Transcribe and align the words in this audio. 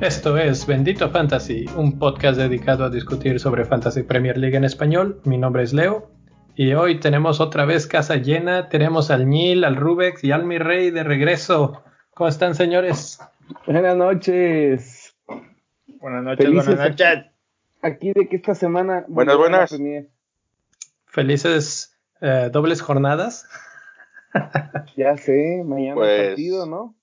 Esto 0.00 0.36
es 0.36 0.66
Bendito 0.66 1.08
Fantasy, 1.08 1.64
un 1.76 1.98
podcast 1.98 2.38
dedicado 2.38 2.84
a 2.84 2.90
discutir 2.90 3.40
sobre 3.40 3.64
Fantasy 3.64 4.02
Premier 4.02 4.36
League 4.36 4.56
en 4.56 4.64
español. 4.64 5.20
Mi 5.24 5.38
nombre 5.38 5.62
es 5.62 5.72
Leo 5.72 6.10
y 6.54 6.74
hoy 6.74 7.00
tenemos 7.00 7.40
otra 7.40 7.64
vez 7.64 7.86
casa 7.86 8.16
llena. 8.16 8.68
Tenemos 8.68 9.10
al 9.10 9.28
Nil, 9.28 9.64
al 9.64 9.76
Rubex 9.76 10.22
y 10.22 10.30
al 10.32 10.44
Mi 10.44 10.58
Rey 10.58 10.90
de 10.90 11.04
regreso. 11.04 11.82
¿Cómo 12.12 12.28
están, 12.28 12.54
señores? 12.54 13.18
Buenas 13.66 13.96
noches. 13.96 15.16
Buenas 16.00 16.22
noches, 16.22 16.52
buenas 16.52 16.76
noches. 16.76 17.33
Aquí 17.84 18.14
de 18.14 18.28
que 18.30 18.36
esta 18.36 18.54
semana. 18.54 19.04
Buenas, 19.08 19.36
buenas. 19.36 19.78
Felices 21.04 21.94
eh, 22.22 22.48
dobles 22.50 22.80
jornadas. 22.80 23.46
ya 24.96 25.18
sé, 25.18 25.62
mañana 25.66 25.94
pues... 25.96 26.28
partido, 26.28 26.64
¿no? 26.64 26.94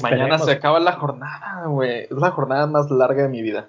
Mañana 0.00 0.38
se 0.38 0.52
acaba 0.52 0.80
la 0.80 0.92
jornada, 0.92 1.66
güey. 1.66 2.04
Es 2.04 2.12
la 2.12 2.30
jornada 2.30 2.66
más 2.66 2.90
larga 2.90 3.24
de 3.24 3.28
mi 3.28 3.42
vida. 3.42 3.68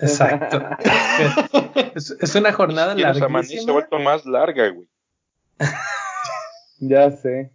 Exacto. 0.00 0.60
es, 1.94 2.34
una 2.34 2.52
jornada 2.52 2.96
larga. 2.96 3.42
se 3.44 3.60
ha 3.60 3.72
vuelto 3.72 4.00
más 4.00 4.26
larga, 4.26 4.70
güey. 4.70 4.88
ya 6.80 7.12
sé. 7.12 7.52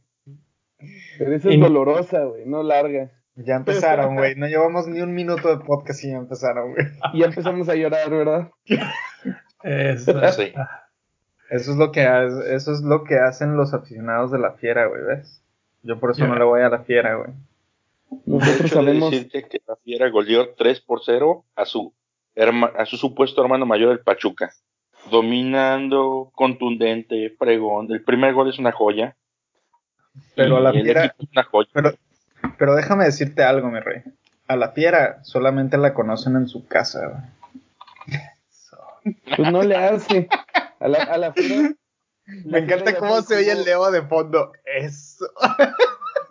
Pero 1.18 1.36
esa 1.36 1.50
es 1.50 1.60
dolorosa, 1.60 2.24
güey, 2.24 2.46
no 2.46 2.64
larga. 2.64 3.12
Ya 3.36 3.56
empezaron, 3.56 4.16
güey. 4.16 4.36
No 4.36 4.48
llevamos 4.48 4.88
ni 4.88 5.02
un 5.02 5.14
minuto 5.14 5.50
de 5.50 5.64
podcast 5.64 6.04
y 6.04 6.12
ya 6.12 6.18
empezaron, 6.18 6.74
güey. 6.74 6.86
Y 7.14 7.20
ya 7.20 7.26
empezamos 7.26 7.68
a 7.70 7.76
llorar, 7.76 8.10
¿verdad? 8.10 8.52
Eso, 9.64 10.14
sí. 10.32 10.54
eso 11.50 11.72
es 11.72 11.78
lo 11.78 11.92
que 11.92 12.02
eso 12.50 12.74
es 12.74 12.82
lo 12.82 13.04
que 13.06 13.18
hacen 13.18 13.56
los 13.56 13.74
aficionados 13.74 14.32
de 14.32 14.40
la 14.40 14.52
fiera, 14.54 14.88
güey, 14.88 15.02
¿ves? 15.04 15.42
Yo 15.84 16.00
por 16.00 16.12
eso 16.12 16.28
no 16.28 16.36
le 16.36 16.44
voy 16.44 16.62
a 16.62 16.70
la 16.70 16.80
fiera, 16.80 17.16
güey. 17.16 17.32
Nosotros 18.26 18.72
sabemos 18.72 19.12
decirte 19.12 19.48
que 19.48 19.62
la 19.68 19.76
Fiera 19.78 20.10
goleó 20.10 20.54
3 20.56 20.82
por 20.82 21.02
0 21.04 21.44
a 21.56 21.66
su, 21.66 21.94
a 22.78 22.86
su 22.86 22.98
supuesto 22.98 23.42
hermano 23.42 23.66
mayor, 23.66 23.92
el 23.92 24.00
Pachuca. 24.00 24.54
Dominando, 25.12 26.32
contundente, 26.34 27.36
pregón. 27.38 27.92
El 27.92 28.04
primer 28.04 28.34
gol 28.34 28.50
es 28.50 28.60
una 28.60 28.72
joya. 28.72 29.16
Pero 30.36 30.58
a 30.58 30.62
la 30.62 30.72
Fiera. 30.72 31.16
Pero, 31.74 31.94
pero 32.58 32.76
déjame 32.76 33.06
decirte 33.06 33.44
algo, 33.44 33.70
mi 33.70 33.80
rey. 33.80 34.04
A 34.48 34.56
la 34.56 34.72
Fiera 34.72 35.24
solamente 35.24 35.78
la 35.78 35.94
conocen 35.94 36.36
en 36.36 36.48
su 36.48 36.68
casa. 36.68 37.34
Pues 39.36 39.52
no 39.52 39.64
le 39.64 39.76
hace. 39.76 40.28
A 40.80 40.88
la, 40.88 41.04
a 41.04 41.18
la 41.18 41.34
Fiera. 41.34 41.72
Me 42.46 42.60
encanta 42.60 42.96
cómo 42.98 43.22
se 43.22 43.36
oye 43.36 43.52
el 43.52 43.64
Leo 43.64 43.92
de 43.92 44.02
fondo. 44.04 44.52
Eso. 44.66 45.26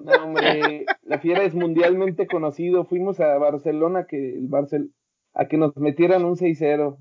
No, 0.01 0.13
hombre, 0.25 0.87
la 1.05 1.19
fiera 1.19 1.43
es 1.43 1.55
mundialmente 1.55 2.27
conocido. 2.27 2.85
Fuimos 2.85 3.21
a 3.21 3.39
Barcelona 3.39 4.07
que 4.09 4.35
el 4.35 4.49
Barcel 4.49 4.91
a 5.35 5.47
que 5.47 5.57
nos 5.57 5.77
metieran 5.77 6.25
un 6.25 6.37
6-0. 6.37 6.97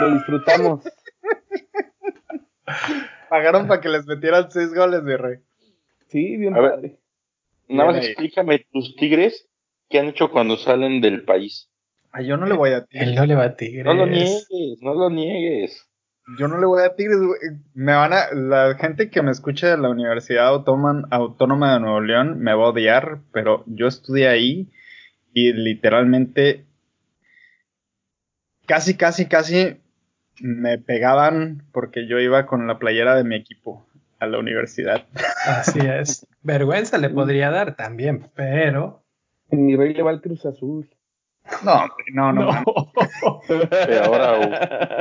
Lo 0.00 0.14
disfrutamos. 0.14 0.84
Pagaron 3.28 3.66
para 3.66 3.80
que 3.80 3.88
les 3.88 4.06
metieran 4.06 4.50
6 4.50 4.74
goles, 4.74 5.02
mi 5.02 5.16
rey. 5.16 5.38
Sí, 6.08 6.36
bien 6.36 6.54
padre. 6.54 6.98
Nada 7.72 7.92
más 7.92 8.06
explícame 8.06 8.66
tus 8.70 8.96
tigres, 8.96 9.48
¿qué 9.88 9.98
han 9.98 10.08
hecho 10.08 10.30
cuando 10.30 10.56
salen 10.56 11.00
del 11.00 11.24
país? 11.24 11.70
Ay, 12.12 12.26
yo 12.26 12.36
no 12.36 12.46
le 12.46 12.54
voy 12.54 12.70
a 12.70 12.84
tigres. 12.84 13.08
Él 13.08 13.14
no 13.14 13.26
le 13.26 13.34
va 13.34 13.44
a 13.44 13.56
tigres. 13.56 13.84
No 13.84 13.94
lo 13.94 14.06
niegues, 14.06 14.78
no 14.80 14.94
lo 14.94 15.10
niegues. 15.10 15.88
Yo 16.38 16.46
no 16.46 16.58
le 16.58 16.66
voy 16.66 16.82
a 16.82 16.94
Tigres, 16.94 17.18
Me 17.74 17.92
van 17.92 18.12
a. 18.12 18.32
La 18.32 18.74
gente 18.76 19.10
que 19.10 19.22
me 19.22 19.32
escucha 19.32 19.68
de 19.68 19.78
la 19.78 19.90
Universidad 19.90 20.46
Autónoma, 20.46 21.74
de 21.74 21.80
Nuevo 21.80 22.00
León 22.00 22.38
me 22.38 22.54
va 22.54 22.64
a 22.64 22.68
odiar, 22.68 23.20
pero 23.32 23.64
yo 23.66 23.88
estudié 23.88 24.28
ahí 24.28 24.70
y 25.34 25.52
literalmente. 25.52 26.64
Casi, 28.66 28.96
casi, 28.96 29.26
casi 29.26 29.76
me 30.40 30.78
pegaban 30.78 31.64
porque 31.72 32.06
yo 32.06 32.20
iba 32.20 32.46
con 32.46 32.66
la 32.66 32.78
playera 32.78 33.16
de 33.16 33.24
mi 33.24 33.34
equipo 33.34 33.86
a 34.22 34.26
la 34.26 34.38
universidad. 34.38 35.04
Así 35.46 35.80
es. 35.80 36.26
Vergüenza 36.42 36.96
le 36.98 37.10
podría 37.10 37.50
dar 37.50 37.74
también, 37.74 38.30
pero. 38.34 39.02
En 39.50 39.66
mi 39.66 39.76
rey 39.76 39.92
le 39.94 40.02
va 40.02 40.12
el 40.12 40.20
Cruz 40.20 40.46
Azul. 40.46 40.88
No, 41.64 41.88
no, 42.12 42.32
no. 42.32 42.64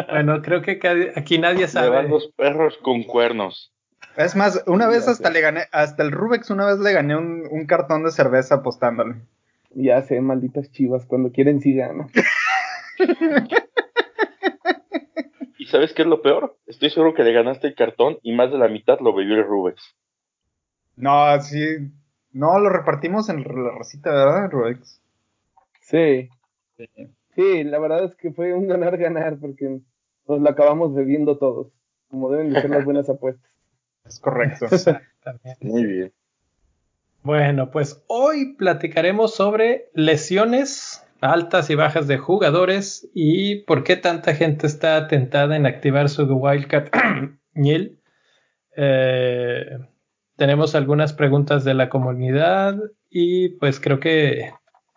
Bueno, 0.09 0.42
creo 0.42 0.62
que 0.64 1.12
aquí 1.16 1.38
nadie 1.38 1.68
sabe. 1.68 1.90
van 1.90 2.09
los 2.09 2.32
perros 2.36 2.78
con 2.82 3.04
cuernos. 3.04 3.72
Es 4.18 4.36
más, 4.36 4.64
una 4.66 4.88
vez 4.88 5.08
hasta 5.08 5.30
le 5.30 5.40
gané, 5.40 5.66
hasta 5.72 6.02
el 6.03 6.12
Rubex 6.12 6.50
una 6.50 6.66
vez 6.66 6.80
le 6.80 6.92
gané 6.92 7.16
un, 7.16 7.66
cartón 7.68 8.03
de 8.03 8.12
cerveza 8.12 8.56
apostándole. 8.56 9.16
Ya 9.70 10.02
sé, 10.02 10.20
malditas 10.20 10.72
chivas, 10.72 11.06
cuando 11.06 11.32
quieren 11.32 11.62
sí 11.62 11.76
ganan. 11.76 12.09
¿Y 15.72 15.74
sabes 15.74 15.94
qué 15.94 16.02
es 16.02 16.08
lo 16.09 16.22
peor? 16.22 16.58
Estoy 16.68 16.90
seguro 16.90 17.14
que 17.14 17.24
le 17.24 17.32
ganaste 17.32 17.68
el 17.68 17.76
cartón 17.76 18.18
y 18.24 18.34
más 18.34 18.52
de 18.52 18.58
la 18.58 18.68
mitad 18.68 19.00
lo 19.00 19.14
bebió 19.14 19.36
el 19.36 19.46
Rubex. 19.46 19.82
No, 20.98 21.40
sí. 21.40 21.90
No, 22.34 22.59
lo 22.59 22.68
repartimos 22.68 23.30
en 23.30 23.42
la 23.44 23.72
racita, 23.72 24.12
¿verdad, 24.12 24.52
Rubex? 24.52 25.02
Sí. 25.80 26.30
Sí, 27.36 27.64
la 27.64 27.80
verdad 27.80 28.04
es 28.04 28.16
que 28.16 28.34
fue 28.34 28.54
un 28.54 28.68
ganar-ganar 28.68 29.38
porque 29.40 29.80
nos 30.28 30.42
lo 30.42 30.50
acabamos 30.50 30.94
bebiendo 30.94 31.38
todos, 31.38 31.72
como 32.09 32.30
deben 32.30 32.52
de 32.52 32.59
ser 32.59 32.70
las 32.70 32.84
buenas 32.84 33.09
apuestas. 33.09 33.50
Es 34.03 34.20
correcto. 34.20 34.66
Muy 35.62 35.86
bien. 35.86 36.14
Bueno, 37.24 37.72
pues 37.72 38.03
hoy 38.08 38.56
platicaremos 38.56 39.36
sobre 39.36 39.90
lesiones 39.94 41.08
altas 41.22 41.70
y 41.70 41.76
bajas 41.76 42.08
de 42.08 42.18
jugadores 42.18 43.09
y 43.14 43.64
por 43.64 43.84
qué 43.84 43.96
tanta 43.96 44.34
gente 44.34 44.68
está 44.68 45.08
tentada 45.08 45.56
en 45.56 45.66
activar 45.66 46.09
su 46.09 46.24
Wildcat 46.26 46.90
Niel. 47.54 48.00
Eh, 48.76 49.78
tenemos 50.36 50.74
algunas 50.74 51.14
preguntas 51.14 51.64
de 51.64 51.76
la 51.76 51.90
comunidad 51.90 52.76
y 53.09 53.50
pues 53.59 53.80
creo 53.80 54.00
que 54.00 54.52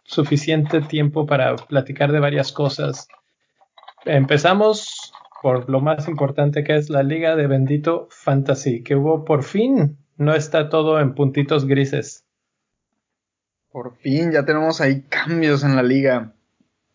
suficiente 0.05 0.81
tiempo 0.81 1.27
para 1.27 1.57
platicar 1.57 2.13
de 2.13 2.21
varias 2.21 2.53
cosas. 2.53 3.07
Empezamos 4.07 5.13
por 5.43 5.69
lo 5.69 5.81
más 5.81 6.09
importante 6.09 6.65
que 6.65 6.77
es 6.77 6.89
la 6.89 7.03
Liga 7.03 7.37
de 7.37 7.47
Bendito 7.47 8.09
Fantasy, 8.11 8.83
que 8.83 8.97
hubo 8.97 9.25
por 9.27 9.43
fin, 9.43 9.99
no 10.17 10.35
está 10.35 10.71
todo 10.71 11.01
en 11.01 11.15
puntitos 11.15 11.67
grises. 11.67 12.24
Por 13.75 13.97
fin, 13.97 14.31
ya 14.31 14.45
tenemos 14.45 14.81
ahí 14.81 15.03
cambios 15.09 15.65
en 15.65 15.75
la 15.75 15.83
liga. 15.83 16.33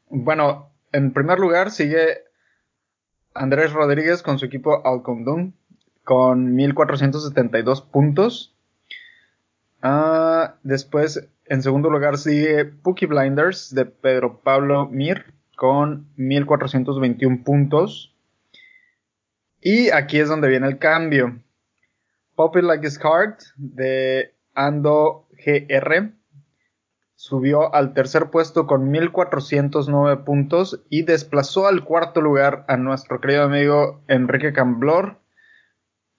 Bueno, 0.08 0.72
en 0.94 1.12
primer 1.12 1.38
lugar 1.38 1.72
sigue 1.72 2.24
Andrés 3.34 3.74
Rodríguez 3.74 4.24
con 4.24 4.40
su 4.40 4.46
equipo 4.46 4.88
Alcondón 4.88 5.56
con 6.06 6.56
1472 6.56 7.82
puntos. 7.82 8.56
Ah, 9.82 10.56
después 10.64 11.28
en 11.48 11.64
segundo 11.64 11.90
lugar 11.90 12.18
sigue 12.18 12.64
Pookie 12.64 13.08
Blinders 13.08 13.76
de 13.76 13.84
Pedro 13.84 14.40
Pablo 14.40 14.88
Mir 14.88 15.34
con 15.58 16.08
1421 16.16 17.44
puntos. 17.44 18.16
Y 19.60 19.90
aquí 19.90 20.18
es 20.18 20.30
donde 20.30 20.48
viene 20.48 20.68
el 20.68 20.78
cambio. 20.78 21.44
Poppy 22.36 22.62
Like 22.62 22.88
a 22.88 22.92
Card 23.02 23.36
de 23.58 24.34
Ando 24.54 25.28
GR 25.46 26.19
subió 27.20 27.76
al 27.76 27.94
tercer 27.94 28.30
puesto 28.30 28.66
con 28.66 28.92
1409 28.92 30.24
puntos 30.24 30.82
y 30.90 31.04
desplazó 31.04 31.68
al 31.68 31.84
cuarto 31.84 32.22
lugar 32.22 32.64
a 32.70 32.78
nuestro 32.78 33.20
querido 33.20 33.44
amigo 33.44 34.02
Enrique 34.08 34.54
Camblor 34.54 35.18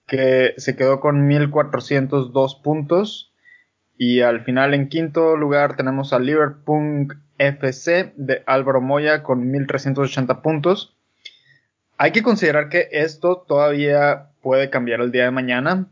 que 0.05 0.53
se 0.57 0.75
quedó 0.75 0.99
con 0.99 1.25
1402 1.25 2.53
puntos. 2.63 3.33
Y 3.97 4.21
al 4.21 4.43
final 4.43 4.75
en 4.75 4.89
quinto 4.89 5.35
lugar 5.37 5.75
tenemos 5.75 6.13
a 6.13 6.19
Liverpool 6.19 7.17
FC 7.39 8.13
de 8.15 8.43
Álvaro 8.45 8.79
Moya 8.79 9.23
con 9.23 9.49
1380 9.49 10.43
puntos. 10.43 10.95
Hay 11.97 12.11
que 12.11 12.21
considerar 12.21 12.69
que 12.69 12.89
esto 12.91 13.43
todavía 13.47 14.29
puede 14.43 14.69
cambiar 14.69 15.01
el 15.01 15.11
día 15.11 15.23
de 15.23 15.31
mañana. 15.31 15.87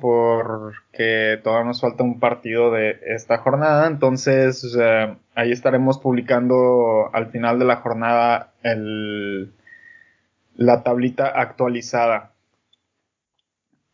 Porque 0.00 1.38
todavía 1.42 1.66
nos 1.66 1.80
falta 1.80 2.02
un 2.02 2.18
partido 2.18 2.70
de 2.70 2.98
esta 3.06 3.38
jornada. 3.38 3.86
Entonces 3.86 4.76
ahí 5.34 5.52
estaremos 5.52 5.98
publicando 5.98 7.10
al 7.12 7.30
final 7.30 7.58
de 7.58 7.64
la 7.66 7.76
jornada 7.76 8.52
el, 8.62 9.52
la 10.56 10.82
tablita 10.82 11.26
actualizada. 11.28 12.32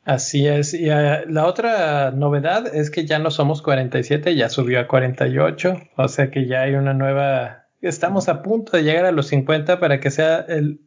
Así 0.05 0.49
es. 0.49 0.75
Y 0.75 0.91
uh, 0.91 1.29
la 1.29 1.47
otra 1.47 2.11
novedad 2.11 2.75
es 2.75 2.91
que 2.91 3.07
ya 3.07 3.19
no 3.19 3.31
somos 3.31 3.63
47, 3.63 4.35
ya 4.35 4.49
subió 4.49 4.81
a 4.81 4.89
48. 4.89 5.81
O 5.97 6.09
sea 6.09 6.31
que 6.31 6.47
ya 6.47 6.63
hay 6.63 6.75
una 6.75 6.93
nueva 6.93 7.62
estamos 7.83 8.29
a 8.29 8.43
punto 8.43 8.77
de 8.77 8.85
llegar 8.85 9.05
a 9.05 9.13
los 9.13 9.27
50 9.27 9.81
para 9.81 10.01
que 10.01 10.11
sea 10.11 10.39
el, 10.39 10.79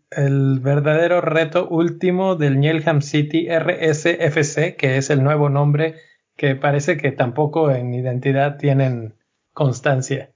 verdadero 0.61 1.21
reto 1.21 1.67
último 1.67 2.35
del 2.35 2.59
Nielham 2.59 3.01
City 3.01 3.47
RSFC, 3.49 4.75
que 4.77 4.97
es 4.97 5.09
el 5.09 5.23
nuevo 5.23 5.49
nombre 5.49 5.95
que 6.37 6.55
parece 6.55 6.97
que 6.97 7.11
tampoco 7.11 7.69
en 7.71 7.93
identidad 7.93 8.57
tienen 8.57 9.15
constancia. 9.53 10.31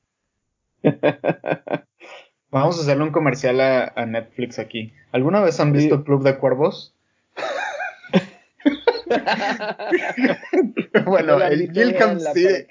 Vamos 2.52 2.78
a 2.78 2.82
hacerle 2.82 3.04
un 3.04 3.12
comercial 3.12 3.62
a, 3.62 4.06
Netflix 4.06 4.60
aquí. 4.60 4.94
¿Alguna 5.12 5.42
vez 5.42 5.60
han 5.60 5.72
visto 5.72 6.04
Club 6.04 6.24
de 6.24 6.38
Cuervos? 6.38 6.96
bueno, 11.06 11.42
el 11.42 11.72
Gilham 11.72 12.20
City, 12.20 12.68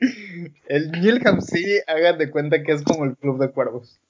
el 0.69 0.93
Gilham 0.95 1.41
City, 1.41 1.81
hagan 1.87 2.19
de 2.19 2.31
cuenta 2.31 2.63
que 2.63 2.73
es 2.73 2.83
como 2.83 3.05
el 3.05 3.17
Club 3.17 3.41
de 3.41 3.51
Cuervos. 3.51 4.01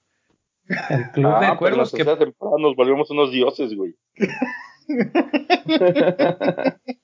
El 0.91 1.11
Club 1.13 1.41
de 1.41 1.47
ah, 1.47 1.57
Cuervos 1.59 1.93
que 1.93 2.05
nos 2.05 2.77
volvemos 2.77 3.11
unos 3.11 3.33
dioses, 3.33 3.75
güey. 3.75 3.95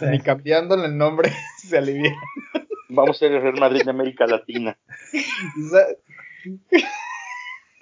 Ni 0.00 0.20
cambiándole 0.20 0.86
el 0.86 0.96
nombre 0.96 1.30
se 1.58 1.78
alivia. 1.78 2.14
Vamos 2.88 3.16
a 3.16 3.20
ser 3.20 3.32
el 3.32 3.42
Real 3.42 3.58
Madrid 3.58 3.82
de 3.84 3.90
América 3.90 4.26
Latina. 4.26 4.78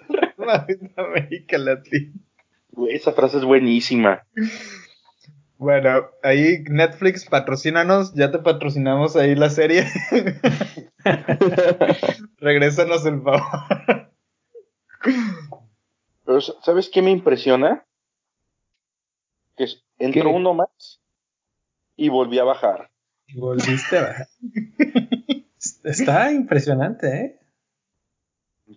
Real 0.09 0.35
Madrid 0.37 0.77
de 0.79 1.01
América 1.01 1.57
Latina. 1.57 2.13
Güey, 2.71 2.95
esa 2.95 3.13
frase 3.13 3.37
es 3.37 3.43
buenísima. 3.43 4.23
Bueno, 5.59 6.09
ahí 6.23 6.63
Netflix, 6.69 7.25
patrocínanos, 7.25 8.13
ya 8.13 8.31
te 8.31 8.39
patrocinamos 8.39 9.17
ahí 9.17 9.35
la 9.35 9.49
serie. 9.49 9.85
Regrésanos 12.37 13.05
el 13.05 13.21
favor. 13.21 13.41
Pero, 16.25 16.39
¿sabes 16.39 16.89
qué 16.89 17.01
me 17.01 17.11
impresiona? 17.11 17.83
Que 19.57 19.65
entró 19.97 20.31
uno 20.31 20.53
más 20.53 21.01
y 21.97 22.07
volví 22.07 22.39
a 22.39 22.45
bajar. 22.45 22.89
Volviste 23.35 23.97
a 23.97 24.01
bajar. 24.01 24.27
Está 25.83 26.31
impresionante, 26.31 27.07
¿eh? 27.19 27.39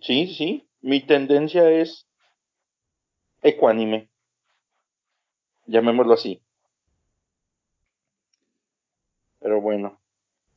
Sí, 0.01 0.35
sí. 0.35 0.67
Mi 0.81 0.99
tendencia 0.99 1.69
es 1.69 2.05
ecuánime. 3.41 4.09
Llamémoslo 5.65 6.15
así. 6.15 6.41
Pero 9.43 9.61
bueno. 9.61 9.99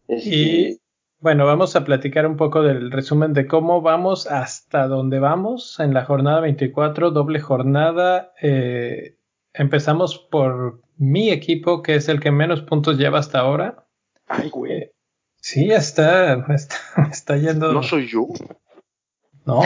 Y 0.09 0.79
bueno, 1.19 1.45
vamos 1.45 1.75
a 1.75 1.85
platicar 1.85 2.25
un 2.25 2.37
poco 2.37 2.63
del 2.63 2.93
resumen 2.93 3.33
de 3.33 3.49
cómo 3.49 3.83
vamos 3.83 4.29
hasta 4.29 4.87
dónde 4.87 5.19
vamos 5.19 5.81
en 5.81 5.93
la 5.93 6.05
jornada 6.05 6.41
24, 6.41 7.11
doble 7.11 7.41
jornada. 7.41 8.33
Eh, 8.41 9.17
empezamos 9.53 10.19
por 10.19 10.83
mi 10.97 11.31
equipo, 11.31 11.83
que 11.83 11.97
es 11.97 12.09
el 12.09 12.21
que 12.21 12.31
menos 12.31 12.63
puntos 12.63 12.97
lleva 12.97 13.19
hasta 13.19 13.41
ahora. 13.41 13.89
Ay, 14.29 14.51
güey. 14.51 14.73
Eh, 14.73 14.93
sí, 15.41 15.73
está, 15.73 16.35
está, 16.55 16.77
está 17.11 17.37
yendo. 17.37 17.73
No 17.73 17.83
soy 17.83 18.07
yo. 18.07 18.29
No. 19.45 19.63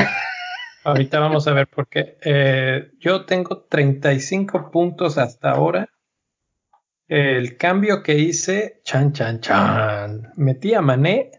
Ahorita 0.83 1.21
vamos 1.21 1.47
a 1.47 1.53
ver 1.53 1.67
por 1.69 1.89
qué. 1.89 2.17
Eh, 2.25 2.91
yo 2.99 3.27
tengo 3.27 3.65
35 3.65 4.71
puntos 4.71 5.19
hasta 5.19 5.51
ahora 5.51 5.91
el 7.11 7.57
cambio 7.57 8.05
que 8.05 8.15
hice, 8.15 8.81
chan, 8.85 9.13
chan, 9.13 9.41
chan, 9.41 10.33
metí 10.37 10.75
a 10.75 10.81
Mané 10.81 11.33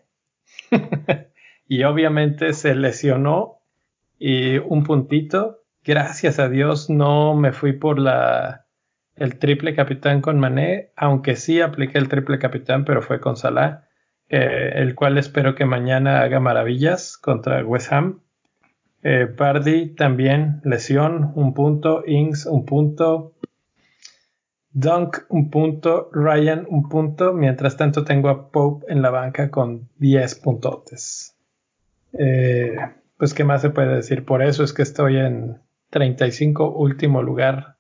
y 1.68 1.84
obviamente 1.84 2.52
se 2.52 2.76
lesionó 2.76 3.62
y 4.20 4.58
un 4.58 4.84
puntito. 4.84 5.64
Gracias 5.82 6.40
a 6.40 6.50
Dios 6.50 6.90
no 6.90 7.36
me 7.36 7.54
fui 7.54 7.72
por 7.72 8.00
la 8.00 8.66
el 9.16 9.40
triple 9.40 9.74
capitán 9.74 10.20
con 10.20 10.40
Mané, 10.40 10.92
aunque 10.98 11.38
sí 11.38 11.62
apliqué 11.62 12.00
el 12.00 12.10
triple 12.10 12.38
capitán, 12.38 12.84
pero 12.84 13.02
fue 13.02 13.22
con 13.22 13.38
Salah, 13.38 13.88
eh, 14.28 14.74
el 14.76 14.94
cual 14.94 15.18
espero 15.18 15.56
que 15.56 15.64
mañana 15.64 16.22
haga 16.22 16.42
maravillas 16.42 17.18
contra 17.18 17.64
West 17.64 17.94
Ham. 17.94 18.20
Eh, 19.04 19.28
también 19.96 20.60
lesión, 20.66 21.32
un 21.36 21.54
punto, 21.54 22.04
Ings 22.06 22.46
un 22.46 22.66
punto, 22.66 23.36
Dunk 24.74 25.26
un 25.28 25.50
punto, 25.50 26.10
Ryan 26.14 26.66
un 26.70 26.88
punto, 26.88 27.34
mientras 27.34 27.76
tanto 27.76 28.06
tengo 28.06 28.30
a 28.30 28.52
Pope 28.52 28.86
en 28.90 29.02
la 29.02 29.10
banca 29.10 29.52
con 29.52 29.90
10 29.98 30.36
puntotes. 30.36 31.36
Eh, 32.14 32.78
pues 33.18 33.34
qué 33.34 33.44
más 33.44 33.62
se 33.62 33.70
puede 33.70 33.96
decir, 33.96 34.24
por 34.26 34.42
eso 34.42 34.64
es 34.64 34.72
que 34.74 34.82
estoy 34.82 35.18
en 35.18 35.62
35 35.90 36.72
último 36.72 37.22
lugar, 37.22 37.76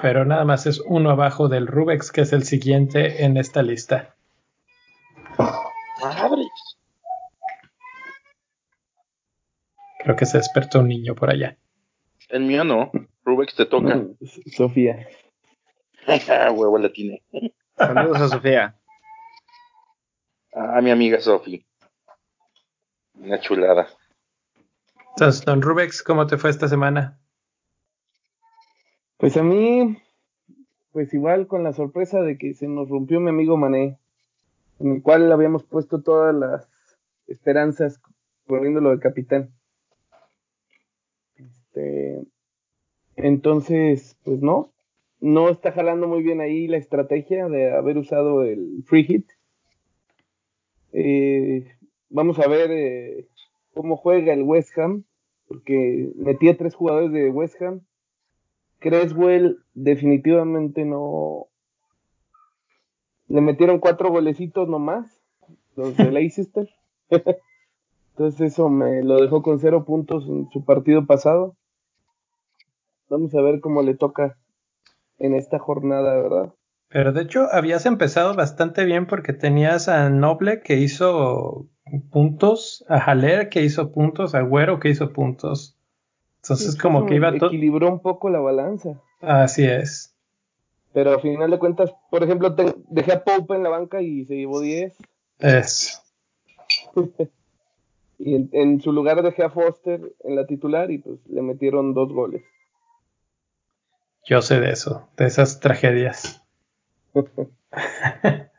pero 0.00 0.24
nada 0.24 0.44
más 0.44 0.66
es 0.66 0.80
uno 0.80 1.10
abajo 1.10 1.48
del 1.48 1.66
Rubex 1.66 2.10
que 2.10 2.22
es 2.22 2.32
el 2.32 2.44
siguiente 2.44 3.24
en 3.24 3.36
esta 3.36 3.62
lista. 3.62 4.16
Creo 10.02 10.16
que 10.16 10.26
se 10.26 10.38
despertó 10.38 10.80
un 10.80 10.88
niño 10.88 11.14
por 11.14 11.30
allá. 11.30 11.56
El 12.30 12.44
mío 12.44 12.64
no, 12.64 12.90
Rubex 13.24 13.54
te 13.54 13.66
toca. 13.66 14.02
Sofía. 14.46 15.06
Huevo 16.54 16.78
la 16.78 16.92
tiene. 16.92 17.22
Saludos 17.76 18.20
a 18.20 18.28
Sofía. 18.28 18.76
A 20.52 20.80
mi 20.80 20.90
amiga 20.90 21.20
Sofía. 21.20 21.60
Una 23.14 23.40
chulada. 23.40 23.88
Entonces, 25.10 25.44
don 25.44 25.62
Rubex, 25.62 26.02
¿cómo 26.02 26.26
te 26.26 26.38
fue 26.38 26.50
esta 26.50 26.68
semana? 26.68 27.18
Pues 29.18 29.36
a 29.36 29.42
mí, 29.42 29.98
pues 30.90 31.14
igual 31.14 31.46
con 31.46 31.62
la 31.62 31.72
sorpresa 31.72 32.22
de 32.22 32.38
que 32.38 32.54
se 32.54 32.66
nos 32.66 32.88
rompió 32.88 33.20
mi 33.20 33.28
amigo 33.28 33.56
Mané, 33.56 33.98
en 34.80 34.92
el 34.96 35.02
cual 35.02 35.30
habíamos 35.30 35.62
puesto 35.64 36.02
todas 36.02 36.34
las 36.34 36.68
esperanzas 37.26 38.00
poniéndolo 38.46 38.90
de 38.90 38.98
capitán. 38.98 39.54
Este, 41.36 42.24
entonces, 43.16 44.16
pues 44.24 44.40
no, 44.40 44.72
no 45.22 45.48
está 45.48 45.70
jalando 45.70 46.08
muy 46.08 46.20
bien 46.24 46.40
ahí 46.40 46.66
la 46.66 46.78
estrategia 46.78 47.48
de 47.48 47.72
haber 47.72 47.96
usado 47.96 48.42
el 48.42 48.82
free 48.84 49.04
hit. 49.04 49.30
Eh, 50.92 51.64
vamos 52.10 52.40
a 52.40 52.48
ver 52.48 52.72
eh, 52.72 53.28
cómo 53.72 53.96
juega 53.96 54.32
el 54.32 54.42
West 54.42 54.76
Ham, 54.76 55.04
porque 55.46 56.10
metía 56.16 56.56
tres 56.56 56.74
jugadores 56.74 57.12
de 57.12 57.30
West 57.30 57.62
Ham. 57.62 57.82
Creswell 58.80 59.58
definitivamente 59.74 60.84
no. 60.84 61.46
Le 63.28 63.40
metieron 63.42 63.78
cuatro 63.78 64.10
golecitos 64.10 64.68
nomás, 64.68 65.22
los 65.76 65.96
de 65.96 66.10
Leicester. 66.10 66.68
Entonces 68.10 68.52
eso 68.52 68.68
me 68.68 69.04
lo 69.04 69.22
dejó 69.22 69.42
con 69.42 69.60
cero 69.60 69.84
puntos 69.84 70.26
en 70.26 70.50
su 70.50 70.64
partido 70.64 71.06
pasado. 71.06 71.54
Vamos 73.08 73.32
a 73.36 73.40
ver 73.40 73.60
cómo 73.60 73.82
le 73.82 73.94
toca 73.94 74.36
en 75.18 75.34
esta 75.34 75.58
jornada, 75.58 76.14
¿verdad? 76.20 76.54
Pero 76.88 77.12
de 77.12 77.22
hecho 77.22 77.48
habías 77.50 77.86
empezado 77.86 78.34
bastante 78.34 78.84
bien 78.84 79.06
porque 79.06 79.32
tenías 79.32 79.88
a 79.88 80.10
Noble 80.10 80.60
que 80.60 80.76
hizo 80.76 81.68
puntos, 82.10 82.84
a 82.88 82.98
Haller 82.98 83.48
que 83.48 83.62
hizo 83.62 83.92
puntos, 83.92 84.34
a 84.34 84.42
Güero 84.42 84.78
que 84.78 84.90
hizo 84.90 85.12
puntos. 85.12 85.78
Entonces 86.42 86.76
como 86.76 87.06
que 87.06 87.14
iba 87.14 87.34
todo... 87.36 87.48
Equilibró 87.48 87.88
un 87.88 88.00
poco 88.00 88.28
la 88.28 88.40
balanza. 88.40 89.00
Así 89.20 89.64
es. 89.64 90.14
Pero 90.92 91.14
a 91.14 91.20
final 91.20 91.50
de 91.50 91.58
cuentas, 91.58 91.94
por 92.10 92.22
ejemplo, 92.22 92.54
dejé 92.90 93.12
a 93.12 93.24
Pope 93.24 93.54
en 93.54 93.62
la 93.62 93.70
banca 93.70 94.02
y 94.02 94.26
se 94.26 94.36
llevó 94.36 94.60
10. 94.60 94.94
Es. 95.38 96.02
y 98.18 98.34
en, 98.34 98.50
en, 98.52 98.80
su 98.80 98.92
lugar 98.92 99.22
dejé 99.22 99.44
a 99.44 99.50
Foster 99.50 100.12
en 100.24 100.36
la 100.36 100.46
titular 100.46 100.90
y 100.90 100.98
pues 100.98 101.18
le 101.26 101.40
metieron 101.40 101.94
dos 101.94 102.12
goles. 102.12 102.42
Yo 104.24 104.40
sé 104.40 104.60
de 104.60 104.70
eso, 104.70 105.08
de 105.16 105.26
esas 105.26 105.60
tragedias. 105.60 106.42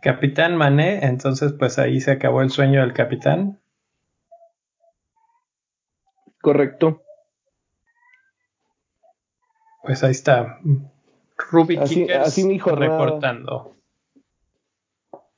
capitán 0.00 0.56
Mané, 0.56 1.04
entonces 1.04 1.52
pues 1.52 1.78
ahí 1.78 2.00
se 2.00 2.12
acabó 2.12 2.42
el 2.42 2.50
sueño 2.50 2.80
del 2.80 2.92
capitán. 2.92 3.60
Correcto. 6.40 7.02
Pues 9.82 10.02
ahí 10.04 10.12
está. 10.12 10.58
Ruby 11.50 11.76
así, 11.76 12.06
reportando. 12.58 13.74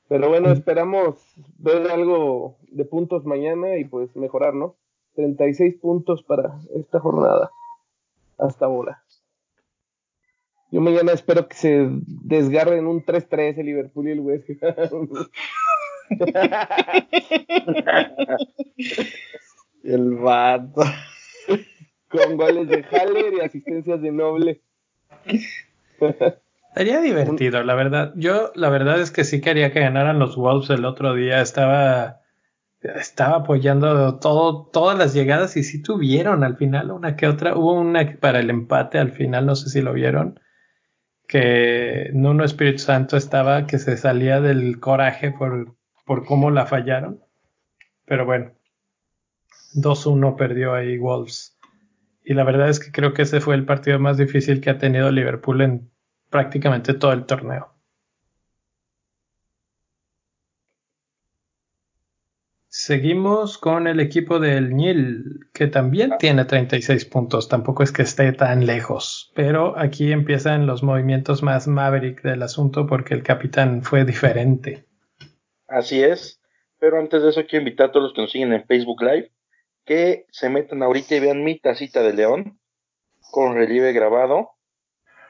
Pero 0.07 0.29
bueno, 0.29 0.51
esperamos 0.51 1.15
ver 1.57 1.89
algo 1.89 2.57
de 2.69 2.85
puntos 2.85 3.25
mañana 3.25 3.77
y 3.77 3.85
pues 3.85 4.15
mejorar, 4.15 4.53
¿no? 4.53 4.75
36 5.15 5.75
puntos 5.81 6.23
para 6.23 6.59
esta 6.75 6.99
jornada. 6.99 7.51
Hasta 8.37 8.65
ahora. 8.65 9.03
Yo 10.73 10.81
mañana 10.81 11.11
espero 11.11 11.47
que 11.47 11.55
se 11.55 11.87
desgarren 12.01 12.87
un 12.87 13.05
3-3 13.05 13.59
el 13.59 13.65
Liverpool 13.67 14.07
y 14.07 14.11
el 14.13 14.21
West 14.21 14.49
el 19.83 20.15
vato. 20.15 20.81
Con 22.09 22.37
goles 22.37 22.67
de 22.69 22.83
Haller 22.85 23.35
y 23.35 23.41
asistencias 23.41 24.01
de 24.01 24.11
Noble. 24.11 24.61
Sería 26.75 27.01
divertido, 27.01 27.61
la 27.61 27.75
verdad. 27.75 28.11
Yo, 28.15 28.51
la 28.55 28.69
verdad 28.69 28.99
es 28.99 29.11
que 29.11 29.25
sí 29.25 29.41
quería 29.41 29.71
que 29.71 29.81
ganaran 29.81 30.17
los 30.17 30.35
Wolves 30.35 30.71
el 30.71 30.85
otro 30.85 31.13
día. 31.13 31.39
Estaba, 31.39 32.21
estaba 32.81 33.35
apoyando 33.35 34.17
todo, 34.17 34.71
todas 34.73 34.97
las 34.97 35.13
llegadas 35.13 35.55
y 35.55 35.61
sí 35.61 35.83
tuvieron 35.83 36.43
al 36.43 36.57
final 36.57 36.89
una 36.89 37.15
que 37.15 37.27
otra. 37.27 37.55
Hubo 37.55 37.73
una 37.73 38.17
para 38.19 38.39
el 38.39 38.49
empate 38.49 38.97
al 38.97 39.11
final, 39.11 39.45
no 39.45 39.55
sé 39.55 39.69
si 39.69 39.79
lo 39.79 39.93
vieron, 39.93 40.39
que 41.27 42.09
Nuno 42.13 42.43
Espíritu 42.43 42.79
Santo 42.79 43.17
estaba 43.17 43.65
que 43.67 43.79
se 43.79 43.97
salía 43.97 44.41
del 44.41 44.79
coraje 44.79 45.31
por, 45.31 45.75
por 46.05 46.25
cómo 46.25 46.51
la 46.51 46.65
fallaron. 46.65 47.23
Pero 48.05 48.25
bueno, 48.25 48.51
2-1 49.75 50.35
perdió 50.35 50.73
ahí 50.73 50.97
Wolves. 50.97 51.57
Y 52.23 52.33
la 52.33 52.43
verdad 52.43 52.69
es 52.69 52.79
que 52.79 52.91
creo 52.91 53.13
que 53.13 53.23
ese 53.23 53.41
fue 53.41 53.55
el 53.55 53.65
partido 53.65 53.99
más 53.99 54.17
difícil 54.17 54.61
que 54.61 54.69
ha 54.69 54.77
tenido 54.77 55.11
Liverpool 55.11 55.61
en 55.61 55.91
prácticamente 56.29 56.93
todo 56.93 57.13
el 57.13 57.25
torneo. 57.25 57.72
Seguimos 62.85 63.57
con 63.57 63.87
el 63.87 64.01
equipo 64.01 64.39
del 64.39 64.75
Nil, 64.75 65.47
que 65.53 65.67
también 65.67 66.17
tiene 66.19 66.43
36 66.43 67.05
puntos. 67.05 67.47
Tampoco 67.47 67.81
es 67.81 67.93
que 67.93 68.01
esté 68.01 68.33
tan 68.33 68.65
lejos, 68.65 69.31
pero 69.35 69.79
aquí 69.79 70.11
empiezan 70.11 70.67
los 70.67 70.83
movimientos 70.83 71.43
más 71.43 71.65
maverick 71.65 72.21
del 72.23 72.43
asunto 72.43 72.85
porque 72.85 73.13
el 73.13 73.23
capitán 73.23 73.83
fue 73.83 74.03
diferente. 74.03 74.83
Así 75.65 76.03
es, 76.03 76.41
pero 76.77 76.99
antes 76.99 77.23
de 77.23 77.29
eso 77.29 77.45
quiero 77.45 77.63
invitar 77.63 77.87
a 77.87 77.91
todos 77.93 78.07
los 78.07 78.13
que 78.15 78.21
nos 78.23 78.31
siguen 78.33 78.51
en 78.51 78.65
Facebook 78.65 79.01
Live 79.01 79.31
que 79.85 80.25
se 80.31 80.49
metan 80.49 80.83
ahorita 80.83 81.15
y 81.15 81.21
vean 81.21 81.41
mi 81.41 81.57
tacita 81.59 82.01
de 82.01 82.11
león 82.11 82.59
con 83.31 83.55
relieve 83.55 83.93
grabado 83.93 84.49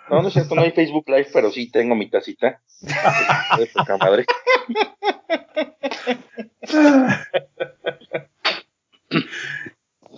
no, 0.09 0.21
no 0.21 0.27
es 0.27 0.33
cierto, 0.33 0.55
no 0.55 0.61
hay 0.61 0.71
Facebook 0.75 1.07
Live, 1.07 1.27
pero 1.31 1.51
sí 1.51 1.69
tengo 1.71 1.95
mi 1.95 2.09
tacita. 2.09 2.61
De 3.57 3.67
poca 3.67 3.97
madre. 3.97 4.25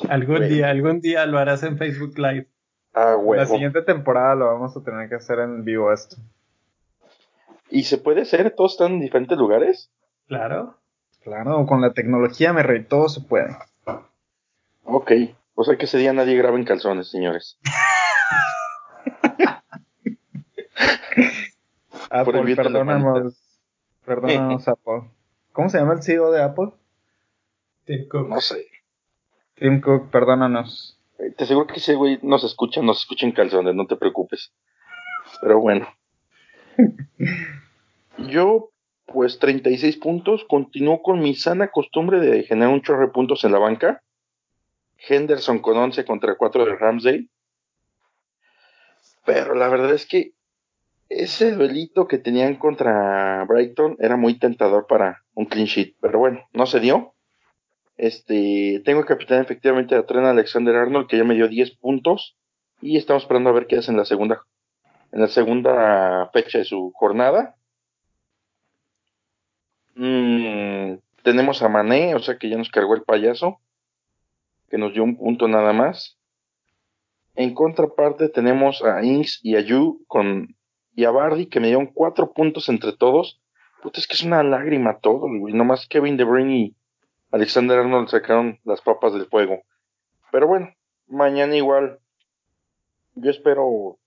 algún 0.10 0.48
día, 0.48 0.70
algún 0.70 1.02
día 1.02 1.26
lo 1.26 1.38
harás 1.38 1.64
en 1.64 1.78
Facebook 1.78 2.18
Live. 2.18 2.48
Ah, 2.94 3.16
bueno. 3.16 3.44
La 3.44 3.50
siguiente 3.50 3.82
temporada 3.82 4.36
lo 4.36 4.48
vamos 4.48 4.76
a 4.76 4.84
tener 4.84 5.10
que 5.10 5.16
hacer 5.16 5.40
en 5.40 5.64
vivo 5.64 5.94
esto. 5.94 6.18
¿Y 7.70 7.84
se 7.84 7.98
puede 7.98 8.22
hacer? 8.22 8.52
¿Todos 8.52 8.74
están 8.74 8.94
en 8.94 9.02
diferentes 9.02 9.38
lugares? 9.38 9.92
Claro. 10.28 10.78
Claro, 11.24 11.66
con 11.66 11.82
la 11.82 11.94
tecnología 11.94 12.54
me 12.54 12.64
reí, 12.64 12.84
todo 12.84 13.10
se 13.10 13.22
puede. 13.22 13.58
Ok, 14.84 15.12
o 15.56 15.64
sea 15.64 15.78
que 15.78 15.86
ese 15.86 15.98
día 15.98 16.14
nadie 16.14 16.38
graba 16.38 16.58
en 16.58 16.66
calzones, 16.66 17.10
señores. 17.10 17.58
Apple, 22.10 22.56
perdónanos. 22.56 23.36
Perdónanos, 24.06 24.68
Apple. 24.68 25.10
¿Cómo 25.52 25.70
se 25.70 25.80
llama 25.80 25.94
el 25.94 26.04
CEO 26.04 26.32
de 26.32 26.44
Apple? 26.44 26.72
Tim 27.86 28.08
Cook. 28.08 28.30
No 28.30 28.42
sé. 28.42 28.68
Tim 29.56 29.82
Cook, 29.82 30.10
perdónanos. 30.10 31.00
Eh, 31.20 31.32
te 31.32 31.46
aseguro 31.46 31.68
que 31.68 31.76
ese 31.76 31.96
güey 31.96 32.20
nos 32.22 32.44
escucha, 32.44 32.82
nos 32.82 33.00
escucha 33.00 33.26
en 33.26 33.32
calzones, 33.32 33.74
no 33.74 33.88
te 33.88 33.96
preocupes. 33.96 34.52
Pero 35.42 35.60
bueno. 35.60 35.88
Yo, 38.18 38.70
pues 39.06 39.40
36 39.40 39.98
puntos, 39.98 40.46
continúo 40.46 41.02
con 41.02 41.20
mi 41.20 41.36
sana 41.36 41.70
costumbre 41.70 42.20
de 42.20 42.44
generar 42.44 42.74
un 42.74 42.82
chorro 42.82 43.08
de 43.08 43.14
puntos 43.14 43.44
en 43.44 43.52
la 43.52 43.60
banca. 43.60 44.02
Henderson 44.98 45.60
con 45.60 45.78
11 45.78 46.06
contra 46.06 46.36
4 46.36 46.66
de 46.66 46.76
Ramsey. 46.76 47.30
Pero 49.26 49.56
la 49.56 49.68
verdad 49.70 49.94
es 49.94 50.06
que 50.06 50.34
ese 51.10 51.52
duelito 51.52 52.08
que 52.08 52.18
tenían 52.18 52.56
contra 52.56 53.44
Brighton 53.46 53.98
era 54.00 54.18
muy 54.18 54.40
tentador 54.40 54.88
para 54.88 55.24
un 55.34 55.46
clean 55.46 55.68
sheet, 55.68 55.96
pero 56.02 56.20
bueno, 56.20 56.42
no 56.54 56.66
se 56.66 56.80
dio. 56.80 57.14
Este, 57.98 58.82
tengo 58.84 59.06
capitán 59.06 59.42
efectivamente 59.42 59.96
a 59.96 60.06
Tren 60.06 60.26
Alexander 60.26 60.76
Arnold 60.76 61.08
que 61.08 61.18
ya 61.18 61.24
me 61.24 61.36
dio 61.36 61.48
10 61.48 61.78
puntos 61.78 62.36
y 62.82 62.98
estamos 62.98 63.24
esperando 63.24 63.50
a 63.50 63.54
ver 63.54 63.68
qué 63.68 63.78
hace 63.78 63.92
en 63.92 63.98
la 63.98 64.06
segunda 64.06 64.42
en 65.12 65.22
la 65.22 65.28
segunda 65.28 66.30
fecha 66.34 66.58
de 66.58 66.66
su 66.66 66.92
jornada. 66.94 67.56
Mm, 69.96 70.96
tenemos 71.24 71.62
a 71.62 71.70
Mané, 71.70 72.16
o 72.16 72.20
sea 72.20 72.38
que 72.38 72.50
ya 72.50 72.58
nos 72.58 72.70
cargó 72.70 72.96
el 72.96 73.04
payaso, 73.04 73.62
que 74.70 74.78
nos 74.78 74.94
dio 74.94 75.04
un 75.04 75.16
punto 75.16 75.48
nada 75.48 75.72
más. 75.72 76.18
En 77.36 77.54
contraparte 77.54 78.28
tenemos 78.28 78.84
a 78.84 79.04
Inks 79.06 79.40
y 79.42 79.56
a 79.56 79.62
Yu 79.62 80.04
con 80.08 80.56
y 80.96 81.06
a 81.06 81.12
Bardi, 81.12 81.48
que 81.48 81.60
me 81.60 81.68
dieron 81.68 81.88
cuatro 81.88 82.32
puntos 82.32 82.70
entre 82.70 82.94
todos. 82.94 83.42
Puta, 83.82 84.00
es 84.00 84.08
que 84.08 84.14
es 84.14 84.24
una 84.24 84.44
lágrima 84.44 85.00
todo, 85.00 85.28
güey. 85.28 85.54
Nomás 85.54 85.88
Kevin 85.88 86.18
De 86.18 86.24
Bruyne 86.24 86.58
y 86.58 86.76
Alexander 87.32 87.80
Arnold 87.80 88.08
sacaron 88.08 88.60
las 88.64 88.82
papas 88.82 89.14
del 89.14 89.28
fuego. 89.28 89.62
Pero 90.32 90.48
bueno, 90.48 90.74
mañana 91.08 91.56
igual. 91.56 92.00
Yo 93.16 93.30
espero 93.30 93.98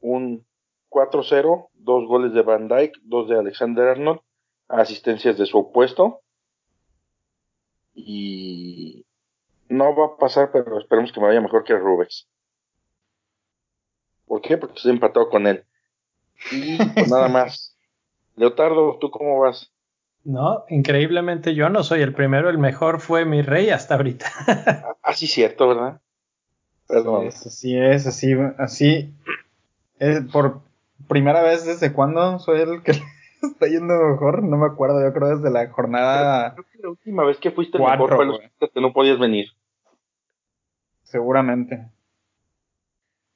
un 0.00 0.46
4-0, 0.90 1.68
dos 1.74 2.06
goles 2.06 2.32
de 2.32 2.42
Van 2.42 2.68
Dyke, 2.68 2.98
dos 3.02 3.28
de 3.28 3.38
Alexander 3.38 3.88
Arnold, 3.88 4.20
asistencias 4.68 5.36
de 5.38 5.46
su 5.46 5.58
opuesto. 5.58 6.20
Y 7.94 9.06
no 9.68 9.96
va 9.96 10.06
a 10.06 10.16
pasar, 10.16 10.50
pero 10.52 10.78
esperemos 10.78 11.12
que 11.12 11.20
me 11.20 11.26
vaya 11.26 11.40
mejor 11.40 11.64
que 11.64 11.76
Rubens. 11.76 12.28
¿Por 14.26 14.42
qué? 14.42 14.58
Porque 14.58 14.76
estoy 14.76 14.92
empatado 14.92 15.30
con 15.30 15.46
él. 15.46 15.64
Y 16.52 16.76
pues 16.76 17.10
nada 17.10 17.28
más. 17.28 17.76
Leotardo, 18.36 18.98
¿tú 19.00 19.10
cómo 19.10 19.40
vas? 19.40 19.72
No, 20.24 20.64
increíblemente 20.68 21.54
yo 21.54 21.68
no 21.68 21.84
soy 21.84 22.02
el 22.02 22.12
primero, 22.12 22.50
el 22.50 22.58
mejor 22.58 23.00
fue 23.00 23.24
mi 23.24 23.42
rey 23.42 23.70
hasta 23.70 23.94
ahorita. 23.94 24.26
así 25.02 25.26
ah, 25.26 25.28
cierto, 25.28 25.68
¿verdad? 25.68 26.00
Perdón. 26.88 27.28
así 27.28 27.76
es, 27.78 28.06
así, 28.06 28.34
así. 28.58 29.14
Es 29.98 30.20
por 30.32 30.60
primera 31.08 31.42
vez 31.42 31.64
desde 31.64 31.92
cuándo 31.92 32.38
soy 32.38 32.60
el 32.60 32.82
que 32.82 32.92
está 33.42 33.66
yendo 33.66 33.94
mejor, 33.94 34.42
no 34.42 34.56
me 34.56 34.66
acuerdo, 34.66 35.00
yo 35.00 35.12
creo 35.12 35.36
desde 35.36 35.50
la 35.50 35.68
jornada. 35.70 36.54
Creo 36.54 36.66
que 36.72 36.78
la 36.82 36.88
última 36.90 37.24
vez 37.24 37.38
que 37.38 37.50
fuiste 37.50 37.78
mejor 37.78 38.16
fue 38.16 38.26
los 38.26 38.40
que 38.72 38.80
no 38.80 38.92
podías 38.92 39.18
venir. 39.18 39.50
Seguramente. 41.04 41.88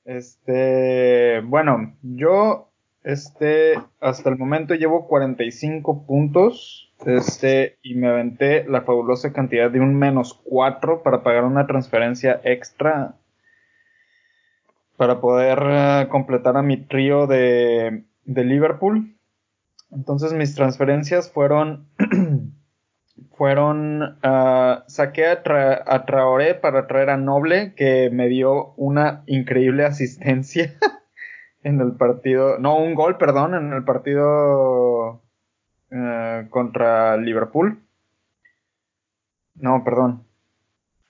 Este, 0.04 1.40
bueno, 1.44 1.94
yo 2.02 2.69
este, 3.02 3.74
hasta 4.00 4.30
el 4.30 4.38
momento 4.38 4.74
llevo 4.74 5.06
45 5.06 6.06
puntos. 6.06 6.92
Este, 7.06 7.78
y 7.82 7.94
me 7.94 8.08
aventé 8.08 8.64
la 8.68 8.82
fabulosa 8.82 9.32
cantidad 9.32 9.70
de 9.70 9.80
un 9.80 9.94
menos 9.94 10.38
4 10.44 11.02
para 11.02 11.22
pagar 11.22 11.44
una 11.44 11.66
transferencia 11.66 12.40
extra 12.44 13.14
para 14.98 15.18
poder 15.22 15.58
eh, 15.62 16.08
completar 16.10 16.58
a 16.58 16.62
mi 16.62 16.76
trío 16.76 17.26
de, 17.26 18.04
de 18.26 18.44
Liverpool. 18.44 19.16
Entonces 19.90 20.34
mis 20.34 20.54
transferencias 20.54 21.32
fueron 21.32 21.88
fueron 23.32 24.02
uh, 24.02 24.82
saqué 24.86 25.26
a, 25.26 25.40
a, 25.86 26.04
Traoré 26.04 26.54
para 26.54 26.86
traer 26.86 27.08
a 27.08 27.16
Noble 27.16 27.72
que 27.74 28.10
me 28.12 28.28
dio 28.28 28.74
una 28.74 29.22
increíble 29.26 29.84
asistencia 29.84 30.74
en 31.62 31.80
el 31.80 31.92
partido, 31.92 32.58
no, 32.58 32.76
un 32.78 32.94
gol, 32.94 33.18
perdón, 33.18 33.54
en 33.54 33.72
el 33.72 33.84
partido 33.84 35.22
eh, 35.90 36.46
contra 36.50 37.16
Liverpool. 37.16 37.82
No, 39.54 39.84
perdón. 39.84 40.24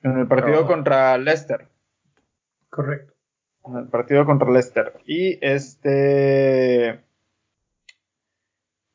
En 0.03 0.19
el 0.19 0.27
partido 0.27 0.67
contra 0.67 1.17
Leicester. 1.19 1.69
Correcto. 2.69 3.13
En 3.67 3.77
el 3.77 3.89
partido 3.89 4.25
contra 4.25 4.51
Leicester. 4.51 5.01
Y 5.07 5.39
este. 5.45 7.01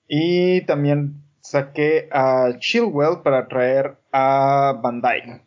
Y 0.08 0.62
también 0.66 1.24
saqué 1.40 2.10
a 2.12 2.58
Chilwell 2.60 3.22
para 3.24 3.48
traer 3.48 3.98
a 4.12 4.80
Van 4.82 5.02
Dyke. 5.02 5.42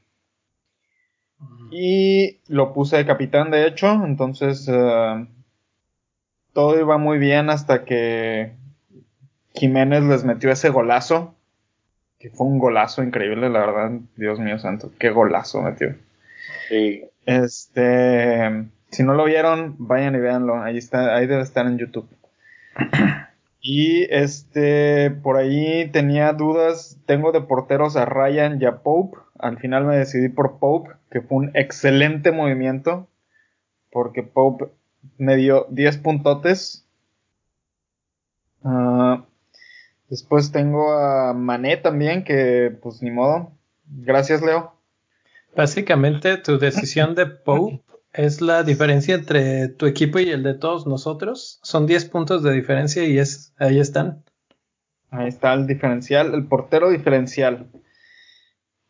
Y 1.70 2.40
lo 2.46 2.72
puse 2.72 2.96
de 2.96 3.06
capitán, 3.06 3.50
de 3.50 3.66
hecho. 3.66 3.88
Entonces. 4.06 4.66
Eh, 4.72 5.26
todo 6.58 6.76
iba 6.80 6.98
muy 6.98 7.18
bien 7.18 7.50
hasta 7.50 7.84
que 7.84 8.50
Jiménez 9.54 10.02
les 10.02 10.24
metió 10.24 10.50
ese 10.50 10.70
golazo, 10.70 11.36
que 12.18 12.30
fue 12.30 12.48
un 12.48 12.58
golazo 12.58 13.04
increíble, 13.04 13.48
la 13.48 13.60
verdad, 13.60 13.92
Dios 14.16 14.40
mío 14.40 14.58
santo, 14.58 14.90
qué 14.98 15.10
golazo 15.10 15.62
metió. 15.62 15.94
Sí. 16.68 17.04
Este, 17.26 18.64
si 18.90 19.04
no 19.04 19.14
lo 19.14 19.26
vieron, 19.26 19.76
vayan 19.78 20.16
y 20.16 20.18
véanlo, 20.18 20.60
ahí 20.60 20.78
está, 20.78 21.14
ahí 21.14 21.28
debe 21.28 21.42
estar 21.42 21.64
en 21.64 21.78
YouTube. 21.78 22.08
Y 23.60 24.04
este, 24.14 25.10
por 25.10 25.36
ahí 25.36 25.90
tenía 25.90 26.32
dudas. 26.32 26.96
Tengo 27.06 27.32
de 27.32 27.40
porteros 27.40 27.96
a 27.96 28.06
Ryan 28.06 28.62
y 28.62 28.64
a 28.64 28.78
Pope. 28.78 29.18
Al 29.38 29.58
final 29.58 29.84
me 29.84 29.96
decidí 29.96 30.28
por 30.28 30.58
Pope, 30.58 30.92
que 31.10 31.20
fue 31.20 31.38
un 31.38 31.50
excelente 31.54 32.30
movimiento. 32.30 33.08
Porque 33.90 34.22
Pope 34.22 34.68
me 35.17 35.37
dio 35.37 35.67
10 35.71 35.99
puntotes. 35.99 36.87
Ah, 38.62 39.25
después 40.09 40.52
tengo 40.52 40.93
a 40.93 41.33
Mané 41.35 41.76
también, 41.76 42.25
que 42.25 42.76
pues 42.83 43.02
ni 43.02 43.11
modo. 43.11 43.52
Gracias, 43.87 44.43
Leo. 44.43 44.75
Básicamente, 45.57 46.37
tu 46.37 46.59
decisión 46.59 47.14
de 47.14 47.26
Pope 47.45 47.83
es 48.12 48.40
la 48.40 48.62
diferencia 48.62 49.14
entre 49.14 49.69
tu 49.69 49.87
equipo 49.87 50.19
y 50.19 50.31
el 50.31 50.43
de 50.43 50.55
todos 50.55 50.87
nosotros. 50.87 51.61
Son 51.62 51.87
10 51.87 52.07
puntos 52.07 52.43
de 52.43 52.52
diferencia 52.52 53.05
y 53.05 53.19
es 53.19 53.52
ahí 53.59 53.78
están. 53.78 54.25
Ahí 55.11 55.28
está 55.28 55.55
el 55.55 55.67
diferencial, 55.67 56.35
el 56.35 56.47
portero 56.47 56.90
diferencial. 56.90 57.71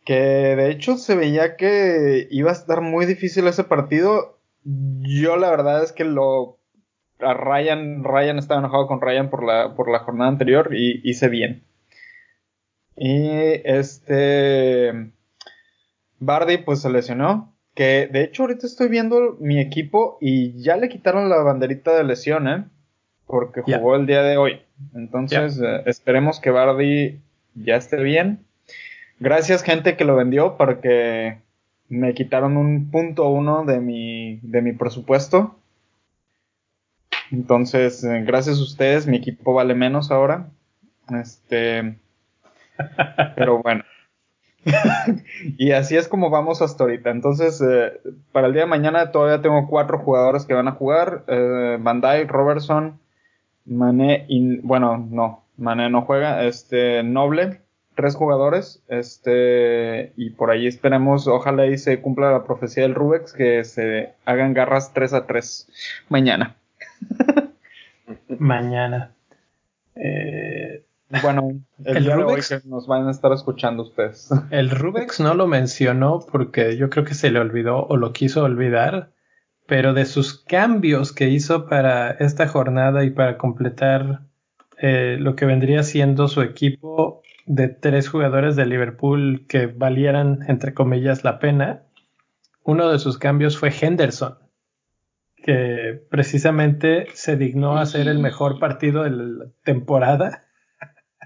Que 0.04 0.14
de 0.14 0.70
hecho 0.70 0.96
se 0.96 1.14
veía 1.14 1.56
que 1.56 2.26
iba 2.30 2.50
a 2.50 2.54
estar 2.54 2.80
muy 2.80 3.06
difícil 3.06 3.46
ese 3.46 3.64
partido. 3.64 4.37
Yo 4.64 5.36
la 5.36 5.50
verdad 5.50 5.82
es 5.82 5.92
que 5.92 6.04
lo 6.04 6.58
a 7.20 7.34
Ryan, 7.34 8.04
Ryan 8.04 8.38
estaba 8.38 8.60
enojado 8.60 8.86
con 8.86 9.00
Ryan 9.00 9.30
por 9.30 9.44
la, 9.44 9.74
por 9.74 9.90
la 9.90 10.00
jornada 10.00 10.30
anterior 10.30 10.70
y 10.72 11.00
hice 11.08 11.28
bien. 11.28 11.64
Y 12.96 13.28
este 13.64 15.12
Bardi 16.18 16.58
pues 16.58 16.82
se 16.82 16.90
lesionó. 16.90 17.54
Que 17.74 18.08
de 18.10 18.24
hecho 18.24 18.42
ahorita 18.42 18.66
estoy 18.66 18.88
viendo 18.88 19.36
mi 19.38 19.60
equipo 19.60 20.18
y 20.20 20.60
ya 20.60 20.76
le 20.76 20.88
quitaron 20.88 21.28
la 21.28 21.36
banderita 21.42 21.96
de 21.96 22.02
lesión, 22.02 22.48
¿eh? 22.48 22.64
Porque 23.24 23.62
jugó 23.62 23.94
el 23.94 24.06
día 24.06 24.22
de 24.22 24.36
hoy. 24.36 24.62
Entonces 24.94 25.60
eh, 25.62 25.82
esperemos 25.86 26.40
que 26.40 26.50
Bardi 26.50 27.20
ya 27.54 27.76
esté 27.76 28.02
bien. 28.02 28.44
Gracias 29.20 29.62
gente 29.62 29.96
que 29.96 30.04
lo 30.04 30.16
vendió 30.16 30.56
porque 30.56 31.38
me 31.88 32.14
quitaron 32.14 32.56
un 32.56 32.90
punto 32.90 33.28
uno 33.28 33.64
de 33.64 33.80
mi, 33.80 34.38
de 34.42 34.62
mi 34.62 34.72
presupuesto. 34.72 35.56
Entonces, 37.30 38.02
eh, 38.04 38.22
gracias 38.24 38.58
a 38.58 38.62
ustedes, 38.62 39.06
mi 39.06 39.18
equipo 39.18 39.54
vale 39.54 39.74
menos 39.74 40.10
ahora. 40.10 40.50
Este, 41.10 41.98
pero 43.36 43.62
bueno. 43.62 43.84
y 45.56 45.72
así 45.72 45.96
es 45.96 46.08
como 46.08 46.30
vamos 46.30 46.62
hasta 46.62 46.84
ahorita. 46.84 47.10
Entonces, 47.10 47.60
eh, 47.60 48.00
para 48.32 48.48
el 48.48 48.52
día 48.52 48.62
de 48.62 48.68
mañana 48.68 49.10
todavía 49.10 49.42
tengo 49.42 49.66
cuatro 49.68 49.98
jugadores 49.98 50.46
que 50.46 50.54
van 50.54 50.68
a 50.68 50.72
jugar. 50.72 51.24
Eh, 51.28 51.78
Bandai, 51.80 52.26
Robertson, 52.26 53.00
Mané 53.64 54.26
y... 54.28 54.58
Bueno, 54.58 54.98
no, 54.98 55.44
Mané 55.56 55.90
no 55.90 56.02
juega. 56.02 56.44
Este, 56.44 57.02
Noble, 57.02 57.62
tres 57.98 58.14
jugadores. 58.14 58.80
Este, 58.86 60.12
y 60.16 60.30
por 60.30 60.52
ahí 60.52 60.68
esperemos, 60.68 61.26
ojalá 61.26 61.66
y 61.66 61.76
se 61.78 62.00
cumpla 62.00 62.30
la 62.30 62.44
profecía 62.44 62.84
del 62.84 62.94
Rubex, 62.94 63.32
que 63.32 63.64
se 63.64 64.14
hagan 64.24 64.54
garras 64.54 64.94
3 64.94 65.14
a 65.14 65.26
3 65.26 65.68
mañana. 66.08 66.54
mañana. 68.38 69.10
Eh, 69.96 70.84
bueno, 71.22 71.60
el, 71.84 72.12
Rubex, 72.12 72.64
nos 72.66 72.86
van 72.86 73.08
a 73.08 73.10
estar 73.10 73.32
escuchando 73.32 73.82
ustedes. 73.82 74.30
El 74.50 74.70
Rubex 74.70 75.18
no 75.18 75.34
lo 75.34 75.48
mencionó 75.48 76.20
porque 76.30 76.76
yo 76.76 76.90
creo 76.90 77.04
que 77.04 77.14
se 77.14 77.32
le 77.32 77.40
olvidó 77.40 77.84
o 77.84 77.96
lo 77.96 78.12
quiso 78.12 78.44
olvidar, 78.44 79.10
pero 79.66 79.92
de 79.92 80.04
sus 80.04 80.44
cambios 80.44 81.12
que 81.12 81.30
hizo 81.30 81.66
para 81.66 82.12
esta 82.12 82.46
jornada 82.46 83.02
y 83.02 83.10
para 83.10 83.38
completar 83.38 84.20
eh, 84.80 85.16
lo 85.18 85.34
que 85.34 85.46
vendría 85.46 85.82
siendo 85.82 86.28
su 86.28 86.42
equipo 86.42 87.22
de 87.48 87.68
tres 87.68 88.10
jugadores 88.10 88.56
de 88.56 88.66
Liverpool 88.66 89.46
que 89.48 89.66
valieran, 89.66 90.40
entre 90.48 90.74
comillas, 90.74 91.24
la 91.24 91.38
pena, 91.38 91.84
uno 92.62 92.92
de 92.92 92.98
sus 92.98 93.16
cambios 93.16 93.56
fue 93.56 93.72
Henderson, 93.72 94.38
que 95.36 95.98
precisamente 96.10 97.06
se 97.14 97.38
dignó 97.38 97.78
a 97.78 97.86
ser 97.86 98.06
el 98.06 98.18
mejor 98.18 98.58
partido 98.58 99.02
de 99.02 99.10
la 99.10 99.46
temporada 99.64 100.44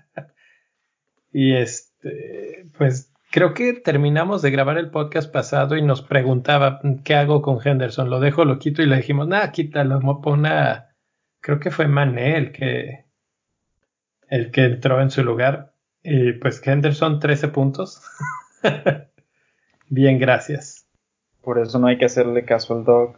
y 1.33 1.55
este, 1.55 2.67
pues 2.79 3.13
creo 3.33 3.53
que 3.53 3.73
terminamos 3.73 4.43
de 4.43 4.53
grabar 4.53 4.79
el 4.79 4.91
podcast 4.91 5.33
pasado 5.33 5.77
y 5.77 5.83
nos 5.83 6.03
preguntaba 6.03 6.81
qué 7.03 7.17
hago 7.17 7.43
con 7.43 7.59
Henderson. 7.65 8.11
Lo 8.11 8.21
dejo, 8.21 8.45
lo 8.45 8.61
quito 8.61 8.81
y 8.81 8.87
le 8.87 8.99
dijimos, 8.99 9.27
nada, 9.27 9.51
quítalo, 9.51 10.01
pon 10.23 10.47
a. 10.47 10.91
Creo 11.41 11.59
que 11.59 11.73
fue 11.73 11.89
Mané 11.89 12.37
el 12.37 12.53
que, 12.53 13.07
el 14.29 14.53
que 14.53 14.65
entró 14.67 15.03
en 15.03 15.11
su 15.11 15.25
lugar. 15.25 15.72
Y 16.03 16.33
pues 16.33 16.67
Henderson, 16.67 17.21
13 17.21 17.49
puntos. 17.49 18.03
Bien, 19.89 20.19
gracias. 20.19 20.87
Por 21.43 21.59
eso 21.59 21.79
no 21.79 21.89
hay 21.89 21.99
que 21.99 22.07
hacerle 22.07 22.45
caso 22.45 22.75
al 22.75 22.85
dog. 22.85 23.17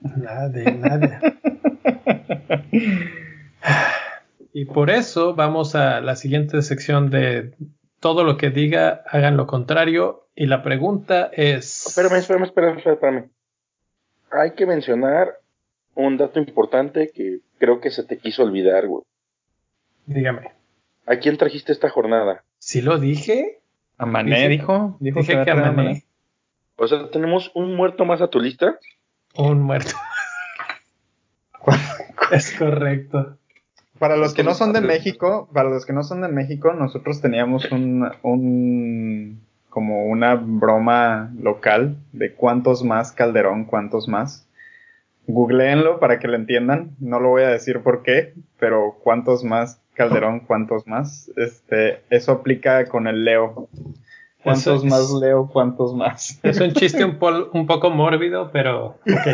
Nada 0.00 0.48
de 0.48 0.72
nada. 0.72 1.20
Y 4.58 4.64
por 4.64 4.88
eso 4.88 5.34
vamos 5.34 5.74
a 5.74 6.00
la 6.00 6.16
siguiente 6.16 6.62
sección 6.62 7.10
de 7.10 7.52
todo 8.00 8.24
lo 8.24 8.38
que 8.38 8.48
diga, 8.48 9.02
hagan 9.06 9.36
lo 9.36 9.46
contrario. 9.46 10.30
Y 10.34 10.46
la 10.46 10.62
pregunta 10.62 11.28
es. 11.30 11.86
Espérame, 11.86 12.20
espérame, 12.20 12.44
espérame, 12.44 12.78
espérame. 12.78 13.30
Hay 14.30 14.52
que 14.52 14.64
mencionar 14.64 15.40
un 15.94 16.16
dato 16.16 16.38
importante 16.38 17.10
que 17.14 17.40
creo 17.58 17.82
que 17.82 17.90
se 17.90 18.04
te 18.04 18.16
quiso 18.16 18.44
olvidar, 18.44 18.86
güey. 18.86 19.02
Dígame. 20.06 20.52
¿A 21.06 21.16
quién 21.16 21.36
trajiste 21.38 21.72
esta 21.72 21.88
jornada? 21.88 22.44
¿Sí 22.58 22.82
lo 22.82 22.98
dije? 22.98 23.60
A 23.96 24.06
Mané, 24.06 24.48
dijo. 24.48 24.96
Dijo 25.00 25.20
que, 25.22 25.34
a 25.34 25.54
Mané. 25.54 26.04
O 26.76 26.86
sea, 26.86 27.10
¿tenemos 27.10 27.52
un 27.54 27.74
muerto 27.74 28.04
más 28.04 28.20
a 28.20 28.28
tu 28.28 28.40
lista? 28.40 28.78
Un 29.36 29.62
muerto. 29.62 29.92
es 32.32 32.52
correcto. 32.58 33.38
Para 33.98 34.16
los 34.16 34.34
que 34.34 34.42
no 34.42 34.52
son 34.54 34.72
de 34.72 34.82
México, 34.82 35.48
para 35.54 35.70
los 35.70 35.86
que 35.86 35.92
no 35.92 36.02
son 36.02 36.20
de 36.20 36.28
México, 36.28 36.72
nosotros 36.74 37.22
teníamos 37.22 37.70
un, 37.72 38.10
un 38.22 39.40
como 39.70 40.06
una 40.06 40.34
broma 40.34 41.32
local 41.38 41.96
de 42.12 42.34
cuántos 42.34 42.82
más 42.82 43.12
Calderón, 43.12 43.64
cuántos 43.64 44.08
más. 44.08 44.46
Googleenlo 45.26 45.98
para 45.98 46.18
que 46.18 46.28
lo 46.28 46.34
entiendan. 46.34 46.90
No 46.98 47.20
lo 47.20 47.30
voy 47.30 47.44
a 47.44 47.48
decir 47.48 47.80
por 47.80 48.02
qué, 48.02 48.34
pero 48.58 48.96
cuántos 49.02 49.44
más 49.44 49.80
Calderón, 49.96 50.40
cuántos 50.40 50.86
más. 50.86 51.30
Este, 51.36 52.02
eso 52.10 52.32
aplica 52.32 52.84
con 52.86 53.06
el 53.06 53.24
Leo. 53.24 53.68
¿Cuántos 54.42 54.84
más 54.84 55.10
Leo? 55.10 55.48
¿Cuántos 55.48 55.94
más? 55.94 56.38
Es 56.42 56.60
un 56.60 56.72
chiste 56.72 57.04
un, 57.04 57.18
un 57.52 57.66
poco 57.66 57.90
mórbido, 57.90 58.50
pero 58.52 58.98
ok. 59.00 59.26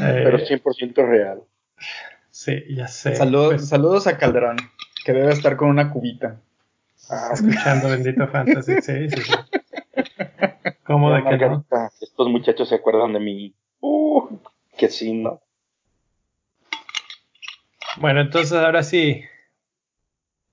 Pero 0.00 0.38
100% 0.38 0.94
real. 1.06 1.42
Sí, 2.30 2.62
ya 2.70 2.88
sé. 2.88 3.10
Pues, 3.10 3.68
saludos 3.68 4.06
a 4.06 4.16
Calderón, 4.16 4.56
que 5.04 5.12
debe 5.12 5.32
estar 5.32 5.56
con 5.56 5.68
una 5.68 5.90
cubita. 5.90 6.40
Ah, 7.10 7.30
escuchando 7.34 7.90
Bendito 7.90 8.26
Fantasy, 8.28 8.80
sí, 8.80 9.10
sí, 9.10 9.20
sí. 9.20 9.32
¿Cómo 10.84 11.12
de 11.12 11.22
que 11.24 11.36
no? 11.36 11.64
Estos 12.00 12.28
muchachos 12.28 12.68
se 12.68 12.76
acuerdan 12.76 13.12
de 13.12 13.20
mí. 13.20 13.54
Uh, 13.80 14.28
que 14.78 14.88
sí, 14.88 15.12
¿no? 15.12 15.40
Bueno, 17.98 18.20
entonces 18.20 18.52
ahora 18.52 18.82
sí. 18.82 19.22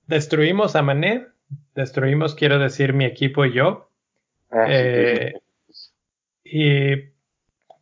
Destruimos 0.06 0.76
a 0.76 0.82
Mané. 0.82 1.26
Destruimos, 1.74 2.34
quiero 2.34 2.58
decir, 2.58 2.92
mi 2.92 3.04
equipo 3.04 3.44
y 3.44 3.52
yo. 3.52 3.90
Ah, 4.50 4.66
eh, 4.68 5.34
y 6.44 7.10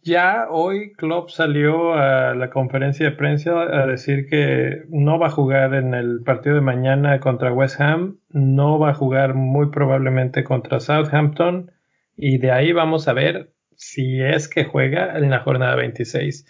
ya 0.02 0.46
hoy 0.50 0.92
Klopp 0.92 1.30
salió 1.30 1.94
a 1.94 2.34
la 2.34 2.50
conferencia 2.50 3.10
de 3.10 3.16
prensa 3.16 3.62
a 3.62 3.86
decir 3.86 4.28
que 4.28 4.84
no 4.88 5.18
va 5.18 5.28
a 5.28 5.30
jugar 5.30 5.74
en 5.74 5.94
el 5.94 6.22
partido 6.22 6.54
de 6.54 6.60
mañana 6.60 7.20
contra 7.20 7.52
West 7.52 7.80
Ham, 7.80 8.18
no 8.30 8.78
va 8.78 8.90
a 8.90 8.94
jugar 8.94 9.34
muy 9.34 9.70
probablemente 9.70 10.44
contra 10.44 10.80
Southampton 10.80 11.72
y 12.16 12.38
de 12.38 12.52
ahí 12.52 12.72
vamos 12.72 13.08
a 13.08 13.12
ver 13.12 13.52
si 13.76 14.20
es 14.22 14.48
que 14.48 14.64
juega 14.64 15.16
en 15.18 15.30
la 15.30 15.40
jornada 15.40 15.76
26. 15.76 16.46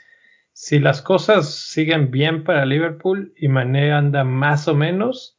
Si 0.61 0.81
las 0.81 1.03
cosas 1.03 1.55
siguen 1.55 2.11
bien 2.11 2.42
para 2.42 2.66
Liverpool 2.66 3.33
y 3.37 3.47
Mané 3.47 3.92
anda 3.92 4.25
más 4.25 4.66
o 4.66 4.75
menos, 4.75 5.38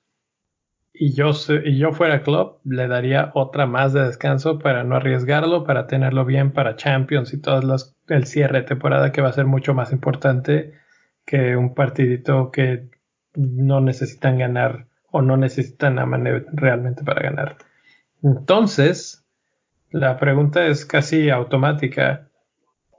y 0.93 1.13
yo, 1.13 1.31
y 1.65 1.77
yo 1.77 1.91
fuera 1.91 2.23
club, 2.23 2.61
le 2.63 2.87
daría 2.87 3.29
otra 3.33 3.65
más 3.65 3.91
de 3.91 4.01
descanso 4.01 4.59
para 4.59 4.85
no 4.85 4.95
arriesgarlo, 4.95 5.65
para 5.65 5.87
tenerlo 5.87 6.23
bien 6.23 6.53
para 6.53 6.77
Champions 6.77 7.33
y 7.33 7.41
todo 7.41 7.75
el 8.07 8.25
cierre 8.27 8.61
de 8.61 8.67
temporada 8.67 9.11
que 9.11 9.21
va 9.21 9.27
a 9.27 9.33
ser 9.33 9.45
mucho 9.45 9.73
más 9.73 9.91
importante 9.91 10.75
que 11.25 11.57
un 11.57 11.75
partidito 11.75 12.49
que 12.49 12.87
no 13.35 13.81
necesitan 13.81 14.37
ganar 14.37 14.87
o 15.11 15.21
no 15.21 15.35
necesitan 15.35 15.99
a 15.99 16.05
Mané 16.05 16.45
realmente 16.53 17.03
para 17.03 17.21
ganar. 17.23 17.57
Entonces, 18.23 19.27
la 19.91 20.17
pregunta 20.17 20.65
es 20.67 20.85
casi 20.85 21.29
automática. 21.29 22.29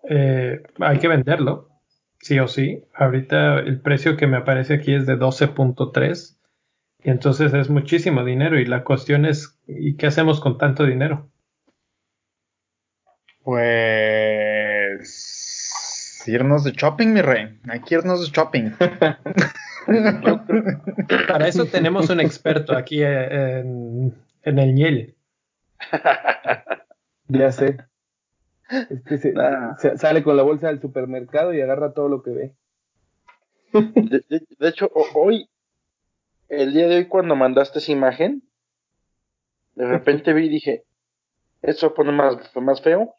Eh, 0.06 0.62
hay 0.80 0.98
que 0.98 1.09
venderlo. 1.09 1.69
Sí 2.20 2.38
o 2.38 2.48
sí. 2.48 2.85
Ahorita 2.94 3.59
el 3.59 3.80
precio 3.80 4.16
que 4.16 4.26
me 4.26 4.37
aparece 4.37 4.74
aquí 4.74 4.94
es 4.94 5.06
de 5.06 5.18
12.3 5.18 6.37
y 7.02 7.11
entonces 7.11 7.52
es 7.54 7.70
muchísimo 7.70 8.24
dinero 8.24 8.61
y 8.61 8.66
la 8.66 8.85
cuestión 8.85 9.24
es, 9.24 9.59
¿y 9.66 9.96
qué 9.96 10.06
hacemos 10.06 10.40
con 10.40 10.59
tanto 10.59 10.85
dinero? 10.85 11.30
Pues 13.42 14.11
irnos 16.26 16.64
de 16.64 16.72
shopping, 16.72 17.09
mi 17.09 17.22
rey. 17.22 17.59
Hay 17.68 17.80
que 17.80 17.94
irnos 17.96 18.20
de 18.20 18.26
shopping. 18.30 18.70
Para 21.28 21.48
eso 21.48 21.64
tenemos 21.66 22.09
un 22.11 22.20
experto 22.20 22.76
aquí 22.76 23.02
en, 23.02 24.14
en 24.42 24.59
el 24.59 24.74
Ñel. 24.74 25.16
Ya 27.28 27.52
sé. 27.52 27.78
Este 28.70 29.18
se, 29.18 29.98
sale 29.98 30.22
con 30.22 30.37
la 30.37 30.44
bolsa 30.44 30.68
del 30.68 30.80
supermercado 30.80 31.52
y 31.52 31.61
agarra 31.61 31.92
todo 31.92 32.09
lo 32.09 32.22
que 32.22 32.30
ve. 32.30 32.54
De, 33.72 34.68
hecho, 34.68 34.90
hoy, 35.14 35.48
el 36.48 36.72
día 36.72 36.88
de 36.88 36.96
hoy, 36.96 37.09
cuando 37.09 37.35
mandaste 37.35 37.80
esa 37.80 37.92
imagen, 37.92 38.42
de 39.74 39.87
repente 39.87 40.33
vi 40.33 40.46
y 40.46 40.50
dije: 40.50 40.85
Esto 41.62 41.94
pone 41.94 42.12
más, 42.12 42.37
más 42.56 42.80
feo, 42.80 43.14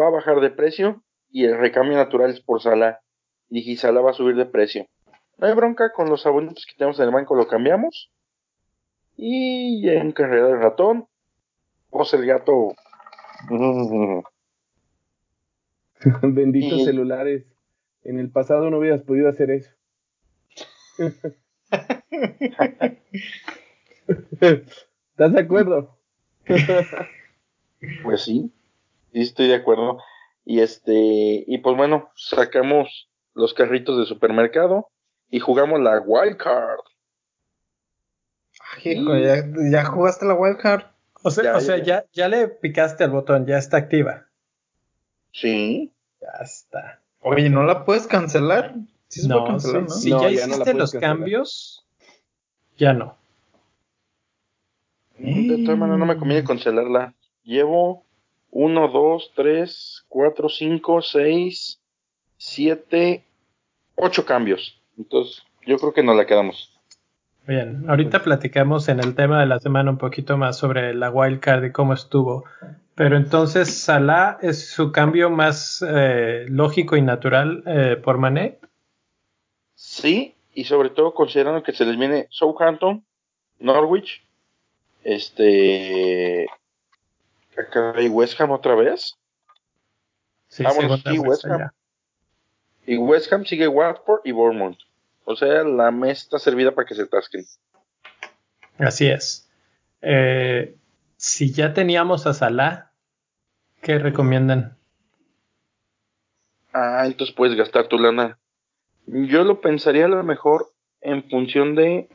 va 0.00 0.08
a 0.08 0.10
bajar 0.10 0.40
de 0.40 0.50
precio 0.50 1.02
y 1.30 1.44
el 1.44 1.58
recambio 1.58 1.96
natural 1.96 2.30
es 2.30 2.40
por 2.40 2.60
sala. 2.60 3.00
Y 3.48 3.60
dije: 3.60 3.76
Sala 3.76 4.00
va 4.02 4.10
a 4.10 4.14
subir 4.14 4.36
de 4.36 4.46
precio. 4.46 4.86
No 5.38 5.46
hay 5.46 5.54
bronca 5.54 5.92
con 5.92 6.10
los 6.10 6.26
abonitos 6.26 6.66
que 6.66 6.76
tenemos 6.76 6.98
en 6.98 7.06
el 7.06 7.14
banco, 7.14 7.34
lo 7.34 7.48
cambiamos. 7.48 8.10
Y 9.16 9.88
en 9.88 10.12
carrera 10.12 10.48
del 10.48 10.60
ratón, 10.60 11.06
pues 11.90 12.12
el 12.14 12.26
gato 12.26 12.74
Benditos 16.22 16.84
celulares. 16.84 17.44
En 18.04 18.18
el 18.18 18.30
pasado 18.30 18.70
no 18.70 18.78
hubieras 18.78 19.02
podido 19.02 19.28
hacer 19.28 19.50
eso. 19.50 19.70
¿Estás 24.40 25.32
de 25.32 25.40
acuerdo? 25.40 25.98
pues 28.02 28.22
sí, 28.22 28.52
sí 29.12 29.20
estoy 29.20 29.48
de 29.48 29.54
acuerdo. 29.54 29.98
Y 30.44 30.60
este, 30.60 30.92
y 31.46 31.58
pues 31.58 31.76
bueno, 31.76 32.10
sacamos 32.16 33.08
los 33.34 33.54
carritos 33.54 33.98
de 33.98 34.06
supermercado 34.06 34.88
y 35.30 35.38
jugamos 35.38 35.80
la 35.80 36.00
wild 36.00 36.36
card. 36.36 36.80
¿ya, 38.84 39.44
¿ya, 39.70 39.84
jugaste 39.84 40.26
la 40.26 40.34
wild 40.34 40.58
card? 40.58 40.84
O 41.22 41.30
sea, 41.30 41.44
ya, 41.44 41.56
o 41.56 41.60
sea 41.60 41.78
ya, 41.78 42.04
ya 42.12 42.28
le 42.28 42.48
picaste 42.48 43.04
al 43.04 43.10
botón, 43.10 43.46
ya 43.46 43.58
está 43.58 43.76
activa. 43.76 44.26
Sí. 45.32 45.90
Ya 46.20 46.42
está. 46.42 47.00
Oye, 47.20 47.50
¿no 47.50 47.64
la 47.64 47.84
puedes 47.84 48.06
cancelar? 48.06 48.74
Sí 49.08 49.22
se 49.22 49.28
no, 49.28 49.40
puede 49.40 49.48
cancelar, 49.48 49.82
¿no? 49.82 49.88
Si 49.88 50.10
ya, 50.10 50.30
hiciste 50.30 50.74
los 50.74 50.92
cambios, 50.92 51.84
ya 52.76 52.92
no. 52.92 53.16
De 55.18 55.62
todas 55.64 55.78
maneras, 55.78 55.98
no 55.98 56.06
me 56.06 56.16
conviene 56.16 56.44
cancelarla. 56.44 57.14
Llevo 57.44 58.04
1, 58.50 58.88
2, 58.88 59.32
3, 59.36 60.04
4, 60.08 60.48
5, 60.48 61.02
6, 61.02 61.80
7, 62.36 63.24
8 63.96 64.24
cambios. 64.24 64.80
Entonces, 64.98 65.42
yo 65.66 65.76
creo 65.78 65.92
que 65.92 66.02
no 66.02 66.14
la 66.14 66.26
quedamos. 66.26 66.72
Bien, 67.46 67.84
ahorita 67.88 68.22
platicamos 68.22 68.88
en 68.88 69.00
el 69.00 69.14
tema 69.14 69.40
de 69.40 69.46
la 69.46 69.58
semana 69.58 69.90
un 69.90 69.98
poquito 69.98 70.36
más 70.36 70.56
sobre 70.58 70.94
la 70.94 71.10
wildcard 71.10 71.64
y 71.64 71.72
cómo 71.72 71.92
estuvo. 71.92 72.44
Pero 72.94 73.16
entonces, 73.16 73.82
Salah 73.82 74.38
es 74.42 74.68
su 74.70 74.92
cambio 74.92 75.30
más 75.30 75.84
eh, 75.86 76.44
lógico 76.48 76.96
y 76.96 77.02
natural 77.02 77.62
eh, 77.66 77.96
por 77.96 78.18
Mané. 78.18 78.58
Sí, 79.74 80.34
y 80.52 80.64
sobre 80.64 80.90
todo 80.90 81.14
considerando 81.14 81.62
que 81.62 81.72
se 81.72 81.86
les 81.86 81.98
viene 81.98 82.26
Southampton, 82.30 83.04
Norwich, 83.58 84.22
este. 85.04 86.46
Acá 87.56 87.94
hay 87.96 88.08
West 88.08 88.40
Ham 88.40 88.50
otra 88.50 88.74
vez. 88.74 89.16
Sí, 90.48 90.62
Vamos, 90.62 91.02
sí, 91.04 91.18
West 91.18 91.44
Ham. 91.46 91.70
Y 92.86 92.96
West 92.98 93.32
Ham 93.32 93.44
sigue 93.44 93.68
Watford 93.68 94.20
y 94.24 94.32
Bournemouth. 94.32 94.78
O 95.24 95.36
sea, 95.36 95.62
la 95.64 95.90
mesa 95.90 96.22
está 96.22 96.38
servida 96.38 96.72
para 96.72 96.86
que 96.86 96.94
se 96.94 97.06
tasquen. 97.06 97.44
Así 98.78 99.06
es. 99.06 99.48
Eh, 100.00 100.74
si 101.22 101.52
ya 101.52 101.72
teníamos 101.72 102.26
a 102.26 102.34
Salah, 102.34 102.90
¿qué 103.80 103.96
recomiendan? 104.00 104.76
Ah, 106.72 107.04
entonces 107.06 107.32
puedes 107.36 107.56
gastar 107.56 107.86
tu 107.86 107.96
lana. 107.96 108.40
Yo 109.06 109.44
lo 109.44 109.60
pensaría 109.60 110.06
a 110.06 110.08
lo 110.08 110.24
mejor 110.24 110.72
en 111.00 111.22
función 111.30 111.76
de 111.76 112.08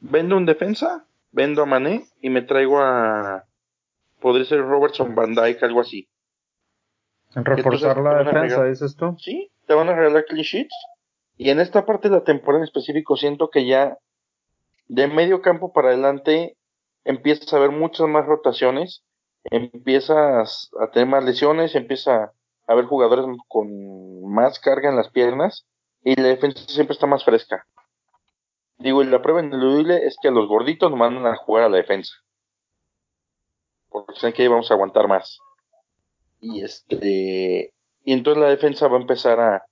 vendo 0.00 0.36
un 0.36 0.44
defensa, 0.44 1.06
vendo 1.30 1.62
a 1.62 1.66
Mané 1.66 2.08
y 2.20 2.30
me 2.30 2.42
traigo 2.42 2.80
a 2.80 3.44
podría 4.18 4.44
ser 4.44 4.62
Robertson 4.62 5.14
Van 5.14 5.36
Dyke, 5.36 5.62
algo 5.62 5.80
así. 5.80 6.08
Reforzar 7.32 7.98
la 7.98 8.24
defensa, 8.24 8.64
dices 8.64 8.96
tú. 8.96 9.16
Sí, 9.20 9.52
te 9.68 9.74
van 9.74 9.88
a 9.88 9.94
regalar 9.94 10.24
clean 10.24 10.42
sheets 10.42 10.74
y 11.36 11.50
en 11.50 11.60
esta 11.60 11.86
parte 11.86 12.08
de 12.08 12.16
la 12.16 12.24
temporada 12.24 12.58
en 12.58 12.64
específico 12.64 13.16
siento 13.16 13.50
que 13.50 13.66
ya 13.66 13.98
de 14.88 15.06
medio 15.06 15.42
campo 15.42 15.72
para 15.72 15.90
adelante 15.90 16.56
empiezas 17.04 17.52
a 17.52 17.58
ver 17.58 17.70
muchas 17.70 18.08
más 18.08 18.26
rotaciones, 18.26 19.02
empiezas 19.44 20.70
a 20.80 20.90
tener 20.90 21.08
más 21.08 21.24
lesiones, 21.24 21.74
empieza 21.74 22.32
a 22.66 22.74
ver 22.74 22.84
jugadores 22.84 23.26
con 23.48 24.22
más 24.30 24.58
carga 24.58 24.90
en 24.90 24.96
las 24.96 25.10
piernas 25.10 25.66
y 26.04 26.14
la 26.20 26.28
defensa 26.28 26.62
siempre 26.66 26.94
está 26.94 27.06
más 27.06 27.24
fresca. 27.24 27.66
Digo, 28.78 29.02
y 29.02 29.06
la 29.06 29.20
prueba 29.20 29.42
ineludible 29.42 30.06
es 30.06 30.16
que 30.20 30.28
a 30.28 30.30
los 30.30 30.48
gorditos 30.48 30.90
nos 30.90 30.98
mandan 30.98 31.26
a 31.26 31.36
jugar 31.36 31.64
a 31.64 31.68
la 31.68 31.76
defensa. 31.76 32.14
Porque 33.90 34.14
saben 34.14 34.32
que 34.32 34.42
ahí 34.42 34.48
vamos 34.48 34.70
a 34.70 34.74
aguantar 34.74 35.06
más. 35.06 35.38
Y 36.40 36.62
este. 36.64 37.74
Y 38.04 38.12
entonces 38.12 38.42
la 38.42 38.48
defensa 38.48 38.88
va 38.88 38.96
a 38.96 39.00
empezar 39.00 39.38
a, 39.38 39.66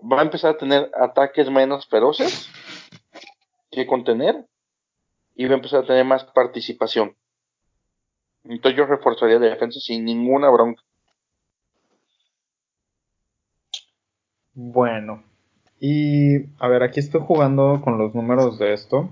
va 0.00 0.20
a 0.20 0.22
empezar 0.22 0.54
a 0.54 0.58
tener 0.58 0.90
ataques 0.94 1.50
menos 1.50 1.88
feroces 1.88 2.48
que 3.72 3.86
contener 3.86 4.46
va 5.46 5.52
a 5.52 5.56
empezar 5.56 5.84
a 5.84 5.86
tener 5.86 6.04
más 6.04 6.24
participación. 6.24 7.16
Entonces 8.44 8.78
yo 8.78 8.86
reforzaría 8.86 9.38
la 9.38 9.50
defensa 9.50 9.78
sin 9.80 10.04
ninguna 10.04 10.50
bronca. 10.50 10.82
Bueno, 14.54 15.22
y 15.78 16.44
a 16.58 16.68
ver, 16.68 16.82
aquí 16.82 17.00
estoy 17.00 17.22
jugando 17.22 17.80
con 17.82 17.96
los 17.96 18.14
números 18.14 18.58
de 18.58 18.74
esto. 18.74 19.10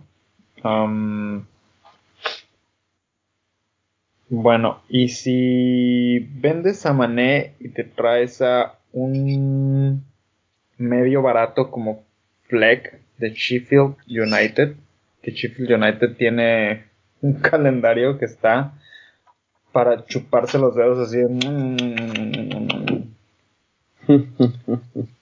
bueno, 4.28 4.82
y 4.88 5.08
si 5.08 6.18
vendes 6.18 6.84
a 6.84 6.92
Mané 6.92 7.54
y 7.60 7.70
te 7.70 7.84
traes 7.84 8.42
a 8.42 8.78
un 8.92 10.04
medio 10.76 11.22
barato 11.22 11.70
como 11.70 12.04
Fleck 12.42 13.00
de 13.18 13.30
Sheffield 13.30 13.96
United. 14.06 14.76
Que 15.28 15.34
Sheffield 15.34 15.72
United 15.72 16.16
tiene 16.16 16.86
un 17.20 17.34
calendario 17.42 18.16
que 18.18 18.24
está 18.24 18.72
para 19.72 20.06
chuparse 20.06 20.58
los 20.58 20.74
dedos 20.74 21.06
así. 21.06 21.18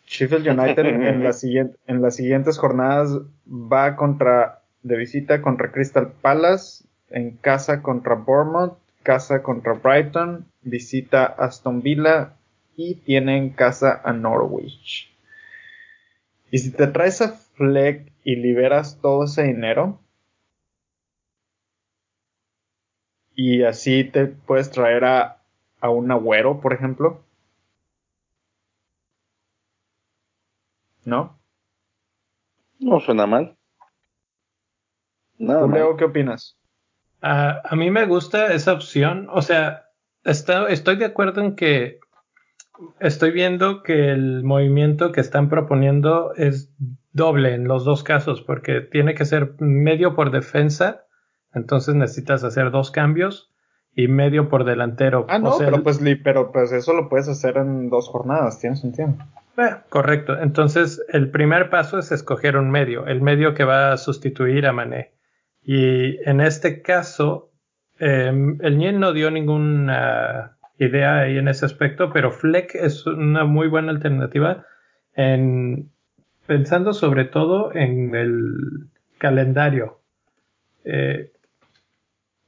Sheffield 0.07 0.47
United 0.47 0.87
en, 0.87 1.25
la 1.25 1.33
siguiente, 1.33 1.77
en 1.89 2.03
las 2.03 2.15
siguientes 2.15 2.57
jornadas 2.57 3.19
va 3.49 3.97
contra 3.97 4.61
de 4.85 4.97
visita 4.97 5.43
contra 5.43 5.73
Crystal 5.73 6.13
Palace, 6.23 6.85
en 7.11 7.33
casa 7.33 7.83
contra 7.83 8.15
Bournemouth, 8.15 8.79
casa 9.03 9.43
contra 9.43 9.73
Brighton, 9.73 10.47
visita 10.63 11.25
Aston 11.25 11.83
Villa 11.83 12.35
y 12.77 12.95
tiene 12.95 13.39
en 13.39 13.51
casa 13.51 14.01
a 14.05 14.13
Norwich. 14.13 15.13
Y 16.53 16.59
si 16.59 16.71
te 16.71 16.87
traes 16.87 17.21
a 17.23 17.33
Fleck 17.33 18.13
y 18.27 18.35
liberas 18.35 18.99
todo 19.01 19.23
ese 19.23 19.45
dinero, 19.45 20.01
y 23.37 23.63
así 23.63 24.03
te 24.03 24.27
puedes 24.27 24.69
traer 24.73 25.05
a, 25.05 25.45
a 25.81 25.91
un 25.91 26.11
agüero, 26.11 26.61
por 26.61 26.73
ejemplo. 26.73 27.23
¿No? 31.05 31.39
No 32.81 32.99
suena 32.99 33.29
mal. 33.29 33.57
Nada 35.39 35.69
Leo, 35.69 35.97
¿qué 35.97 36.05
opinas? 36.07 36.59
a 37.21 37.75
mí 37.77 37.91
me 37.93 38.07
gusta 38.07 38.53
esa 38.53 38.73
opción. 38.73 39.29
O 39.31 39.41
sea, 39.41 39.87
estoy 40.25 40.97
de 40.97 41.05
acuerdo 41.05 41.43
en 41.43 41.55
que 41.55 42.01
estoy 42.99 43.31
viendo 43.31 43.85
que 43.85 44.11
el 44.11 44.43
movimiento 44.43 45.13
que 45.13 45.21
están 45.21 45.49
proponiendo 45.49 46.35
es 46.35 46.73
doble 47.17 47.55
en 47.55 47.67
los 47.67 47.85
dos 47.85 48.05
casos, 48.05 48.43
porque 48.43 48.81
tiene 48.81 49.15
que 49.15 49.25
ser 49.25 49.55
medio 49.59 50.15
por 50.15 50.31
defensa, 50.31 51.07
entonces 51.55 51.95
necesitas 51.95 52.45
hacer 52.45 52.71
dos 52.71 52.91
cambios 52.91 53.53
y 53.95 54.09
medio 54.09 54.49
por 54.49 54.65
delantero. 54.65 55.27
Ah, 55.29 55.39
no, 55.39 55.57
pero, 55.59 55.83
pues, 55.83 55.99
pero 56.23 56.53
pues 56.53 56.71
eso 56.71 56.93
lo 56.93 57.09
puedes 57.09 57.29
hacer 57.29 57.57
en 57.57 57.89
dos 57.89 58.09
jornadas, 58.09 58.61
tiene 58.61 58.77
sentido. 58.77 59.15
Eh, 59.57 59.75
correcto. 59.89 60.39
Entonces, 60.39 61.03
el 61.09 61.31
primer 61.31 61.71
paso 61.71 61.99
es 61.99 62.13
escoger 62.13 62.59
un 62.59 62.71
medio, 62.71 63.07
el 63.07 63.23
medio 63.23 63.55
que 63.55 63.65
va 63.65 63.93
a 63.93 63.97
sustituir 63.97 64.67
a 64.67 64.73
Mané. 64.73 65.15
Y 65.63 66.19
en 66.29 66.43
este 66.43 66.83
caso, 66.83 67.53
em, 67.99 68.59
el 68.61 68.77
Nien 68.77 69.01
no 69.01 69.15
dio 69.15 69.31
ninguna 69.31 70.59
idea 70.79 71.21
ahí 71.21 71.39
en 71.39 71.49
ese 71.49 71.65
aspecto, 71.65 72.13
pero 72.13 72.31
Fleck 72.31 72.75
es 72.75 73.07
una 73.07 73.45
muy 73.45 73.69
buena 73.69 73.91
alternativa 73.91 74.67
en, 75.15 75.91
pensando 76.47 76.93
sobre 76.93 77.25
todo 77.25 77.75
en 77.75 78.15
el 78.15 78.89
calendario. 79.19 80.01
Eh, 80.85 81.33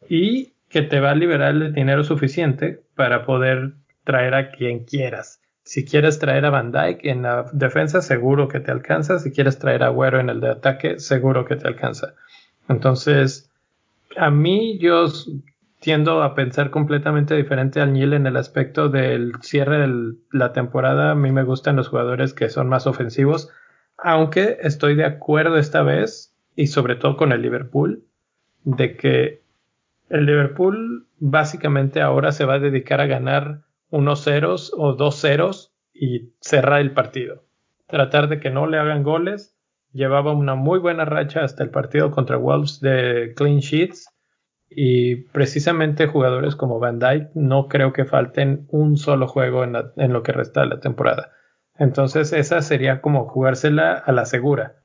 y 0.09 0.53
que 0.69 0.83
te 0.83 1.01
va 1.01 1.11
a 1.11 1.15
liberar 1.15 1.55
el 1.55 1.73
dinero 1.73 2.05
suficiente 2.05 2.83
para 2.95 3.25
poder 3.25 3.73
traer 4.05 4.35
a 4.35 4.51
quien 4.51 4.85
quieras. 4.85 5.41
Si 5.65 5.85
quieres 5.85 6.19
traer 6.19 6.47
a 6.47 6.51
Van 6.51 6.73
Dyke 6.73 7.05
en 7.11 7.23
la 7.23 7.47
defensa, 7.53 8.01
seguro 8.01 8.49
que 8.49 8.61
te 8.61 8.71
alcanza. 8.71 9.19
Si 9.19 9.33
quieres 9.33 9.59
traer 9.59 9.83
a 9.83 9.91
Güero 9.91 10.19
en 10.19 10.31
el 10.31 10.41
de 10.41 10.51
ataque, 10.51 10.99
seguro 10.99 11.45
que 11.45 11.57
te 11.57 11.69
alcanza. 11.69 12.15
Entonces, 12.69 13.51
a 14.17 14.31
mí 14.31 14.79
yo 14.79 15.07
tiendo 15.81 16.23
a 16.23 16.35
pensar 16.35 16.71
completamente 16.71 17.37
diferente 17.37 17.81
al 17.81 17.93
Neil 17.93 18.15
en 18.15 18.27
el 18.27 18.37
aspecto 18.37 18.89
del 18.89 19.35
cierre 19.43 19.79
de 19.87 20.15
la 20.33 20.53
temporada. 20.53 21.13
A 21.13 21.15
mí 21.15 21.31
me 21.33 21.45
gustan 21.45 21.77
los 21.77 21.89
jugadores 21.89 22.35
que 22.35 22.49
son 22.49 22.69
más 22.69 22.87
ofensivos, 22.87 23.51
aunque 23.99 24.59
estoy 24.63 24.95
de 24.95 25.05
acuerdo 25.05 25.59
esta 25.59 25.83
vez, 25.83 26.35
y 26.55 26.69
sobre 26.69 26.97
todo 26.97 27.17
con 27.17 27.33
el 27.33 27.43
Liverpool, 27.43 28.05
de 28.65 28.97
que 28.97 29.43
el 30.09 30.27
Liverpool 30.27 31.07
básicamente 31.19 32.01
ahora 32.01 32.33
se 32.33 32.45
va 32.45 32.55
a 32.55 32.59
dedicar 32.59 33.01
a 33.01 33.07
ganar 33.07 33.63
unos 33.91 34.25
ceros 34.25 34.73
o 34.77 34.95
dos 34.95 35.21
ceros 35.21 35.73
y 35.93 36.33
cerrar 36.41 36.81
el 36.81 36.93
partido. 36.93 37.45
Tratar 37.87 38.29
de 38.29 38.41
que 38.41 38.51
no 38.51 38.67
le 38.67 38.79
hagan 38.79 39.03
goles. 39.03 39.57
Llevaba 39.93 40.33
una 40.33 40.55
muy 40.55 40.79
buena 40.79 41.05
racha 41.05 41.43
hasta 41.43 41.63
el 41.63 41.71
partido 41.71 42.11
contra 42.11 42.37
Wolves 42.37 42.81
de 42.81 43.33
clean 43.37 43.59
sheets. 43.59 44.09
Y 44.71 45.17
precisamente 45.33 46.07
jugadores 46.07 46.55
como 46.55 46.79
Van 46.79 46.99
Dyke 46.99 47.31
no 47.35 47.69
creo 47.69 47.93
que 47.95 48.05
falten 48.05 48.67
un 48.71 48.99
solo 48.99 49.27
juego 49.27 49.65
en, 49.65 49.77
en 49.97 50.13
lo 50.13 50.23
que 50.23 50.33
resta 50.33 50.61
de 50.61 50.69
la 50.69 50.81
temporada. 50.81 51.33
Entonces 51.79 52.33
esa 52.33 52.61
sería 52.61 53.01
como 53.01 53.27
jugársela 53.29 53.93
a 53.93 54.13
la 54.13 54.25
segura. 54.25 54.83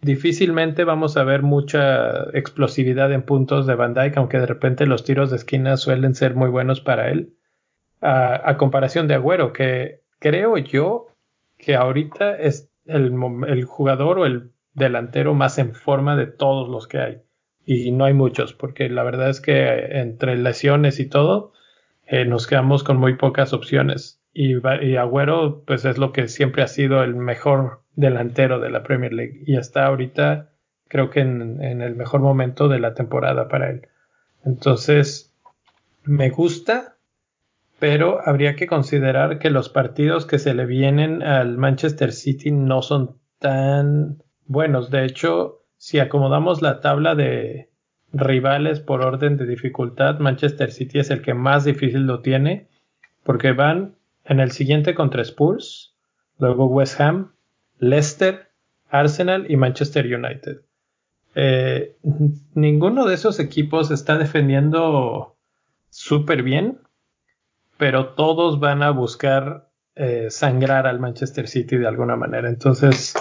Difícilmente 0.00 0.84
vamos 0.84 1.16
a 1.16 1.24
ver 1.24 1.42
mucha 1.42 2.30
explosividad 2.32 3.12
en 3.12 3.22
puntos 3.22 3.66
de 3.66 3.74
Van 3.74 3.92
Dyke, 3.92 4.16
aunque 4.16 4.38
de 4.38 4.46
repente 4.46 4.86
los 4.86 5.04
tiros 5.04 5.30
de 5.30 5.36
esquina 5.36 5.76
suelen 5.76 6.14
ser 6.14 6.34
muy 6.34 6.48
buenos 6.48 6.80
para 6.80 7.10
él 7.10 7.34
a, 8.00 8.56
comparación 8.56 9.08
de 9.08 9.14
Agüero, 9.14 9.52
que 9.52 10.00
creo 10.18 10.56
yo 10.56 11.08
que 11.58 11.76
ahorita 11.76 12.36
es 12.36 12.70
el, 12.86 13.64
jugador 13.64 14.18
o 14.18 14.26
el 14.26 14.52
delantero 14.72 15.34
más 15.34 15.58
en 15.58 15.74
forma 15.74 16.16
de 16.16 16.26
todos 16.26 16.68
los 16.68 16.88
que 16.88 16.98
hay. 16.98 17.22
Y 17.66 17.92
no 17.92 18.04
hay 18.04 18.14
muchos, 18.14 18.54
porque 18.54 18.88
la 18.88 19.02
verdad 19.02 19.28
es 19.28 19.40
que 19.40 20.00
entre 20.00 20.36
lesiones 20.36 20.98
y 20.98 21.08
todo, 21.08 21.52
eh, 22.06 22.24
nos 22.24 22.46
quedamos 22.46 22.82
con 22.82 22.96
muy 22.96 23.16
pocas 23.16 23.52
opciones. 23.52 24.19
Y, 24.32 24.54
Agüero, 24.96 25.64
pues 25.66 25.84
es 25.84 25.98
lo 25.98 26.12
que 26.12 26.28
siempre 26.28 26.62
ha 26.62 26.68
sido 26.68 27.02
el 27.02 27.14
mejor 27.16 27.82
delantero 27.96 28.60
de 28.60 28.70
la 28.70 28.82
Premier 28.82 29.12
League. 29.12 29.42
Y 29.44 29.56
está 29.56 29.86
ahorita, 29.86 30.50
creo 30.88 31.10
que 31.10 31.20
en, 31.20 31.62
en 31.62 31.82
el 31.82 31.96
mejor 31.96 32.20
momento 32.20 32.68
de 32.68 32.78
la 32.78 32.94
temporada 32.94 33.48
para 33.48 33.70
él. 33.70 33.88
Entonces, 34.44 35.34
me 36.04 36.30
gusta, 36.30 36.96
pero 37.78 38.20
habría 38.24 38.56
que 38.56 38.66
considerar 38.66 39.38
que 39.38 39.50
los 39.50 39.68
partidos 39.68 40.26
que 40.26 40.38
se 40.38 40.54
le 40.54 40.66
vienen 40.66 41.22
al 41.22 41.58
Manchester 41.58 42.12
City 42.12 42.50
no 42.50 42.82
son 42.82 43.16
tan 43.38 44.22
buenos. 44.46 44.90
De 44.90 45.04
hecho, 45.04 45.64
si 45.76 45.98
acomodamos 45.98 46.62
la 46.62 46.80
tabla 46.80 47.14
de 47.14 47.70
rivales 48.12 48.80
por 48.80 49.02
orden 49.02 49.36
de 49.36 49.46
dificultad, 49.46 50.18
Manchester 50.18 50.72
City 50.72 50.98
es 50.98 51.10
el 51.10 51.22
que 51.22 51.34
más 51.34 51.64
difícil 51.64 52.02
lo 52.06 52.20
tiene, 52.20 52.68
porque 53.22 53.52
van 53.52 53.94
en 54.30 54.40
el 54.40 54.52
siguiente 54.52 54.94
contra 54.94 55.20
Spurs, 55.20 55.94
luego 56.38 56.64
West 56.64 56.98
Ham, 56.98 57.32
Leicester, 57.78 58.48
Arsenal 58.88 59.44
y 59.50 59.56
Manchester 59.58 60.06
United. 60.06 60.62
Eh, 61.34 61.96
ninguno 62.54 63.04
de 63.04 63.14
esos 63.14 63.38
equipos 63.38 63.90
está 63.90 64.16
defendiendo 64.16 65.36
súper 65.90 66.42
bien 66.42 66.78
pero 67.80 68.08
todos 68.10 68.60
van 68.60 68.82
a 68.82 68.90
buscar 68.90 69.70
eh, 69.94 70.26
sangrar 70.28 70.86
al 70.86 71.00
Manchester 71.00 71.48
City 71.48 71.78
de 71.78 71.88
alguna 71.88 72.14
manera. 72.14 72.46
Entonces, 72.46 73.14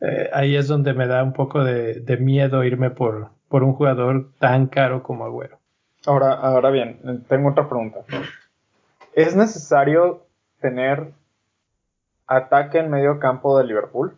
eh, 0.00 0.28
ahí 0.32 0.56
es 0.56 0.66
donde 0.66 0.92
me 0.92 1.06
da 1.06 1.22
un 1.22 1.32
poco 1.32 1.62
de, 1.62 2.16
miedo 2.18 2.64
irme 2.64 2.90
por, 2.90 3.28
por, 3.48 3.62
un 3.62 3.74
jugador 3.74 4.32
tan 4.40 4.66
caro 4.66 5.04
como 5.04 5.24
Agüero. 5.24 5.60
Ahora, 6.04 6.32
ahora 6.32 6.70
bien, 6.70 7.24
tengo 7.28 7.50
otra 7.50 7.68
pregunta. 7.68 8.00
¿Es 9.14 9.36
necesario 9.36 10.26
tener 10.62 11.12
ataque 12.26 12.78
en 12.78 12.90
medio 12.90 13.18
campo 13.18 13.58
de 13.58 13.64
Liverpool? 13.64 14.16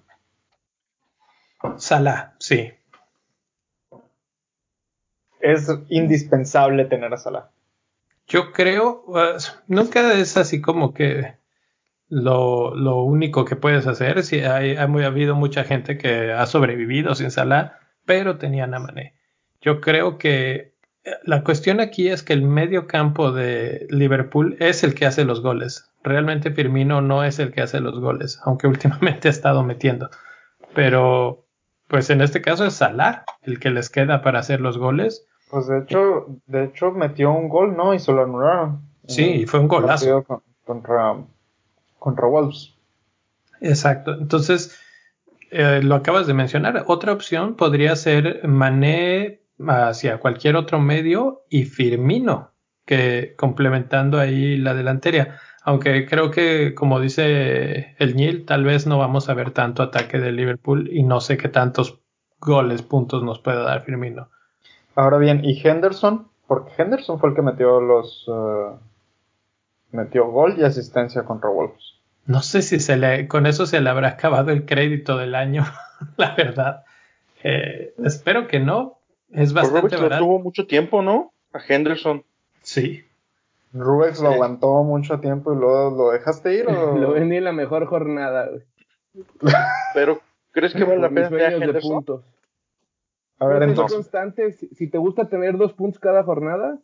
Salah, 1.77 2.35
sí. 2.39 2.73
Es 5.41 5.69
indispensable 5.89 6.85
tener 6.85 7.13
a 7.13 7.17
Salah. 7.17 7.51
Yo 8.27 8.53
creo, 8.53 9.05
nunca 9.67 10.15
es 10.15 10.37
así 10.37 10.61
como 10.61 10.95
que 10.95 11.35
lo, 12.09 13.03
único 13.03 13.45
que 13.45 13.57
puedes 13.57 13.87
hacer. 13.87 14.23
Si 14.23 14.41
hay, 14.41 14.77
ha 14.77 14.83
habido 14.85 15.35
mucha 15.35 15.65
gente 15.65 15.99
que 15.99 16.33
ha 16.33 16.47
sobrevivido 16.47 17.15
sin 17.15 17.31
Salah, 17.31 17.79
pero 18.05 18.39
tenían 18.39 18.75
a 18.75 18.79
Mané. 18.79 19.15
Yo 19.61 19.81
creo 19.81 20.19
que 20.19 20.55
eh, 20.55 20.74
la 21.25 21.45
cuestión 21.45 21.81
aquí 21.81 22.09
es 22.09 22.23
que 22.23 22.33
el 22.33 22.43
medio 22.43 22.87
campo 22.87 23.31
de 23.31 23.87
Liverpool 23.91 24.57
es 24.59 24.85
el 24.85 24.95
que 24.95 25.07
hace 25.07 25.25
los 25.25 25.43
goles. 25.43 25.91
Realmente 26.03 26.51
Firmino 26.51 27.01
no 27.01 27.25
es 27.25 27.39
el 27.39 27.53
que 27.53 27.63
hace 27.63 27.81
los 27.81 27.99
goles, 28.01 28.41
aunque 28.45 28.67
últimamente 28.69 29.29
ha 29.29 29.31
estado 29.31 29.63
metiendo. 29.63 30.11
Pero, 30.75 31.45
pues 31.89 32.11
en 32.11 32.21
este 32.21 32.41
caso 32.41 32.65
es 32.65 32.75
Salah 32.75 33.25
el 33.43 33.61
que 33.61 33.71
les 33.71 33.91
queda 33.91 34.23
para 34.23 34.41
hacer 34.41 34.61
los 34.61 34.79
goles. 34.79 35.27
Pues 35.51 35.67
de 35.67 35.81
hecho, 35.81 36.27
de 36.47 36.65
hecho 36.65 36.91
metió 36.91 37.33
un 37.33 37.49
gol, 37.49 37.77
¿no? 37.77 37.95
Y 37.95 37.99
se 37.99 38.13
lo 38.13 38.23
anularon. 38.23 38.81
Sí, 39.07 39.47
fue 39.47 39.61
un 39.61 39.69
golazo. 39.69 40.25
contra, 40.65 41.17
contra 41.99 42.27
Wolves. 42.27 42.75
Exacto. 43.61 44.15
Entonces, 44.15 44.79
eh, 45.51 45.81
lo 45.83 45.95
acabas 45.95 46.27
de 46.27 46.35
mencionar. 46.35 46.85
Otra 46.87 47.13
opción 47.13 47.55
podría 47.55 47.95
ser 47.95 48.49
Mané 48.49 49.44
hacia 49.67 50.19
cualquier 50.19 50.57
otro 50.57 50.81
medio 50.81 51.45
y 51.49 51.65
Firmino, 51.65 52.51
que 52.85 53.35
complementando 53.37 54.19
ahí 54.19 54.57
la 54.57 54.75
delantera. 54.75 55.39
Aunque 55.63 56.07
creo 56.07 56.31
que, 56.31 56.75
como 56.75 57.01
dice 57.01 57.95
el 57.99 58.17
Nil, 58.17 58.45
tal 58.45 58.65
vez 58.65 58.87
no 58.87 58.99
vamos 58.99 59.29
a 59.29 59.35
ver 59.35 59.51
tanto 59.53 59.83
ataque 59.83 60.19
de 60.19 60.33
Liverpool 60.33 60.91
y 60.93 61.03
no 61.03 61.21
sé 61.21 61.39
qué 61.39 61.49
tantos 61.49 62.01
goles, 62.39 62.83
puntos 62.83 63.23
nos 63.23 63.39
pueda 63.39 63.63
dar 63.63 63.85
Firmino. 63.85 64.29
Ahora 64.95 65.19
bien, 65.19 65.41
¿y 65.45 65.61
Henderson? 65.67 66.29
Porque 66.47 66.71
Henderson 66.77 67.19
fue 67.19 67.31
el 67.31 67.35
que 67.35 67.43
metió 67.43 67.81
los. 67.81 68.27
Eh, 68.29 68.77
metió 69.93 70.27
gol 70.27 70.57
y 70.59 70.65
asistencia 70.65 71.25
contra 71.25 71.51
Wolves. 71.51 71.95
No 72.27 72.41
sé 72.41 72.63
si 72.63 72.81
se 72.81 72.97
le, 72.97 73.29
con 73.29 73.47
eso 73.47 73.67
se 73.67 73.81
le 73.81 73.91
habrá 73.91 74.09
acabado 74.09 74.51
el 74.51 74.65
crédito 74.65 75.17
del 75.17 75.35
año, 75.35 75.65
la 76.17 76.35
verdad. 76.35 76.85
Eh, 77.43 77.95
espero 78.05 78.47
que 78.49 78.61
no. 78.61 78.99
Es 79.35 79.53
pues 79.53 79.71
bastante 79.71 79.97
verdad. 79.97 80.19
tuvo 80.21 80.39
mucho 80.39 80.67
tiempo, 80.67 81.03
¿no? 81.03 81.33
A 81.53 81.61
Henderson. 81.67 82.25
Sí. 82.63 83.05
Rubex 83.73 84.21
lo 84.21 84.31
aguantó 84.31 84.85
mucho 84.85 85.19
tiempo 85.19 85.53
y 85.53 85.57
luego 85.57 85.91
lo 85.91 86.11
dejaste 86.13 86.55
ir 86.55 86.69
o 86.69 86.97
lo 86.97 87.13
vendí 87.13 87.37
en 87.37 87.45
la 87.45 87.53
mejor 87.53 87.87
jornada. 87.87 88.49
Pero 89.93 90.21
¿crees 90.53 90.73
que 90.73 90.85
vale 90.85 91.01
la 91.01 91.09
pena 91.09 91.29
de 91.29 91.81
puntos? 91.81 92.23
A 93.41 93.47
ver, 93.47 93.65
entonces. 93.65 93.97
Constante, 93.97 94.53
si, 94.53 94.87
te 94.87 94.99
gusta 94.99 95.29
tener 95.29 95.59
dos 95.59 95.73
puntos 95.73 95.99
cada 95.99 96.23
jornada, 96.23 96.79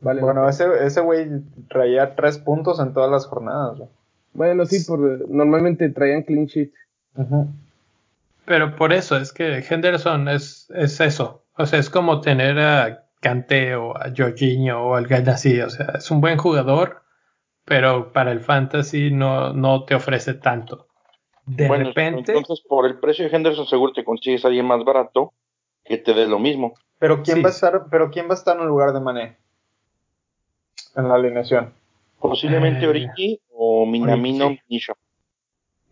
vale. 0.00 0.20
Bueno, 0.20 0.48
ese, 0.48 0.66
ese 0.84 1.00
güey 1.00 1.28
traía 1.68 2.16
tres 2.16 2.38
puntos 2.38 2.80
en 2.80 2.92
todas 2.92 3.10
las 3.10 3.26
jornadas. 3.26 3.88
Bueno, 4.32 4.66
sí, 4.66 4.84
por, 4.84 5.28
normalmente 5.30 5.88
traían 5.90 6.22
clean 6.22 6.46
sheet. 6.46 6.72
Pero 8.44 8.74
por 8.74 8.92
eso, 8.92 9.16
es 9.16 9.32
que 9.32 9.64
Henderson 9.68 10.28
es, 10.28 10.68
es 10.74 11.00
eso. 11.00 11.41
O 11.56 11.66
sea, 11.66 11.78
es 11.78 11.90
como 11.90 12.20
tener 12.20 12.58
a 12.58 13.06
Cante 13.20 13.74
o 13.74 13.96
a 13.96 14.12
Jorginho 14.16 14.82
o 14.82 14.94
alguien 14.94 15.28
así. 15.28 15.60
O 15.60 15.70
sea, 15.70 15.94
es 15.96 16.10
un 16.10 16.20
buen 16.20 16.38
jugador, 16.38 17.02
pero 17.64 18.12
para 18.12 18.32
el 18.32 18.40
fantasy 18.40 19.10
no, 19.10 19.52
no 19.52 19.84
te 19.84 19.94
ofrece 19.94 20.34
tanto. 20.34 20.86
De 21.46 21.68
repente. 21.68 22.32
Entonces, 22.32 22.64
por 22.66 22.86
el 22.86 22.98
precio 22.98 23.28
de 23.28 23.36
Henderson, 23.36 23.66
seguro 23.66 23.92
te 23.92 24.04
consigues 24.04 24.44
a 24.44 24.48
alguien 24.48 24.66
más 24.66 24.84
barato 24.84 25.32
que 25.84 25.98
te 25.98 26.14
dé 26.14 26.26
lo 26.26 26.38
mismo. 26.38 26.74
Pero 26.98 27.22
quién 27.22 27.42
va 27.42 27.48
a 27.48 27.52
estar, 27.52 27.86
pero 27.90 28.10
quién 28.10 28.28
va 28.28 28.32
a 28.32 28.36
estar 28.36 28.56
en 28.56 28.62
el 28.62 28.68
lugar 28.68 28.92
de 28.92 29.00
Mané 29.00 29.42
en 30.96 31.08
la 31.08 31.14
alineación. 31.14 31.72
Posiblemente 32.20 32.84
eh, 32.84 32.88
Origi 32.88 33.40
o 33.50 33.82
o 33.82 33.86
Minamino 33.86 34.56
Nisha. 34.68 34.94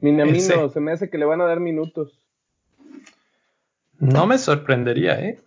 Minamino, 0.01 0.69
se 0.69 0.81
me 0.81 0.93
hace 0.93 1.11
que 1.11 1.19
le 1.19 1.25
van 1.25 1.41
a 1.41 1.45
dar 1.45 1.61
minutos. 1.61 2.19
No 3.99 4.27
me 4.27 4.39
sorprendería, 4.39 5.21
¿eh? 5.21 5.41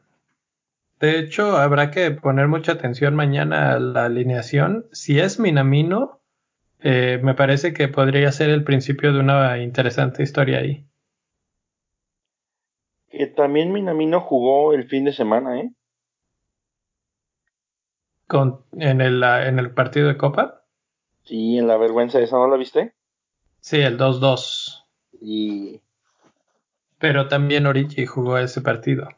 De 1.03 1.19
hecho, 1.19 1.57
habrá 1.57 1.91
que 1.91 2.11
poner 2.11 2.47
mucha 2.47 2.71
atención 2.71 3.13
mañana 3.13 3.73
a 3.73 3.79
la 3.79 4.05
alineación. 4.05 4.87
Si 4.93 5.19
es 5.19 5.37
Minamino, 5.37 6.21
eh, 6.79 7.19
me 7.21 7.33
parece 7.33 7.73
que 7.73 7.89
podría 7.89 8.31
ser 8.31 8.49
el 8.49 8.63
principio 8.63 9.11
de 9.11 9.19
una 9.19 9.61
interesante 9.61 10.23
historia 10.23 10.59
ahí. 10.59 10.87
Que 13.09 13.27
también 13.27 13.73
Minamino 13.73 14.21
jugó 14.21 14.71
el 14.71 14.87
fin 14.87 15.03
de 15.03 15.11
semana, 15.11 15.59
¿eh? 15.59 15.73
Con, 18.25 18.63
en, 18.71 19.01
el, 19.01 19.21
en 19.23 19.59
el 19.59 19.71
partido 19.71 20.07
de 20.07 20.15
Copa. 20.15 20.63
Sí, 21.23 21.57
en 21.57 21.67
la 21.67 21.75
vergüenza 21.75 22.21
esa, 22.21 22.37
¿no 22.37 22.47
la 22.47 22.55
viste? 22.55 22.93
Sí, 23.59 23.81
el 23.81 23.97
2-2. 23.97 24.85
Y... 25.19 25.81
Pero 26.97 27.27
también 27.27 27.65
Origi 27.65 28.05
jugó 28.05 28.37
ese 28.37 28.61
partido. 28.61 29.09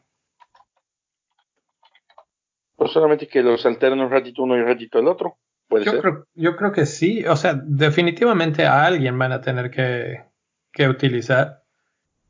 Pues 2.76 2.92
solamente 2.92 3.26
que 3.26 3.42
los 3.42 3.64
alternos 3.64 4.06
un 4.06 4.12
ratito 4.12 4.42
uno 4.42 4.56
y 4.56 4.60
un 4.60 4.66
ratito 4.66 4.98
el 4.98 5.08
otro. 5.08 5.38
¿Puede 5.68 5.84
yo, 5.86 5.92
ser? 5.92 6.00
Creo, 6.02 6.26
yo 6.34 6.56
creo 6.56 6.72
que 6.72 6.86
sí. 6.86 7.24
O 7.26 7.36
sea, 7.36 7.54
definitivamente 7.64 8.66
a 8.66 8.84
alguien 8.84 9.18
van 9.18 9.32
a 9.32 9.40
tener 9.40 9.70
que, 9.70 10.24
que 10.72 10.88
utilizar. 10.88 11.62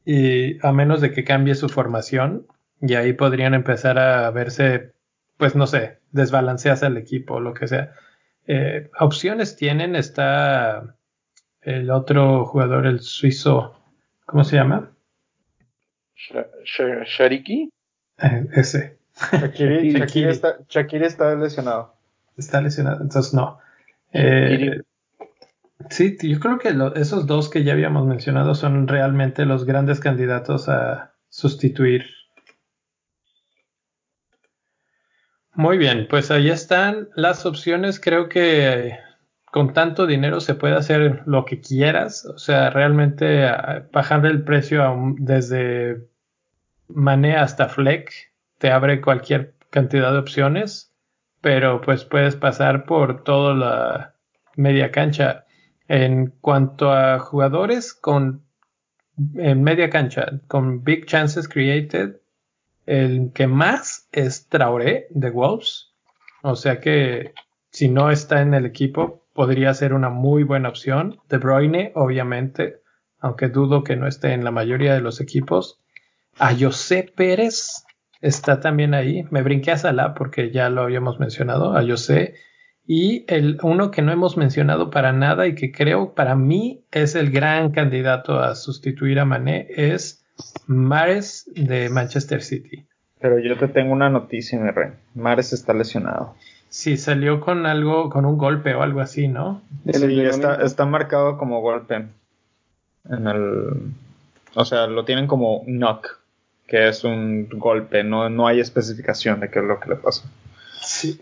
Y 0.05 0.65
a 0.65 0.73
menos 0.73 1.01
de 1.01 1.13
que 1.13 1.25
cambie 1.25 1.55
su 1.57 1.69
formación. 1.69 2.47
Y 2.81 2.95
ahí 2.95 3.13
podrían 3.13 3.55
empezar 3.55 3.99
a 3.99 4.31
verse, 4.31 4.93
pues 5.37 5.57
no 5.57 5.67
sé, 5.67 5.99
desbalancearse 6.13 6.87
el 6.87 6.97
equipo 6.97 7.35
o 7.35 7.41
lo 7.41 7.55
que 7.55 7.67
sea. 7.67 7.95
Eh, 8.47 8.91
opciones 9.01 9.57
tienen, 9.57 9.97
está 9.97 10.97
el 11.63 11.91
otro 11.91 12.45
jugador, 12.45 12.87
el 12.87 13.01
suizo, 13.01 13.81
¿cómo 14.25 14.45
se 14.45 14.57
llama? 14.57 14.93
Shariki. 16.65 17.71
Eh, 18.23 18.47
ese. 18.55 18.96
Shakiri, 19.55 20.29
está, 20.29 20.59
está, 20.69 21.35
lesionado. 21.35 21.95
Está 22.37 22.61
lesionado, 22.61 23.01
entonces 23.01 23.33
no. 23.33 23.59
Eh, 24.13 24.83
sí, 25.89 26.17
yo 26.21 26.39
creo 26.39 26.59
que 26.59 26.75
esos 26.97 27.27
dos 27.27 27.49
que 27.49 27.65
ya 27.65 27.73
habíamos 27.73 28.07
mencionado 28.07 28.55
son 28.55 28.89
realmente 28.89 29.47
los 29.47 29.65
grandes 29.65 30.01
candidatos 30.01 30.69
a 30.69 31.15
sustituir. 31.31 32.05
Muy 35.55 35.79
bien, 35.79 36.07
pues 36.11 36.31
ahí 36.31 36.51
están 36.51 37.09
las 37.15 37.47
opciones. 37.47 37.99
Creo 37.99 38.29
que 38.29 38.99
con 39.51 39.73
tanto 39.73 40.07
dinero 40.07 40.41
se 40.41 40.55
puede 40.55 40.75
hacer 40.75 41.23
lo 41.25 41.47
que 41.47 41.63
quieras. 41.63 42.27
O 42.27 42.37
sea, 42.37 42.69
realmente 42.69 43.47
ah, 43.47 43.87
bajar 43.91 44.27
el 44.27 44.45
precio 44.45 45.15
desde 45.19 46.07
Mané 46.89 47.37
hasta 47.37 47.71
Fleck 47.71 48.36
te 48.59 48.71
abre 48.71 49.01
cualquier 49.01 49.55
cantidad 49.71 50.13
de 50.13 50.19
opciones, 50.19 50.93
pero 51.41 51.81
pues 51.81 52.05
puedes 52.05 52.37
pasar 52.37 52.85
por 52.85 53.25
toda 53.25 53.55
la 53.55 54.15
media 54.57 54.91
cancha. 54.91 55.45
En 55.89 56.33
cuanto 56.41 56.93
a 56.93 57.19
jugadores 57.19 57.95
con 57.95 58.45
en 59.37 59.63
media 59.63 59.89
cancha, 59.89 60.41
con 60.47 60.83
big 60.85 61.07
chances 61.07 61.49
created, 61.49 62.17
el 62.85 63.33
que 63.33 63.47
más 63.47 64.09
es 64.13 64.49
Traoré 64.49 65.07
de 65.11 65.31
Wolves. 65.31 65.93
O 66.43 66.55
sea 66.55 66.81
que 66.81 67.33
si 67.71 67.89
no 67.89 68.11
está 68.11 68.43
en 68.43 68.55
el 68.55 68.67
equipo, 68.67 69.27
podría 69.33 69.75
ser 69.75 69.93
una 69.93 70.09
muy 70.09 70.43
buena 70.43 70.69
opción. 70.69 71.21
De 71.29 71.39
Bruyne, 71.39 71.93
obviamente, 71.95 72.81
aunque 73.19 73.49
dudo 73.49 73.85
que 73.85 73.97
no 73.97 74.07
esté 74.07 74.33
en 74.33 74.45
la 74.45 74.51
mayoría 74.51 74.95
de 74.95 75.01
los 75.01 75.21
equipos. 75.21 75.81
A 76.39 76.55
José 76.55 77.11
Pérez 77.15 77.86
está 78.21 78.61
también 78.61 78.95
ahí. 78.95 79.25
Me 79.31 79.43
brinqué 79.43 79.73
a 79.73 79.79
Salah 79.79 80.15
porque 80.15 80.51
ya 80.51 80.69
lo 80.69 80.83
habíamos 80.83 81.21
mencionado, 81.21 81.77
a 81.77 81.87
José. 81.87 82.35
Y 82.87 83.25
el 83.27 83.59
uno 83.63 83.91
que 83.91 84.03
no 84.03 84.13
hemos 84.13 84.37
mencionado 84.37 84.91
para 84.91 85.13
nada 85.13 85.47
y 85.47 85.55
que 85.55 85.73
creo 85.73 86.15
para 86.15 86.37
mí 86.37 86.85
es 86.93 87.17
el 87.17 87.31
gran 87.31 87.73
candidato 87.73 88.39
a 88.39 88.55
sustituir 88.55 89.19
a 89.19 89.25
Mané 89.25 89.67
es 89.71 90.25
Mares 90.67 91.51
de 91.55 91.89
Manchester 91.89 92.43
City. 92.43 92.87
Pero 93.21 93.39
yo 93.39 93.57
te 93.57 93.69
tengo 93.69 93.93
una 93.93 94.09
noticia, 94.09 94.59
mi 94.61 94.71
rey. 94.71 94.91
Mares 95.15 95.53
está 95.53 95.73
lesionado. 95.73 96.35
Sí, 96.69 96.97
salió 96.97 97.41
con 97.41 97.67
algo, 97.67 98.11
con 98.11 98.25
un 98.25 98.37
golpe 98.37 98.75
o 98.75 98.83
algo 98.83 99.01
así, 99.01 99.29
¿no? 99.29 99.63
Sí, 99.91 100.21
está, 100.21 100.57
está 100.57 100.85
marcado 100.85 101.39
como 101.39 101.61
golpe. 101.61 102.07
En 103.09 103.27
el. 103.27 103.95
O 104.55 104.65
sea, 104.65 104.87
lo 104.87 105.05
tienen 105.05 105.27
como 105.27 105.63
knock, 105.67 106.19
que 106.67 106.89
es 106.89 107.05
un 107.05 107.49
golpe. 107.49 108.05
No, 108.05 108.29
no 108.29 108.47
hay 108.47 108.61
especificación 108.61 109.41
de 109.41 109.51
qué 109.51 109.61
es 109.61 109.65
lo 109.65 109.81
que 109.81 109.91
le 109.91 109.97
pasa. 109.97 110.29
Sí. 110.81 111.21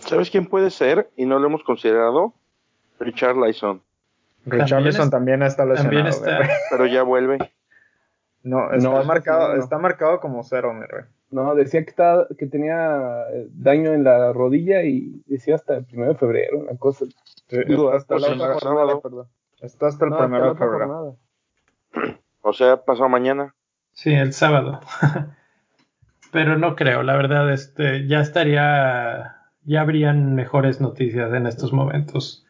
¿Sabes 0.00 0.30
quién 0.30 0.46
puede 0.46 0.70
ser? 0.70 1.10
Y 1.16 1.26
no 1.26 1.38
lo 1.38 1.46
hemos 1.46 1.62
considerado. 1.62 2.34
Richard 3.00 3.36
Lyson. 3.36 3.82
Richard 4.46 4.82
Lyson 4.82 5.10
también 5.10 5.42
está 5.42 5.64
lesionado. 5.64 6.08
está... 6.08 6.40
Pero 6.70 6.86
ya 6.86 7.02
vuelve. 7.02 7.38
No, 8.42 8.70
está, 8.72 9.02
marcado, 9.04 9.54
está 9.56 9.78
marcado 9.78 10.20
como 10.20 10.44
cero, 10.44 10.74
mi 10.74 10.84
rey. 10.84 11.04
No, 11.30 11.54
decía 11.54 11.82
que, 11.82 11.90
estaba, 11.90 12.28
que 12.38 12.46
tenía 12.46 13.24
eh, 13.32 13.48
daño 13.50 13.94
en 13.94 14.04
la 14.04 14.34
rodilla 14.34 14.82
y 14.82 15.22
decía 15.26 15.54
hasta 15.54 15.76
el 15.78 15.86
1 15.90 16.08
de 16.08 16.14
febrero, 16.14 16.58
una 16.58 16.76
cosa. 16.76 17.06
Digo, 17.48 17.90
hasta 17.90 18.18
la 18.18 18.34
otra 18.34 18.54
jornada, 18.54 19.00
perdón. 19.00 19.28
Está 19.60 19.86
hasta 19.86 20.04
el 20.04 20.12
1 20.12 20.50
de 20.50 20.58
febrero. 20.58 21.16
O 22.42 22.52
sea, 22.52 22.84
pasó 22.84 23.08
mañana. 23.08 23.54
Sí, 23.94 24.12
el 24.12 24.32
sábado. 24.32 24.80
Pero 26.32 26.58
no 26.58 26.74
creo, 26.74 27.02
la 27.04 27.16
verdad, 27.16 27.52
este, 27.52 28.06
ya 28.08 28.20
estaría, 28.20 29.36
ya 29.64 29.80
habrían 29.80 30.34
mejores 30.34 30.80
noticias 30.80 31.32
en 31.32 31.46
estos 31.46 31.72
momentos. 31.72 32.44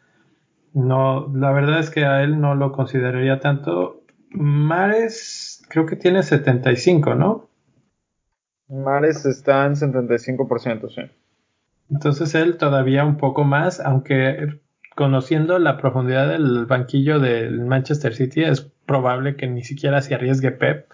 No, 0.72 1.30
la 1.34 1.52
verdad 1.52 1.78
es 1.78 1.90
que 1.90 2.06
a 2.06 2.22
él 2.22 2.40
no 2.40 2.54
lo 2.54 2.72
consideraría 2.72 3.40
tanto. 3.40 4.02
Mares, 4.30 5.62
creo 5.68 5.84
que 5.86 5.96
tiene 5.96 6.22
75, 6.22 7.14
¿no? 7.14 7.48
Mares 8.68 9.26
está 9.26 9.66
en 9.66 9.74
75%, 9.74 10.88
sí. 10.88 11.02
Entonces 11.90 12.34
él 12.34 12.56
todavía 12.56 13.04
un 13.04 13.18
poco 13.18 13.44
más, 13.44 13.80
aunque 13.80 14.60
conociendo 14.96 15.58
la 15.58 15.76
profundidad 15.76 16.28
del 16.28 16.64
banquillo 16.64 17.20
del 17.20 17.60
Manchester 17.66 18.14
City, 18.14 18.44
es 18.44 18.62
probable 18.86 19.36
que 19.36 19.46
ni 19.46 19.62
siquiera 19.62 20.00
se 20.00 20.14
arriesgue 20.14 20.50
Pep 20.50 20.93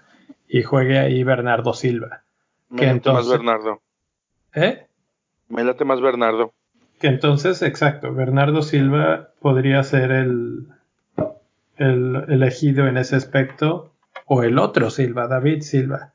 y 0.51 0.63
juegue 0.63 0.99
ahí 0.99 1.23
Bernardo 1.23 1.73
Silva. 1.73 2.23
Me 2.69 2.85
late 2.85 3.11
más 3.11 3.29
Bernardo. 3.29 3.81
¿Eh? 4.53 4.85
Me 5.47 5.63
late 5.63 5.85
más 5.85 6.01
Bernardo. 6.01 6.53
Que 6.99 7.07
entonces, 7.07 7.61
exacto, 7.61 8.13
Bernardo 8.13 8.61
Silva 8.61 9.29
podría 9.39 9.81
ser 9.83 10.11
el, 10.11 10.67
el 11.77 12.25
elegido 12.27 12.85
en 12.87 12.97
ese 12.97 13.15
aspecto, 13.15 13.93
o 14.25 14.43
el 14.43 14.59
otro 14.59 14.89
Silva, 14.89 15.27
David 15.27 15.61
Silva. 15.61 16.13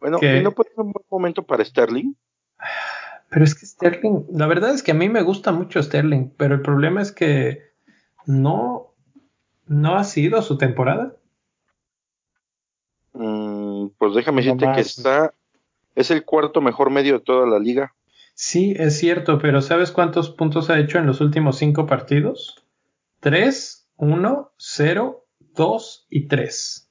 Bueno, 0.00 0.18
¿y 0.22 0.42
no 0.42 0.52
puede 0.52 0.70
ser 0.70 0.80
un 0.80 0.92
buen 0.92 1.06
momento 1.10 1.42
para 1.42 1.64
Sterling? 1.64 2.14
Pero 3.30 3.44
es 3.44 3.54
que 3.54 3.66
Sterling, 3.66 4.26
la 4.32 4.46
verdad 4.46 4.70
es 4.74 4.82
que 4.82 4.92
a 4.92 4.94
mí 4.94 5.08
me 5.08 5.22
gusta 5.22 5.50
mucho 5.50 5.82
Sterling, 5.82 6.30
pero 6.36 6.54
el 6.54 6.62
problema 6.62 7.02
es 7.02 7.10
que 7.10 7.62
no, 8.26 8.92
no 9.66 9.96
ha 9.96 10.04
sido 10.04 10.40
su 10.42 10.56
temporada. 10.56 11.16
Pues 14.02 14.14
déjame 14.16 14.42
decirte 14.42 14.66
que 14.74 14.80
está, 14.80 15.32
es 15.94 16.10
el 16.10 16.24
cuarto 16.24 16.60
mejor 16.60 16.90
medio 16.90 17.20
de 17.20 17.24
toda 17.24 17.46
la 17.46 17.60
liga. 17.60 17.94
Sí, 18.34 18.74
es 18.76 18.98
cierto, 18.98 19.38
pero 19.38 19.62
¿sabes 19.62 19.92
cuántos 19.92 20.28
puntos 20.28 20.70
ha 20.70 20.80
hecho 20.80 20.98
en 20.98 21.06
los 21.06 21.20
últimos 21.20 21.56
cinco 21.58 21.86
partidos? 21.86 22.66
Tres, 23.20 23.88
uno, 23.94 24.50
cero, 24.56 25.24
dos 25.54 26.08
y 26.10 26.26
tres. 26.26 26.90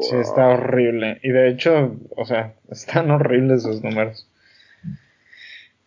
Sí, 0.00 0.16
está 0.16 0.48
horrible. 0.48 1.20
Y 1.22 1.28
de 1.28 1.50
hecho, 1.50 1.94
o 2.16 2.24
sea, 2.24 2.54
están 2.70 3.10
horribles 3.10 3.66
esos 3.66 3.84
números. 3.84 4.26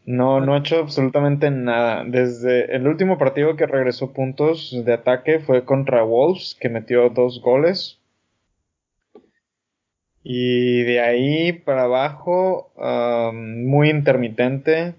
No, 0.05 0.41
no 0.41 0.53
ha 0.53 0.59
hecho 0.59 0.77
absolutamente 0.77 1.49
nada. 1.49 2.03
Desde 2.05 2.75
el 2.75 2.88
último 2.88 3.17
partido 3.17 3.55
que 3.55 3.65
regresó 3.65 4.13
puntos 4.13 4.79
de 4.86 4.93
ataque 4.93 5.39
fue 5.39 5.65
contra 5.65 6.03
Wolves, 6.03 6.55
que 6.61 6.69
metió 6.69 7.09
dos 7.09 7.41
goles. 7.41 7.99
Y 10.28 10.82
de 10.82 11.01
ahí 11.01 11.53
para 11.53 11.84
abajo, 11.84 12.71
muy 13.32 13.91
intermitente. 13.91 14.95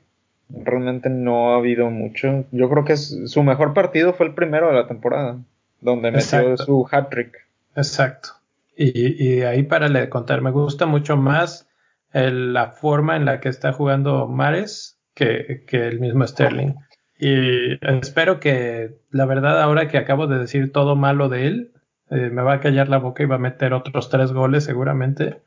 Realmente 0.49 1.11
no 1.11 1.53
ha 1.53 1.57
habido 1.57 1.91
mucho. 1.91 2.45
Yo 2.53 2.71
creo 2.71 2.85
que 2.85 2.97
su 2.97 3.43
mejor 3.43 3.75
partido 3.75 4.13
fue 4.13 4.27
el 4.27 4.35
primero 4.35 4.69
de 4.69 4.75
la 4.75 4.87
temporada, 4.87 5.39
donde 5.81 6.13
metió 6.13 6.57
su 6.57 6.87
hat-trick. 6.89 7.45
Exacto. 7.75 8.29
Y, 8.77 9.43
ahí 9.43 9.65
para 9.65 9.89
le 9.89 10.09
contar, 10.09 10.43
me 10.43 10.53
gusta 10.53 10.87
mucho 10.87 11.17
más 11.17 11.69
la 12.13 12.69
forma 12.71 13.17
en 13.17 13.25
la 13.25 13.41
que 13.41 13.49
está 13.49 13.73
jugando 13.73 14.29
Mares 14.29 14.97
que, 15.15 15.65
el 15.73 15.99
mismo 15.99 16.25
Sterling. 16.25 16.75
Y 17.19 17.85
espero 17.85 18.39
que, 18.39 18.95
la 19.11 19.27
verdad, 19.27 19.61
ahora 19.61 19.89
que 19.89 19.99
acabo 19.99 20.29
de 20.29 20.39
decir 20.39 20.71
todo 20.71 20.95
malo 20.95 21.29
de 21.29 21.49
él, 21.49 21.73
eh, 22.11 22.31
me 22.31 22.43
va 22.43 22.55
a 22.55 22.61
callar 22.61 22.89
la 22.89 22.99
boca 22.99 23.23
y 23.23 23.27
va 23.27 23.37
a 23.37 23.39
meter 23.39 23.73
otros 23.73 24.09
tres 24.09 24.33
goles 24.33 24.65
seguramente. 24.65 25.43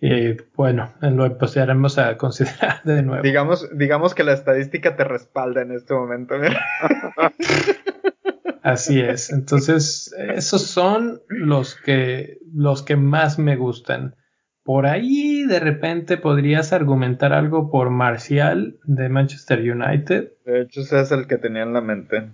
Y 0.00 0.36
bueno, 0.56 0.92
lo 1.00 1.26
empezaremos 1.26 1.98
a 1.98 2.16
considerar 2.16 2.82
de 2.82 3.02
nuevo. 3.02 3.22
Digamos, 3.22 3.68
digamos 3.76 4.14
que 4.14 4.24
la 4.24 4.32
estadística 4.32 4.96
te 4.96 5.04
respalda 5.04 5.62
en 5.62 5.72
este 5.72 5.94
momento. 5.94 6.34
Así 8.62 9.00
es. 9.00 9.30
Entonces, 9.30 10.12
esos 10.18 10.62
son 10.62 11.22
los 11.28 11.76
que, 11.76 12.38
los 12.52 12.82
que 12.82 12.96
más 12.96 13.38
me 13.38 13.56
gustan. 13.56 14.16
Por 14.64 14.86
ahí 14.86 15.44
de 15.44 15.58
repente 15.58 16.16
podrías 16.16 16.72
argumentar 16.72 17.32
algo 17.32 17.70
por 17.70 17.90
Marcial 17.90 18.78
de 18.84 19.08
Manchester 19.08 19.60
United. 19.60 20.32
De 20.44 20.62
hecho, 20.62 20.80
ese 20.80 21.00
es 21.00 21.10
el 21.10 21.26
que 21.26 21.38
tenía 21.38 21.62
en 21.62 21.72
la 21.72 21.80
mente. 21.80 22.30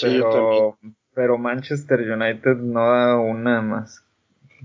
pero, 0.00 0.78
pero 1.14 1.38
Manchester 1.38 2.00
United 2.00 2.56
no 2.56 2.90
da 2.90 3.18
una 3.18 3.62
más. 3.62 4.04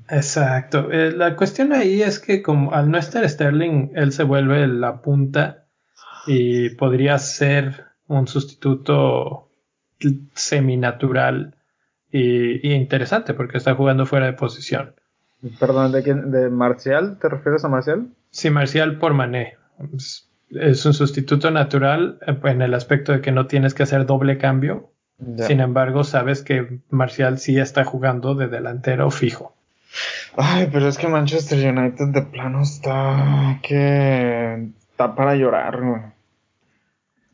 Exacto. 0.10 0.92
Eh, 0.92 1.12
la 1.12 1.36
cuestión 1.36 1.74
ahí 1.74 2.02
es 2.02 2.20
que 2.20 2.42
como 2.42 2.74
al 2.74 2.92
no 2.92 2.98
estar 2.98 3.28
Sterling, 3.28 3.92
él 3.96 4.12
se 4.12 4.24
vuelve 4.24 4.68
la 4.68 5.02
punta 5.02 5.66
y 6.28 6.70
podría 6.72 7.18
ser 7.18 7.86
un 8.08 8.28
sustituto 8.28 9.50
seminatural 10.34 11.56
y, 12.12 12.68
y 12.68 12.74
interesante 12.74 13.34
porque 13.34 13.58
está 13.58 13.74
jugando 13.76 14.06
fuera 14.06 14.26
de 14.26 14.34
posición. 14.34 14.96
Perdón, 15.60 15.92
¿de 15.92 16.04
quién? 16.04 16.32
¿De 16.32 16.50
Marcial? 16.50 17.18
¿Te 17.20 17.30
refieres 17.30 17.64
a 17.66 17.70
Marcial? 17.70 18.08
Sí, 18.32 18.50
Marcial 18.50 18.98
por 18.98 19.14
Mané. 19.14 19.58
Es 20.50 20.86
un 20.86 20.94
sustituto 20.94 21.52
natural 21.52 22.20
en 22.44 22.62
el 22.62 22.74
aspecto 22.74 23.12
de 23.12 23.22
que 23.22 23.32
no 23.32 23.48
tienes 23.48 23.74
que 23.74 23.84
hacer 23.84 24.06
doble 24.06 24.38
cambio. 24.38 24.92
Sin 25.18 25.62
embargo, 25.62 26.04
sabes 26.04 26.44
que 26.44 26.80
Marcial 26.90 27.40
sí 27.40 27.58
está 27.58 27.86
jugando 27.86 28.36
de 28.36 28.48
delantero 28.48 29.10
fijo. 29.12 29.56
Ay, 30.36 30.68
pero 30.72 30.88
es 30.88 30.98
que 30.98 31.08
Manchester 31.08 31.74
United 31.74 32.08
de 32.08 32.22
plano 32.22 32.62
está 32.62 33.60
que 33.64 34.72
está 34.92 35.16
para 35.16 35.36
llorar, 35.36 35.82
güey. 35.82 36.02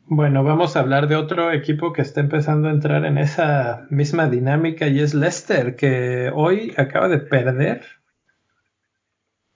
Bueno, 0.06 0.44
vamos 0.44 0.76
a 0.76 0.80
hablar 0.80 1.08
de 1.08 1.16
otro 1.16 1.52
equipo 1.52 1.92
que 1.92 2.02
está 2.02 2.20
empezando 2.20 2.68
a 2.68 2.72
entrar 2.72 3.04
en 3.04 3.18
esa 3.18 3.86
misma 3.88 4.28
dinámica 4.28 4.86
y 4.86 5.00
es 5.00 5.14
Leicester, 5.14 5.74
que 5.74 6.30
hoy 6.34 6.74
acaba 6.76 7.08
de 7.08 7.18
perder 7.18 7.82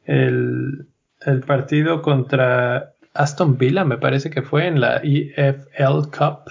el, 0.06 0.88
partido 1.46 2.00
contra 2.00 2.94
Aston 3.12 3.58
Villa, 3.58 3.84
me 3.84 3.98
parece 3.98 4.30
que 4.30 4.42
fue 4.42 4.66
en 4.66 4.80
la 4.80 5.00
EFL 5.02 6.10
Cup. 6.16 6.50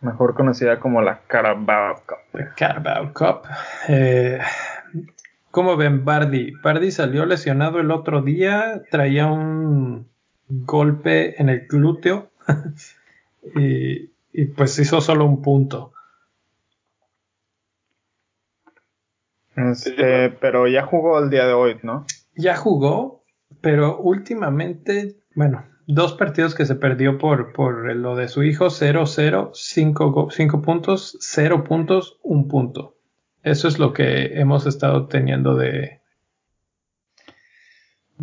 Mejor 0.00 0.34
conocida 0.34 0.80
como 0.80 1.02
la 1.02 1.20
Carabao 1.26 2.02
Cup. 2.06 2.40
Carabao 2.56 3.12
Cup. 3.12 3.42
Eh, 3.88 4.38
¿Cómo 5.50 5.76
ven 5.76 6.04
Bardi? 6.04 6.52
Bardi 6.62 6.90
salió 6.90 7.26
lesionado 7.26 7.80
el 7.80 7.90
otro 7.90 8.22
día, 8.22 8.82
traía 8.90 9.26
un 9.26 10.08
golpe 10.48 11.40
en 11.40 11.48
el 11.48 11.66
glúteo 11.66 12.30
y, 13.56 14.10
y, 14.32 14.44
pues 14.46 14.78
hizo 14.78 15.00
solo 15.00 15.26
un 15.26 15.42
punto. 15.42 15.92
Este, 19.56 20.30
pero 20.30 20.66
ya 20.68 20.86
jugó 20.86 21.18
el 21.18 21.30
día 21.30 21.46
de 21.46 21.52
hoy, 21.52 21.78
¿no? 21.82 22.06
Ya 22.36 22.56
jugó, 22.56 23.22
pero 23.60 23.98
últimamente, 23.98 25.16
bueno, 25.34 25.64
dos 25.94 26.14
partidos 26.14 26.54
que 26.54 26.66
se 26.66 26.74
perdió 26.74 27.18
por, 27.18 27.52
por 27.52 27.94
lo 27.94 28.16
de 28.16 28.28
su 28.28 28.42
hijo, 28.42 28.66
0-0, 28.66 29.50
5 29.52 30.62
puntos, 30.62 31.16
0 31.20 31.64
puntos, 31.64 32.18
1 32.22 32.48
punto. 32.48 32.96
Eso 33.42 33.68
es 33.68 33.78
lo 33.78 33.92
que 33.92 34.38
hemos 34.38 34.66
estado 34.66 35.06
teniendo 35.06 35.54
de. 35.56 36.00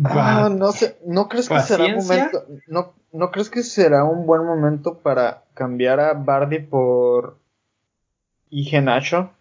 Ah, 0.04 0.48
no 0.50 0.70
sé, 0.70 0.96
¿no 1.04 1.28
crees 1.28 1.48
que 1.48 1.58
será 1.58 1.88
momento, 1.88 2.44
no, 2.68 2.94
no 3.12 3.30
crees 3.32 3.50
que 3.50 3.64
será 3.64 4.04
un 4.04 4.26
buen 4.26 4.44
momento 4.44 4.98
para 4.98 5.42
cambiar 5.54 5.98
a 5.98 6.14
Bardi 6.14 6.60
por 6.60 7.38
Igenacho? 8.48 9.32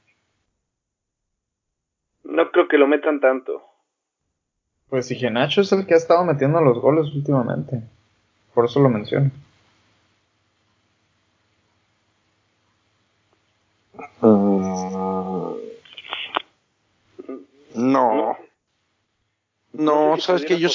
No 2.23 2.51
creo 2.51 2.67
que 2.67 2.80
lo 2.80 2.88
metan 2.88 3.19
tanto. 3.19 3.61
Pues 4.89 5.11
Igenacho 5.11 5.61
es 5.61 5.71
el 5.71 5.86
que 5.86 5.93
ha 5.93 5.97
estado 5.97 6.25
metiendo 6.25 6.59
los 6.61 6.82
goles 6.82 7.13
últimamente. 7.13 7.84
Por 8.58 8.66
eso 8.66 8.80
lo 8.80 8.89
menciono. 8.89 9.30
Ah. 14.20 15.53
no. 17.76 18.38
No, 19.74 20.18
sabes 20.20 20.43
que 20.45 20.58
yo. 20.58 20.70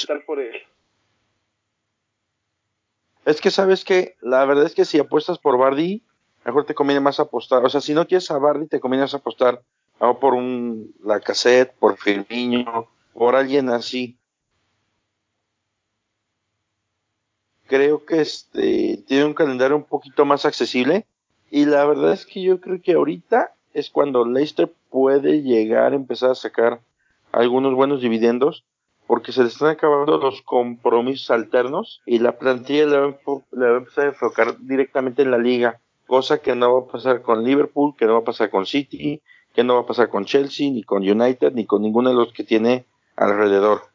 Es 3.25 3.41
que 3.41 3.51
sabes 3.51 3.85
que 3.85 4.15
la 4.21 4.45
verdad 4.45 4.67
es 4.67 4.77
que 4.77 4.85
si 4.85 5.01
apuestas 5.01 5.41
por 5.41 5.59
Bardi, 5.59 6.05
mejor 6.45 6.65
te 6.65 6.77
conviene 6.77 7.01
más 7.01 7.19
apostar. 7.19 7.65
O 7.65 7.69
sea, 7.69 7.81
si 7.81 7.95
no 7.95 8.07
quieres 8.07 8.31
a 8.31 8.39
Bardi, 8.39 8.69
te 8.69 8.79
conviene 8.79 9.03
más 9.03 9.15
apostar 9.15 9.61
o 9.99 10.21
por 10.21 10.35
un 10.35 10.95
la 11.03 11.19
cassette, 11.19 11.75
por 11.81 11.97
Firmino, 11.97 12.87
por 13.13 13.35
alguien 13.35 13.71
así. 13.71 14.21
Creo 17.67 18.05
que 18.05 18.21
este 18.21 19.03
tiene 19.07 19.25
un 19.25 19.35
calendario 19.35 19.77
un 19.77 19.85
poquito 19.85 20.25
más 20.25 20.45
accesible 20.45 21.07
y 21.51 21.67
la 21.67 21.85
verdad 21.85 22.13
es 22.13 22.27
que 22.27 22.43
yo 22.43 22.61
creo 22.61 22.81
que 22.83 22.95
ahorita 22.95 23.55
es 23.75 23.91
cuando 23.91 24.27
Leicester 24.27 24.73
puede 24.91 25.43
llegar 25.43 25.93
a 25.93 25.97
empezar 25.97 26.31
a 26.31 26.35
sacar 26.35 26.81
algunos 27.33 27.75
buenos 27.75 28.01
dividendos 28.03 28.65
porque 29.07 29.33
se 29.33 29.43
le 29.43 29.49
están 29.49 29.69
acabando 29.69 30.19
los 30.19 30.43
compromisos 30.43 31.31
alternos 31.31 32.01
y 32.07 32.19
la 32.19 32.39
plantilla 32.39 32.87
le 32.87 32.99
va, 32.99 33.07
a 33.07 33.77
empezar 33.77 34.05
a 34.05 34.09
enfocar 34.09 34.57
directamente 34.61 35.23
en 35.23 35.31
la 35.31 35.39
liga, 35.39 35.81
cosa 36.07 36.39
que 36.39 36.55
no 36.55 36.75
va 36.75 36.81
a 36.81 36.93
pasar 36.93 37.23
con 37.23 37.45
Liverpool, 37.45 37.95
que 37.97 38.07
no 38.07 38.15
va 38.15 38.21
a 38.21 38.25
pasar 38.25 38.51
con 38.51 38.65
City, 38.65 39.21
que 39.55 39.65
no 39.65 39.75
va 39.75 39.81
a 39.81 39.87
pasar 39.87 40.09
con 40.09 40.25
Chelsea, 40.25 40.71
ni 40.71 40.83
con 40.83 41.09
United, 41.09 41.53
ni 41.53 41.67
con 41.67 41.83
ninguno 41.83 42.11
de 42.11 42.17
los 42.17 42.33
que 42.33 42.45
tiene 42.45 42.87
alrededor. 43.17 43.92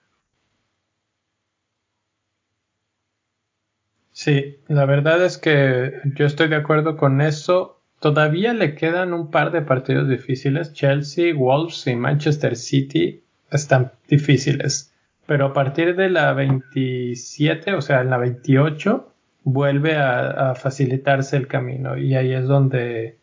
Sí, 4.17 4.57
la 4.67 4.85
verdad 4.85 5.23
es 5.23 5.37
que 5.37 6.01
yo 6.15 6.25
estoy 6.25 6.47
de 6.47 6.55
acuerdo 6.55 6.97
con 6.97 7.21
eso. 7.21 7.79
Todavía 7.99 8.51
le 8.55 8.73
quedan 8.73 9.13
un 9.13 9.29
par 9.29 9.51
de 9.51 9.61
partidos 9.61 10.09
difíciles. 10.09 10.73
Chelsea, 10.73 11.35
Wolves 11.35 11.85
y 11.85 11.95
Manchester 11.95 12.55
City 12.55 13.23
están 13.51 13.91
difíciles. 14.07 14.91
Pero 15.27 15.45
a 15.45 15.53
partir 15.53 15.95
de 15.95 16.09
la 16.09 16.33
27, 16.33 17.75
o 17.75 17.81
sea, 17.83 18.01
en 18.01 18.09
la 18.09 18.17
28, 18.17 19.13
vuelve 19.43 19.97
a, 19.97 20.49
a 20.49 20.55
facilitarse 20.55 21.37
el 21.37 21.47
camino. 21.47 21.95
Y 21.95 22.15
ahí 22.15 22.33
es 22.33 22.47
donde 22.47 23.19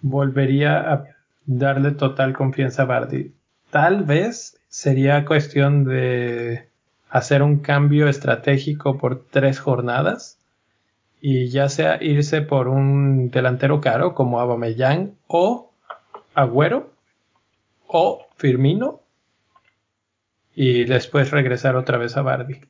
volvería 0.00 0.94
a 0.94 1.04
darle 1.44 1.90
total 1.90 2.32
confianza 2.32 2.84
a 2.84 2.86
Bardi. 2.86 3.34
Tal 3.68 4.04
vez 4.04 4.58
sería 4.68 5.26
cuestión 5.26 5.84
de 5.84 6.70
hacer 7.16 7.42
un 7.42 7.60
cambio 7.60 8.08
estratégico 8.08 8.98
por 8.98 9.24
tres 9.30 9.58
jornadas 9.58 10.38
y 11.18 11.48
ya 11.48 11.70
sea 11.70 12.02
irse 12.02 12.42
por 12.42 12.68
un 12.68 13.30
delantero 13.30 13.80
caro 13.80 14.14
como 14.14 14.38
Abameyang 14.38 15.16
o 15.26 15.72
Agüero 16.34 16.90
o 17.86 18.26
Firmino 18.36 19.00
y 20.54 20.84
después 20.84 21.30
regresar 21.30 21.74
otra 21.76 21.96
vez 21.96 22.18
a 22.18 22.22
Bardi. 22.22 22.60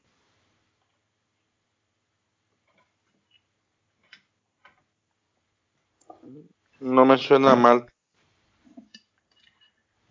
No 6.78 7.04
me 7.04 7.18
suena 7.18 7.56
mal 7.56 7.86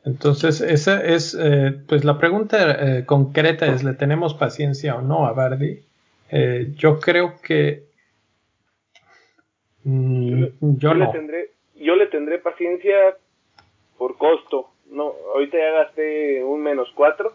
entonces, 0.06 0.62
esa 0.62 1.04
es, 1.04 1.34
eh, 1.34 1.74
pues 1.88 2.06
la 2.06 2.20
pregunta 2.20 3.00
eh, 3.00 3.06
concreta 3.08 3.66
es, 3.66 3.84
¿le 3.84 3.94
tenemos 3.94 4.36
paciencia 4.36 4.96
o 4.96 5.02
no 5.02 5.26
a 5.26 5.34
Bardi? 5.34 5.80
Eh, 6.30 6.68
yo 6.76 7.00
creo 7.00 7.34
que 7.42 7.86
mm, 9.84 10.46
yo, 10.60 10.94
no. 10.94 11.06
Le 11.06 11.12
tendré, 11.12 11.50
yo 11.76 11.96
le 11.96 12.06
tendré 12.06 12.38
paciencia 12.38 13.18
por 13.98 14.16
costo. 14.18 14.70
No, 14.92 15.12
ahorita 15.34 15.58
ya 15.58 15.72
gasté 15.72 16.44
un 16.44 16.62
menos 16.62 16.92
cuatro. 16.94 17.34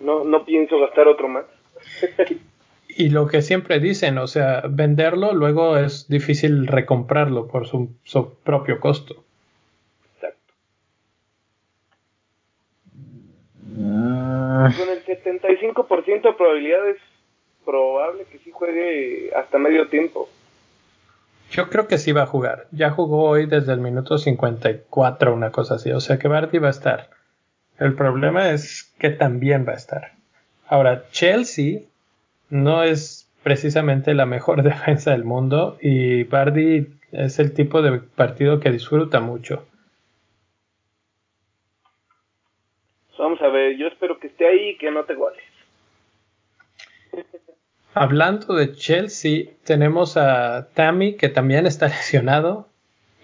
No, 0.00 0.24
no 0.24 0.44
pienso 0.44 0.78
gastar 0.78 1.08
otro 1.08 1.28
más. 1.28 1.46
y 2.90 3.08
lo 3.08 3.26
que 3.26 3.40
siempre 3.40 3.80
dicen, 3.80 4.18
o 4.18 4.26
sea, 4.26 4.64
venderlo 4.68 5.32
luego 5.32 5.78
es 5.78 6.08
difícil 6.08 6.66
recomprarlo 6.66 7.48
por 7.48 7.66
su 7.66 7.94
propio 8.44 8.80
costo. 8.80 9.24
Con 14.76 14.88
el 14.88 15.04
75% 15.04 16.22
de 16.22 16.32
probabilidades, 16.32 16.96
probable 17.64 18.24
que 18.24 18.38
sí 18.38 18.50
juegue 18.50 19.30
hasta 19.34 19.58
medio 19.58 19.88
tiempo. 19.88 20.28
Yo 21.50 21.68
creo 21.68 21.86
que 21.86 21.98
sí 21.98 22.12
va 22.12 22.22
a 22.22 22.26
jugar. 22.26 22.66
Ya 22.72 22.90
jugó 22.90 23.24
hoy 23.24 23.46
desde 23.46 23.72
el 23.72 23.80
minuto 23.80 24.18
54, 24.18 25.34
una 25.34 25.50
cosa 25.50 25.76
así. 25.76 25.90
O 25.92 26.00
sea 26.00 26.18
que 26.18 26.28
Bardi 26.28 26.58
va 26.58 26.68
a 26.68 26.72
estar. 26.72 27.10
El 27.78 27.94
problema 27.94 28.50
es 28.50 28.92
que 28.98 29.10
también 29.10 29.66
va 29.66 29.72
a 29.72 29.76
estar. 29.76 30.12
Ahora, 30.66 31.04
Chelsea 31.10 31.80
no 32.50 32.82
es 32.82 33.28
precisamente 33.42 34.14
la 34.14 34.26
mejor 34.26 34.62
defensa 34.70 35.12
del 35.12 35.24
mundo 35.24 35.78
y 35.80 36.24
Bardi 36.24 36.88
es 37.12 37.38
el 37.38 37.52
tipo 37.52 37.82
de 37.82 37.98
partido 37.98 38.60
que 38.60 38.70
disfruta 38.70 39.20
mucho. 39.20 39.64
Vamos 43.38 43.54
a 43.54 43.56
ver, 43.56 43.76
yo 43.76 43.86
espero 43.86 44.18
que 44.18 44.26
esté 44.26 44.48
ahí 44.48 44.70
y 44.70 44.78
que 44.78 44.90
no 44.90 45.04
te 45.04 45.14
goles. 45.14 45.42
Hablando 47.94 48.54
de 48.54 48.72
Chelsea, 48.72 49.50
tenemos 49.64 50.16
a 50.16 50.68
Tammy 50.74 51.16
que 51.16 51.28
también 51.28 51.66
está 51.66 51.86
lesionado. 51.88 52.68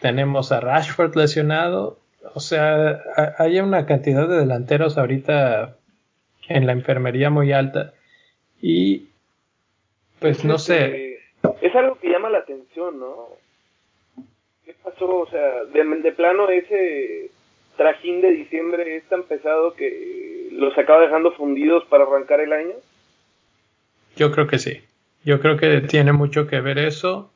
Tenemos 0.00 0.52
a 0.52 0.60
Rashford 0.60 1.16
lesionado. 1.16 1.98
O 2.34 2.40
sea, 2.40 3.00
hay 3.38 3.58
una 3.58 3.86
cantidad 3.86 4.28
de 4.28 4.38
delanteros 4.38 4.98
ahorita 4.98 5.76
en 6.48 6.66
la 6.66 6.72
enfermería 6.72 7.30
muy 7.30 7.52
alta. 7.52 7.92
Y 8.62 9.08
pues 10.20 10.44
no 10.44 10.58
sé. 10.58 11.18
Es 11.60 11.74
algo 11.74 11.98
que 11.98 12.08
llama 12.08 12.30
la 12.30 12.38
atención, 12.38 13.00
¿no? 13.00 13.30
¿Qué 14.64 14.74
pasó? 14.82 15.22
O 15.22 15.26
sea, 15.28 15.64
de, 15.64 15.84
de 16.02 16.12
plano 16.12 16.48
ese 16.48 17.30
trajín 17.76 18.20
de 18.20 18.30
diciembre 18.30 18.96
es 18.96 19.04
tan 19.08 19.24
pesado 19.24 19.74
que 19.74 20.48
los 20.52 20.76
acaba 20.78 21.00
dejando 21.00 21.32
fundidos 21.32 21.84
para 21.86 22.04
arrancar 22.04 22.40
el 22.40 22.52
año. 22.52 22.74
Yo 24.16 24.30
creo 24.30 24.46
que 24.46 24.58
sí. 24.58 24.80
Yo 25.24 25.40
creo 25.40 25.56
que 25.56 25.80
tiene 25.80 26.12
mucho 26.12 26.46
que 26.46 26.60
ver 26.60 26.78
eso. 26.78 27.30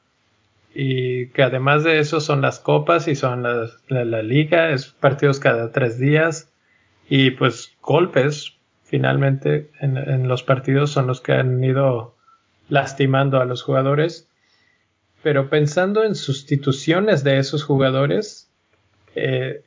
Y 0.74 1.28
que 1.28 1.42
además 1.42 1.82
de 1.82 1.98
eso 1.98 2.20
son 2.20 2.40
las 2.40 2.60
copas 2.60 3.08
y 3.08 3.16
son 3.16 3.42
las, 3.42 3.82
la, 3.88 4.22
liga, 4.22 4.70
es 4.70 4.86
partidos 4.86 5.40
cada 5.40 5.72
tres 5.72 5.98
días. 5.98 6.52
Y 7.08 7.32
pues 7.32 7.74
golpes, 7.80 8.54
finalmente, 8.84 9.70
en, 9.80 9.96
en, 9.96 10.28
los 10.28 10.42
partidos 10.42 10.90
son 10.90 11.06
los 11.06 11.20
que 11.20 11.32
han 11.32 11.64
ido 11.64 12.14
lastimando 12.68 13.40
a 13.40 13.46
los 13.46 13.62
jugadores. 13.62 14.28
Pero 15.22 15.48
pensando 15.48 16.04
en 16.04 16.14
sustituciones 16.14 17.24
de 17.24 17.38
esos 17.38 17.64
jugadores, 17.64 18.48
eh, 19.16 19.62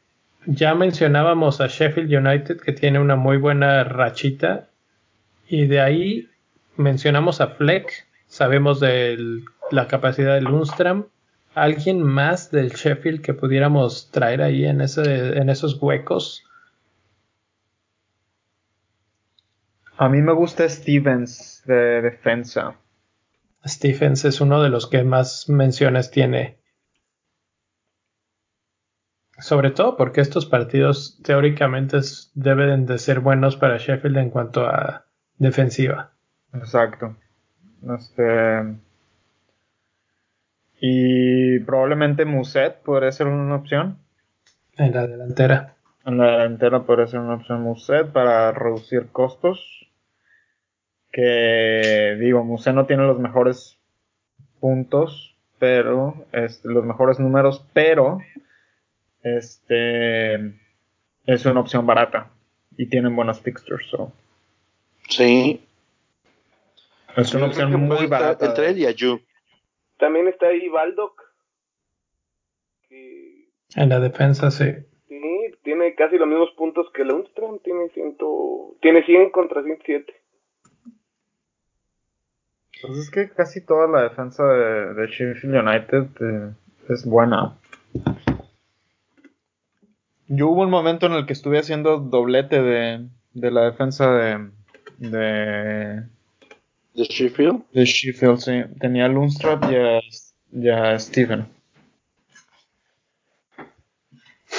ya 0.45 0.73
mencionábamos 0.75 1.61
a 1.61 1.67
Sheffield 1.67 2.13
United 2.13 2.61
que 2.61 2.73
tiene 2.73 2.99
una 2.99 3.15
muy 3.15 3.37
buena 3.37 3.83
rachita. 3.83 4.69
Y 5.47 5.67
de 5.67 5.81
ahí 5.81 6.29
mencionamos 6.77 7.41
a 7.41 7.47
Fleck, 7.47 8.07
sabemos 8.27 8.79
de 8.79 9.43
la 9.71 9.87
capacidad 9.87 10.35
de 10.35 10.41
Lundstrom. 10.41 11.07
¿Alguien 11.53 12.01
más 12.01 12.49
del 12.51 12.69
Sheffield 12.69 13.21
que 13.21 13.33
pudiéramos 13.33 14.09
traer 14.11 14.41
ahí 14.41 14.65
en, 14.65 14.81
ese, 14.81 15.37
en 15.37 15.49
esos 15.49 15.81
huecos? 15.81 16.43
A 19.97 20.07
mí 20.09 20.21
me 20.21 20.33
gusta 20.33 20.67
Stevens 20.67 21.61
de 21.65 22.01
defensa. 22.01 22.77
Stevens 23.65 24.25
es 24.25 24.41
uno 24.41 24.63
de 24.63 24.69
los 24.69 24.87
que 24.87 25.03
más 25.03 25.49
menciones 25.49 26.09
tiene. 26.09 26.61
Sobre 29.41 29.71
todo 29.71 29.97
porque 29.97 30.21
estos 30.21 30.45
partidos 30.45 31.19
teóricamente 31.23 31.97
deben 32.35 32.85
de 32.85 32.99
ser 32.99 33.21
buenos 33.21 33.57
para 33.57 33.77
Sheffield 33.77 34.17
en 34.17 34.29
cuanto 34.29 34.67
a 34.67 35.05
defensiva. 35.39 36.11
Exacto. 36.53 37.15
Este. 37.97 38.75
Y 40.79 41.59
probablemente 41.61 42.25
Muset 42.25 42.81
podría 42.83 43.11
ser 43.11 43.27
una 43.27 43.55
opción. 43.55 43.97
En 44.77 44.93
la 44.93 45.07
delantera. 45.07 45.73
En 46.05 46.19
la 46.19 46.31
delantera 46.31 46.83
podría 46.83 47.07
ser 47.07 47.19
una 47.19 47.35
opción 47.35 47.61
Muset 47.63 48.11
para 48.11 48.51
reducir 48.51 49.07
costos. 49.11 49.89
Que 51.11 52.15
digo, 52.19 52.43
Muset 52.43 52.75
no 52.75 52.85
tiene 52.85 53.07
los 53.07 53.17
mejores 53.17 53.79
puntos, 54.59 55.35
pero 55.57 56.25
este, 56.31 56.69
los 56.69 56.85
mejores 56.85 57.19
números, 57.19 57.65
pero 57.73 58.19
este 59.24 60.36
es 61.26 61.45
una 61.45 61.59
opción 61.59 61.86
barata 61.86 62.32
y 62.78 62.88
tienen 62.88 63.15
buenas 63.15 63.41
fixtures. 63.41 63.88
So. 63.88 64.11
Sí, 65.09 65.61
es 67.17 67.34
una 67.34 67.47
opción 67.47 67.74
muy 67.88 68.07
barata. 68.07 68.45
Entre 68.47 68.69
él 68.69 68.78
y 68.80 68.86
Ayu. 68.86 69.19
También 69.97 70.28
está 70.28 70.47
ahí 70.47 70.67
Baldock. 70.69 71.22
En 72.89 73.89
la 73.89 73.99
defensa, 73.99 74.51
sí. 74.51 74.65
Sí, 75.07 75.55
tiene 75.63 75.95
casi 75.95 76.17
los 76.17 76.28
mismos 76.28 76.51
puntos 76.57 76.88
que 76.93 77.03
Lundström. 77.03 77.61
Tiene, 77.63 77.89
ciento, 77.89 78.76
tiene 78.82 79.03
100 79.05 79.30
contra 79.32 79.63
107. 79.63 80.13
Pues 82.82 82.97
es 82.97 83.11
que 83.11 83.30
casi 83.30 83.63
toda 83.63 83.88
la 83.88 84.03
defensa 84.03 84.43
de, 84.45 84.93
de 84.95 85.07
Sheffield 85.07 85.55
United 85.55 86.07
eh, 86.19 86.53
es 86.89 87.05
buena. 87.05 87.57
Yo 90.34 90.47
hubo 90.47 90.61
un 90.61 90.69
momento 90.69 91.07
en 91.07 91.13
el 91.13 91.25
que 91.25 91.34
estuve 91.34 91.59
haciendo 91.59 91.97
doblete 91.97 92.61
de, 92.61 93.09
de 93.34 93.51
la 93.51 93.63
defensa 93.63 94.09
de, 94.11 94.49
de 94.97 96.03
¿De 96.93 97.03
Sheffield? 97.03 97.63
De 97.73 97.86
Sheffield, 97.86 98.38
sí. 98.38 98.63
Tenía 98.79 99.05
a 99.05 99.07
Lundstrap 99.07 99.63
y 100.53 100.69
a, 100.69 100.99
Steven. 100.99 101.47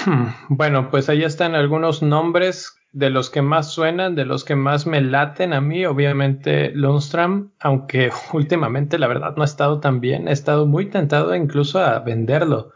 Hmm, 0.04 0.26
bueno, 0.48 0.90
pues 0.90 1.08
ahí 1.08 1.22
están 1.24 1.54
algunos 1.54 2.02
nombres 2.02 2.74
de 2.92 3.08
los 3.08 3.30
que 3.30 3.40
más 3.40 3.70
suenan, 3.70 4.14
de 4.14 4.26
los 4.26 4.44
que 4.44 4.56
más 4.56 4.86
me 4.86 5.00
laten 5.00 5.52
a 5.52 5.60
mí. 5.60 5.84
Obviamente 5.84 6.70
Lundstrom, 6.70 7.50
aunque 7.60 8.10
últimamente 8.34 8.98
la 8.98 9.08
verdad 9.08 9.36
no 9.36 9.42
ha 9.42 9.46
estado 9.46 9.80
tan 9.80 10.00
bien, 10.00 10.28
he 10.28 10.32
estado 10.32 10.66
muy 10.66 10.90
tentado 10.90 11.34
incluso 11.34 11.80
a 11.80 11.98
venderlo. 12.00 12.72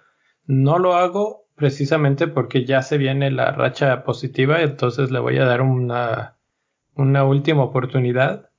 No 0.47 0.79
lo 0.79 0.95
hago 0.95 1.46
precisamente 1.57 2.29
porque 2.29 2.65
ya 2.65 2.83
se 2.83 2.99
viene 2.99 3.31
la 3.31 3.51
racha 3.51 4.05
positiva, 4.05 4.63
entonces 4.63 5.11
le 5.11 5.19
voy 5.19 5.39
a 5.39 5.47
dar 5.47 5.63
una, 5.63 6.37
una 6.95 7.25
última 7.25 7.65
oportunidad. 7.65 8.51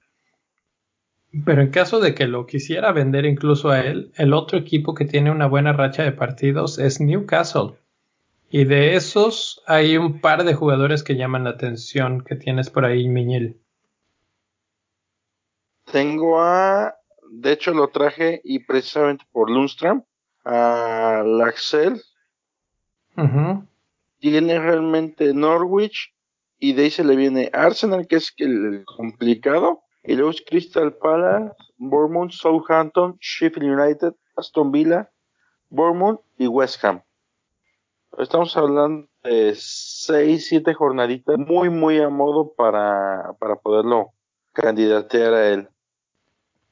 Pero 1.45 1.61
en 1.61 1.69
caso 1.69 1.99
de 1.99 2.15
que 2.15 2.27
lo 2.27 2.47
quisiera 2.47 2.91
vender 2.91 3.25
incluso 3.25 3.69
a 3.69 3.81
él, 3.81 4.11
el 4.15 4.33
otro 4.33 4.57
equipo 4.57 4.95
que 4.95 5.05
tiene 5.05 5.29
una 5.29 5.45
buena 5.45 5.73
racha 5.73 6.03
de 6.03 6.11
partidos 6.11 6.79
es 6.79 6.99
Newcastle. 6.99 7.75
Y 8.49 8.63
de 8.63 8.95
esos 8.95 9.61
hay 9.67 9.97
un 9.97 10.19
par 10.21 10.43
de 10.43 10.55
jugadores 10.55 11.03
que 11.03 11.15
llaman 11.15 11.43
la 11.43 11.51
atención 11.51 12.23
que 12.23 12.35
tienes 12.35 12.69
por 12.69 12.85
ahí, 12.85 13.07
Miñel. 13.07 13.59
Tengo 15.91 16.41
a, 16.41 16.95
de 17.29 17.51
hecho 17.51 17.73
lo 17.73 17.89
traje 17.89 18.41
y 18.43 18.59
precisamente 18.59 19.25
por 19.31 19.49
Lundstrom, 19.51 20.03
a 20.45 21.23
Laxel. 21.25 22.01
Tiene 24.19 24.59
realmente 24.59 25.33
Norwich 25.33 26.13
y 26.59 26.73
de 26.73 26.83
ahí 26.83 26.91
se 26.91 27.03
le 27.03 27.15
viene 27.15 27.49
Arsenal, 27.53 28.07
que 28.07 28.17
es 28.17 28.33
el 28.37 28.83
complicado 28.85 29.81
y 30.03 30.15
luego 30.15 30.31
es 30.31 30.41
Crystal 30.47 30.93
Palace, 30.93 31.53
Bournemouth, 31.77 32.31
Southampton, 32.31 33.17
Sheffield 33.19 33.79
United, 33.79 34.13
Aston 34.37 34.71
Villa, 34.71 35.11
Bournemouth 35.69 36.21
y 36.37 36.47
West 36.47 36.83
Ham. 36.85 37.01
Estamos 38.17 38.55
hablando 38.55 39.07
de 39.23 39.53
6, 39.55 40.47
7 40.47 40.73
jornaditas 40.73 41.37
muy, 41.37 41.69
muy 41.69 41.99
a 41.99 42.09
modo 42.09 42.53
para, 42.55 43.33
para 43.39 43.57
poderlo 43.57 44.13
candidatear 44.53 45.33
a 45.33 45.49
él. 45.49 45.69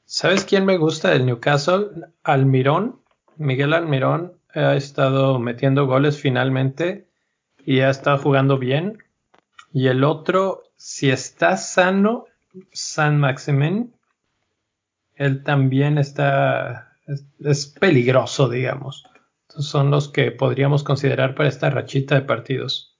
¿Sabes 0.06 0.44
quién 0.44 0.64
me 0.64 0.78
gusta 0.78 1.10
del 1.10 1.26
Newcastle? 1.26 1.88
Almirón. 2.22 3.00
Miguel 3.36 3.74
Almirón 3.74 4.32
ha 4.56 4.74
estado 4.74 5.38
metiendo 5.38 5.86
goles 5.86 6.20
finalmente 6.20 7.08
y 7.64 7.80
ha 7.80 7.90
estado 7.90 8.18
jugando 8.18 8.58
bien. 8.58 9.02
Y 9.72 9.88
el 9.88 10.04
otro, 10.04 10.62
si 10.76 11.10
está 11.10 11.56
sano, 11.56 12.26
San 12.72 13.18
Maximin, 13.18 13.94
él 15.14 15.42
también 15.42 15.98
está, 15.98 16.92
es, 17.38 17.66
peligroso, 17.66 18.48
digamos. 18.48 19.04
son 19.48 19.90
los 19.90 20.08
que 20.08 20.30
podríamos 20.30 20.84
considerar 20.84 21.34
para 21.34 21.48
esta 21.48 21.70
rachita 21.70 22.14
de 22.14 22.22
partidos. 22.22 22.96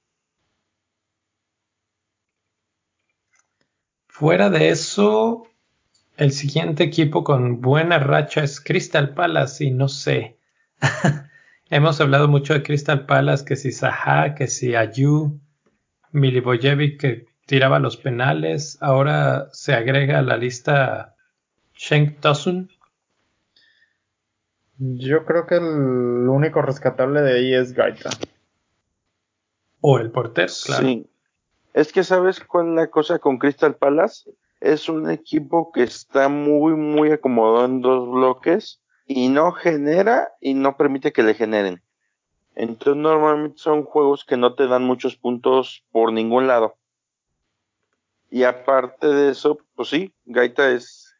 Fuera 4.09 4.49
de 4.49 4.71
eso, 4.71 5.47
el 6.17 6.33
siguiente 6.33 6.85
equipo 6.85 7.23
con 7.23 7.61
buena 7.61 7.99
racha 7.99 8.43
es 8.43 8.61
Crystal 8.61 9.15
Palace 9.15 9.65
y 9.65 9.71
no 9.71 9.89
sé. 9.89 10.39
Hemos 11.69 12.01
hablado 12.01 12.29
mucho 12.29 12.55
de 12.55 12.63
Crystal 12.63 13.07
Palace, 13.07 13.45
que 13.45 13.57
si 13.57 13.73
Zaha, 13.73 14.37
que 14.37 14.47
si 14.47 14.77
Ayu, 14.77 15.41
Milivojevic, 16.13 17.01
que 17.01 17.27
tiraba 17.47 17.81
los 17.81 17.97
penales. 17.97 18.79
Ahora 18.81 19.49
se 19.53 19.75
agrega 19.75 20.21
a 20.21 20.23
la 20.23 20.37
lista 20.37 21.17
Shenk 21.75 22.21
Tosun. 22.21 22.71
Yo 24.79 25.25
creo 25.25 25.47
que 25.47 25.57
el 25.57 26.29
único 26.29 26.63
rescatable 26.63 27.23
de 27.23 27.35
ahí 27.35 27.55
es 27.55 27.73
Gaita. 27.73 28.11
O 29.81 29.99
el 29.99 30.11
portero, 30.11 30.53
claro. 30.67 30.85
Sí. 30.85 31.07
Es 31.75 31.93
que 31.93 32.05
sabes 32.05 32.41
cuál 32.41 32.69
es 32.69 32.75
la 32.75 32.87
cosa 32.91 33.19
con 33.19 33.39
Crystal 33.39 33.75
Palace. 33.75 34.31
Es 34.61 34.89
un 34.89 35.11
equipo 35.11 35.73
que 35.73 35.83
está 35.83 36.29
muy, 36.29 36.75
muy 36.75 37.11
acomodado 37.11 37.65
en 37.65 37.81
dos 37.81 38.09
bloques 38.09 38.81
y 39.07 39.29
no 39.29 39.53
genera 39.53 40.33
y 40.41 40.55
no 40.55 40.77
permite 40.77 41.13
que 41.13 41.23
le 41.23 41.35
generen. 41.35 41.83
Entonces 42.55 42.97
normalmente 42.97 43.59
son 43.59 43.85
juegos 43.85 44.25
que 44.25 44.37
no 44.37 44.55
te 44.55 44.67
dan 44.67 44.83
muchos 44.83 45.17
puntos 45.17 45.85
por 45.93 46.13
ningún 46.13 46.47
lado. 46.47 46.77
Y 48.31 48.43
aparte 48.43 49.07
de 49.07 49.31
eso, 49.31 49.59
pues 49.75 49.89
sí, 49.89 50.13
Gaita 50.25 50.71
es 50.71 51.15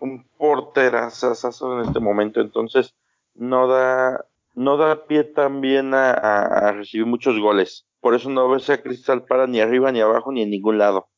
un 0.00 0.26
porterazo 0.36 1.32
en 1.72 1.86
este 1.86 2.00
momento, 2.00 2.40
entonces 2.40 2.94
no 3.34 3.68
da, 3.68 4.26
no 4.54 4.76
da 4.76 5.06
pie 5.06 5.24
también 5.24 5.94
a, 5.94 6.12
a, 6.12 6.72
recibir 6.72 7.06
muchos 7.06 7.38
goles. 7.38 7.86
Por 8.00 8.14
eso 8.14 8.28
no 8.28 8.48
ves 8.48 8.68
a 8.70 8.82
Crystal 8.82 9.24
para 9.24 9.46
ni 9.46 9.60
arriba 9.60 9.92
ni 9.92 10.00
abajo 10.00 10.32
ni 10.32 10.42
en 10.42 10.50
ningún 10.50 10.78
lado. 10.78 11.08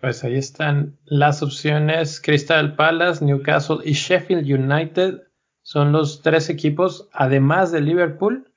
Pues 0.00 0.24
ahí 0.24 0.36
están 0.36 0.96
las 1.04 1.42
opciones. 1.42 2.20
Crystal 2.20 2.76
Palace, 2.76 3.24
Newcastle 3.24 3.78
y 3.84 3.92
Sheffield 3.92 4.44
United 4.50 5.22
son 5.62 5.92
los 5.92 6.22
tres 6.22 6.48
equipos, 6.48 7.08
además 7.12 7.72
de 7.72 7.80
Liverpool, 7.80 8.52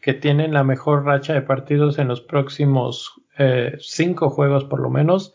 que 0.00 0.14
tienen 0.14 0.52
la 0.52 0.62
mejor 0.62 1.04
racha 1.04 1.32
de 1.32 1.42
partidos 1.42 1.98
en 1.98 2.08
los 2.08 2.20
próximos 2.20 3.20
eh, 3.38 3.76
cinco 3.80 4.30
juegos 4.30 4.64
por 4.64 4.80
lo 4.80 4.90
menos. 4.90 5.34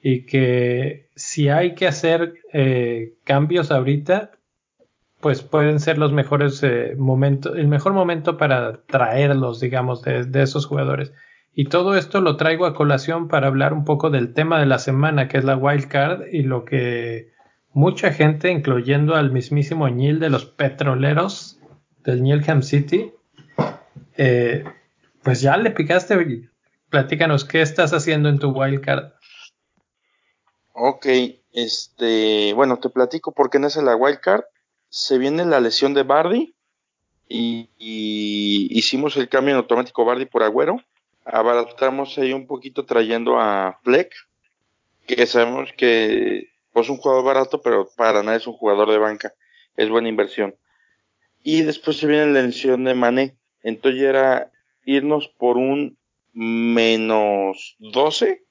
Y 0.00 0.24
que 0.26 1.10
si 1.16 1.48
hay 1.48 1.74
que 1.74 1.88
hacer 1.88 2.34
eh, 2.52 3.14
cambios 3.24 3.72
ahorita, 3.72 4.30
pues 5.20 5.42
pueden 5.42 5.80
ser 5.80 5.98
los 5.98 6.12
mejores 6.12 6.62
eh, 6.62 6.94
momentos, 6.96 7.56
el 7.56 7.66
mejor 7.66 7.92
momento 7.92 8.36
para 8.36 8.84
traerlos, 8.84 9.58
digamos, 9.58 10.02
de, 10.02 10.24
de 10.24 10.42
esos 10.42 10.66
jugadores. 10.66 11.12
Y 11.60 11.64
todo 11.64 11.96
esto 11.96 12.20
lo 12.20 12.36
traigo 12.36 12.66
a 12.66 12.74
colación 12.74 13.26
para 13.26 13.48
hablar 13.48 13.72
un 13.72 13.84
poco 13.84 14.10
del 14.10 14.32
tema 14.32 14.60
de 14.60 14.66
la 14.66 14.78
semana, 14.78 15.26
que 15.26 15.38
es 15.38 15.44
la 15.44 15.56
wild 15.56 15.88
card 15.88 16.28
y 16.30 16.44
lo 16.44 16.64
que 16.64 17.32
mucha 17.72 18.12
gente, 18.12 18.52
incluyendo 18.52 19.16
al 19.16 19.32
mismísimo 19.32 19.88
Neil 19.88 20.20
de 20.20 20.30
los 20.30 20.46
petroleros 20.46 21.58
del 22.04 22.22
Nilham 22.22 22.62
City, 22.62 23.12
eh, 24.16 24.62
pues 25.24 25.40
ya 25.40 25.56
le 25.56 25.72
picaste. 25.72 26.48
Platícanos, 26.90 27.44
¿qué 27.44 27.60
estás 27.60 27.92
haciendo 27.92 28.28
en 28.28 28.38
tu 28.38 28.50
wild 28.50 28.80
card? 28.80 29.14
Ok, 30.74 31.06
este, 31.52 32.52
bueno, 32.54 32.78
te 32.78 32.88
platico 32.88 33.32
por 33.32 33.50
qué 33.50 33.58
nace 33.58 33.82
la 33.82 33.96
wild 33.96 34.20
card. 34.20 34.44
Se 34.90 35.18
viene 35.18 35.44
la 35.44 35.58
lesión 35.58 35.92
de 35.92 36.04
Bardi 36.04 36.54
y, 37.28 37.68
y 37.76 38.68
hicimos 38.78 39.16
el 39.16 39.28
cambio 39.28 39.54
en 39.54 39.58
automático 39.58 40.04
Bardi 40.04 40.24
por 40.24 40.44
Agüero 40.44 40.80
abaratamos 41.30 42.16
ahí 42.18 42.32
un 42.32 42.46
poquito 42.46 42.84
trayendo 42.84 43.38
a 43.38 43.78
Fleck, 43.82 44.12
que 45.06 45.26
sabemos 45.26 45.72
que 45.76 46.38
es 46.38 46.44
pues, 46.72 46.88
un 46.88 46.98
jugador 46.98 47.24
barato, 47.24 47.60
pero 47.60 47.88
para 47.96 48.22
nada 48.22 48.36
es 48.36 48.46
un 48.46 48.54
jugador 48.54 48.90
de 48.90 48.98
banca, 48.98 49.34
es 49.76 49.88
buena 49.88 50.08
inversión. 50.08 50.54
Y 51.42 51.62
después 51.62 51.96
se 51.96 52.06
viene 52.06 52.26
la 52.26 52.42
lesión 52.42 52.84
de 52.84 52.94
Mané, 52.94 53.36
entonces 53.62 54.02
era 54.02 54.50
irnos 54.84 55.28
por 55.28 55.56
un 55.56 55.96
menos 56.32 57.76
12 57.78 58.44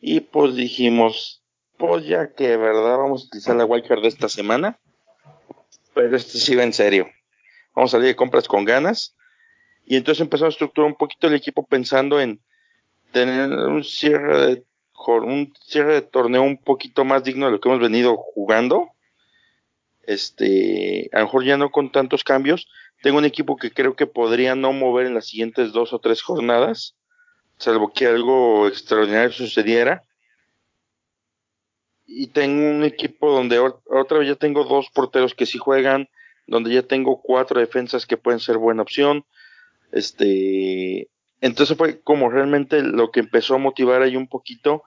y 0.00 0.20
pues 0.20 0.54
dijimos, 0.54 1.42
pues 1.76 2.06
ya 2.06 2.32
que 2.34 2.56
verdad 2.56 2.98
vamos 2.98 3.22
a 3.22 3.26
utilizar 3.26 3.56
la 3.56 3.64
wildcard 3.64 4.02
de 4.02 4.08
esta 4.08 4.28
semana, 4.28 4.78
pero 5.94 6.16
este 6.16 6.38
sí 6.38 6.54
va 6.54 6.62
en 6.62 6.72
serio. 6.72 7.08
Vamos 7.74 7.92
a 7.92 7.96
salir 7.96 8.08
de 8.08 8.16
compras 8.16 8.46
con 8.46 8.64
ganas 8.64 9.16
y 9.90 9.96
entonces 9.96 10.20
empezamos 10.20 10.52
a 10.52 10.56
estructurar 10.56 10.90
un 10.90 10.98
poquito 10.98 11.28
el 11.28 11.34
equipo 11.34 11.66
pensando 11.66 12.20
en 12.20 12.42
tener 13.10 13.50
un 13.50 13.82
cierre 13.82 14.46
de 14.46 14.64
un 15.06 15.54
cierre 15.64 15.94
de 15.94 16.02
torneo 16.02 16.42
un 16.42 16.58
poquito 16.58 17.06
más 17.06 17.24
digno 17.24 17.46
de 17.46 17.52
lo 17.52 17.60
que 17.60 17.70
hemos 17.70 17.80
venido 17.80 18.18
jugando. 18.18 18.90
Este, 20.02 21.08
a 21.14 21.20
lo 21.20 21.24
mejor 21.24 21.44
ya 21.46 21.56
no 21.56 21.70
con 21.70 21.90
tantos 21.90 22.22
cambios. 22.22 22.68
Tengo 23.02 23.16
un 23.16 23.24
equipo 23.24 23.56
que 23.56 23.70
creo 23.70 23.96
que 23.96 24.06
podría 24.06 24.54
no 24.54 24.74
mover 24.74 25.06
en 25.06 25.14
las 25.14 25.28
siguientes 25.28 25.72
dos 25.72 25.94
o 25.94 26.00
tres 26.00 26.20
jornadas, 26.20 26.94
salvo 27.56 27.90
que 27.90 28.06
algo 28.06 28.68
extraordinario 28.68 29.32
sucediera. 29.32 30.02
Y 32.04 32.26
tengo 32.26 32.68
un 32.68 32.84
equipo 32.84 33.32
donde 33.32 33.58
otra 33.58 34.18
vez 34.18 34.28
ya 34.28 34.34
tengo 34.34 34.64
dos 34.64 34.90
porteros 34.92 35.34
que 35.34 35.46
sí 35.46 35.56
juegan, 35.56 36.10
donde 36.46 36.74
ya 36.74 36.82
tengo 36.82 37.22
cuatro 37.22 37.58
defensas 37.58 38.04
que 38.04 38.18
pueden 38.18 38.40
ser 38.40 38.58
buena 38.58 38.82
opción, 38.82 39.24
este, 39.92 41.08
entonces 41.40 41.76
fue 41.76 42.00
como 42.00 42.30
realmente 42.30 42.82
lo 42.82 43.10
que 43.10 43.20
empezó 43.20 43.54
a 43.54 43.58
motivar 43.58 44.02
ahí 44.02 44.16
un 44.16 44.28
poquito. 44.28 44.82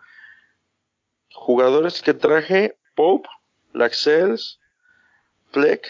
Jugadores 1.33 2.01
que 2.01 2.13
traje, 2.13 2.75
Pope, 2.95 3.29
Laxels, 3.73 4.59
Fleck, 5.51 5.87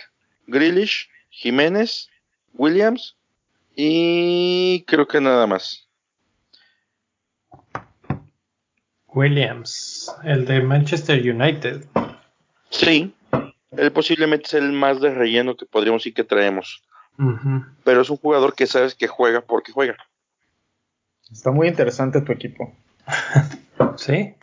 Grealish, 0.48 1.10
Jiménez, 1.30 2.10
Williams 2.54 3.18
y 3.76 4.84
creo 4.86 5.08
que 5.08 5.22
nada 5.22 5.48
más. 5.48 5.88
Williams, 9.08 10.14
el 10.24 10.46
de 10.46 10.62
Manchester 10.62 11.20
United. 11.20 11.86
Sí, 12.70 13.14
él 13.72 13.92
posiblemente 13.92 14.46
es 14.46 14.54
el 14.54 14.72
más 14.72 15.02
de 15.02 15.14
relleno 15.14 15.58
que 15.58 15.66
podríamos 15.66 16.02
decir 16.02 16.14
que 16.14 16.24
traemos. 16.24 16.84
Pero 17.84 18.02
es 18.02 18.10
un 18.10 18.18
jugador 18.18 18.56
que 18.56 18.68
sabes 18.68 18.96
que 18.96 19.08
juega 19.08 19.42
porque 19.42 19.72
juega. 19.72 19.96
Está 21.32 21.52
muy 21.52 21.68
interesante 21.68 22.22
tu 22.22 22.32
equipo. 22.32 22.74
sí, 23.96 24.36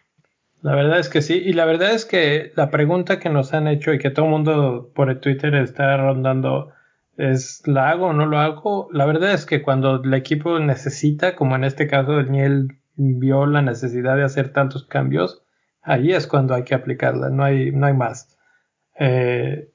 la 0.62 0.74
verdad 0.74 0.98
es 0.98 1.08
que 1.08 1.22
sí. 1.22 1.34
Y 1.34 1.52
la 1.52 1.64
verdad 1.64 1.92
es 1.92 2.04
que 2.04 2.52
la 2.56 2.70
pregunta 2.70 3.18
que 3.18 3.30
nos 3.30 3.52
han 3.52 3.68
hecho 3.68 3.92
y 3.92 3.98
que 3.98 4.10
todo 4.10 4.26
el 4.26 4.30
mundo 4.30 4.90
por 4.94 5.10
el 5.10 5.20
Twitter 5.20 5.54
está 5.54 5.96
rondando 5.96 6.72
es, 7.16 7.62
¿la 7.66 7.90
hago 7.90 8.06
o 8.06 8.12
no 8.12 8.26
lo 8.26 8.38
hago? 8.38 8.88
La 8.92 9.04
verdad 9.04 9.32
es 9.32 9.44
que 9.44 9.62
cuando 9.62 10.02
el 10.02 10.14
equipo 10.14 10.58
necesita, 10.60 11.34
como 11.34 11.56
en 11.56 11.64
este 11.64 11.88
caso 11.88 12.16
Daniel 12.16 12.78
vio 12.94 13.46
la 13.46 13.60
necesidad 13.60 14.16
de 14.16 14.24
hacer 14.24 14.52
tantos 14.52 14.84
cambios, 14.84 15.42
ahí 15.82 16.12
es 16.12 16.26
cuando 16.26 16.54
hay 16.54 16.64
que 16.64 16.74
aplicarla, 16.74 17.28
no 17.28 17.44
hay, 17.44 17.72
no 17.72 17.86
hay 17.86 17.94
más. 17.94 18.36
Eh, 18.98 19.70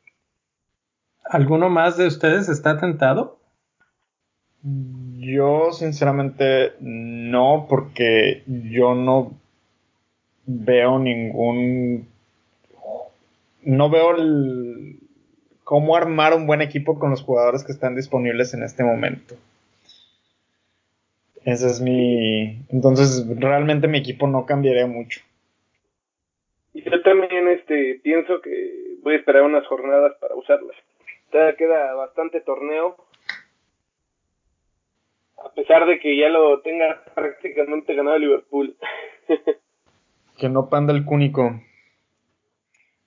¿Alguno 1.24 1.70
más 1.70 1.98
de 1.98 2.08
ustedes 2.08 2.50
está 2.50 2.80
tentado? 2.80 3.38
Yo 4.62 5.72
sinceramente 5.72 6.74
no, 6.80 7.66
porque 7.70 8.44
yo 8.48 8.94
no 8.94 9.34
veo 10.46 11.00
ningún... 11.00 12.08
No 13.64 13.90
veo 13.90 14.16
el... 14.16 15.00
cómo 15.64 15.96
armar 15.96 16.34
un 16.34 16.46
buen 16.46 16.62
equipo 16.62 17.00
con 17.00 17.12
los 17.12 17.24
jugadores 17.24 17.64
que 17.64 17.72
están 17.72 17.96
disponibles 17.96 18.54
en 18.54 18.64
este 18.64 18.84
momento. 18.84 19.36
Ese 21.46 21.68
es 21.68 21.82
mi... 21.82 22.66
Entonces 22.70 23.26
realmente 23.40 23.88
mi 23.88 23.98
equipo 23.98 24.28
no 24.28 24.46
cambiaría 24.46 24.88
mucho. 24.88 25.22
Yo 26.74 27.02
también 27.02 27.48
este, 27.48 28.00
pienso 28.04 28.42
que 28.42 28.98
voy 29.04 29.14
a 29.14 29.18
esperar 29.18 29.44
unas 29.44 29.66
jornadas 29.68 30.14
para 30.20 30.36
usarlas 30.36 30.76
queda 31.58 31.94
bastante 31.96 32.42
torneo. 32.42 32.96
A 35.44 35.50
pesar 35.54 35.86
de 35.86 36.00
que 36.00 36.18
ya 36.18 36.30
lo 36.30 36.62
tenga 36.62 37.04
prácticamente 37.14 37.94
ganado 37.96 38.18
Liverpool. 38.18 38.78
que 40.38 40.50
no 40.50 40.70
panda 40.70 40.94
el 40.94 41.06
cúnico. 41.06 41.60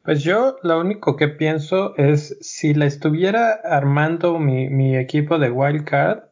Pues 0.05 0.23
yo 0.23 0.57
lo 0.63 0.79
único 0.79 1.17
que 1.17 1.29
pienso 1.29 1.97
es 1.97 2.39
si 2.41 2.75
la 2.75 2.87
estuviera 2.87 3.53
armando 3.65 4.39
mi, 4.39 4.97
equipo 4.97 5.39
de 5.39 5.51
wildcard, 5.51 6.25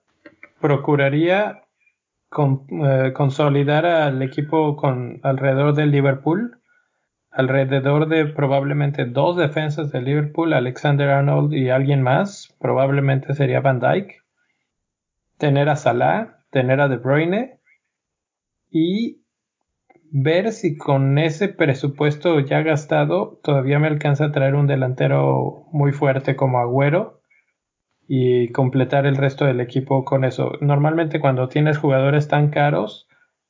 procuraría 0.60 1.62
eh, 2.30 3.12
consolidar 3.14 3.84
al 3.86 4.22
equipo 4.22 4.76
con 4.76 5.18
alrededor 5.24 5.74
del 5.74 5.90
Liverpool 5.90 6.60
alrededor 7.34 8.08
de 8.08 8.26
probablemente 8.26 9.04
dos 9.06 9.36
defensas 9.36 9.90
de 9.90 10.00
Liverpool, 10.00 10.52
Alexander 10.52 11.10
Arnold 11.10 11.52
y 11.52 11.68
alguien 11.68 12.00
más, 12.00 12.54
probablemente 12.60 13.34
sería 13.34 13.60
Van 13.60 13.80
Dyke. 13.80 14.22
Tener 15.36 15.68
a 15.68 15.74
Salah, 15.74 16.38
tener 16.50 16.80
a 16.80 16.88
De 16.88 16.96
Bruyne 16.96 17.58
y 18.70 19.24
ver 20.12 20.52
si 20.52 20.76
con 20.76 21.18
ese 21.18 21.48
presupuesto 21.48 22.38
ya 22.38 22.62
gastado 22.62 23.40
todavía 23.42 23.80
me 23.80 23.88
alcanza 23.88 24.26
a 24.26 24.32
traer 24.32 24.54
un 24.54 24.68
delantero 24.68 25.66
muy 25.72 25.90
fuerte 25.90 26.36
como 26.36 26.60
Agüero 26.60 27.20
y 28.06 28.52
completar 28.52 29.06
el 29.06 29.16
resto 29.16 29.44
del 29.44 29.60
equipo 29.60 30.04
con 30.04 30.24
eso. 30.24 30.52
Normalmente 30.60 31.18
cuando 31.18 31.48
tienes 31.48 31.78
jugadores 31.78 32.28
tan 32.28 32.50
caros 32.50 33.08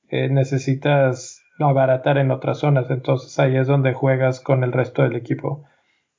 eh, 0.09 0.31
necesitas 0.31 1.44
abaratar 1.59 2.19
en 2.19 2.31
otras 2.31 2.59
zonas. 2.59 2.91
Entonces 2.91 3.39
ahí 3.39 3.57
es 3.57 3.67
donde 3.67 3.93
juegas 3.93 4.41
con 4.41 4.65
el 4.65 4.73
resto 4.73 5.03
del 5.03 5.17
equipo. 5.17 5.65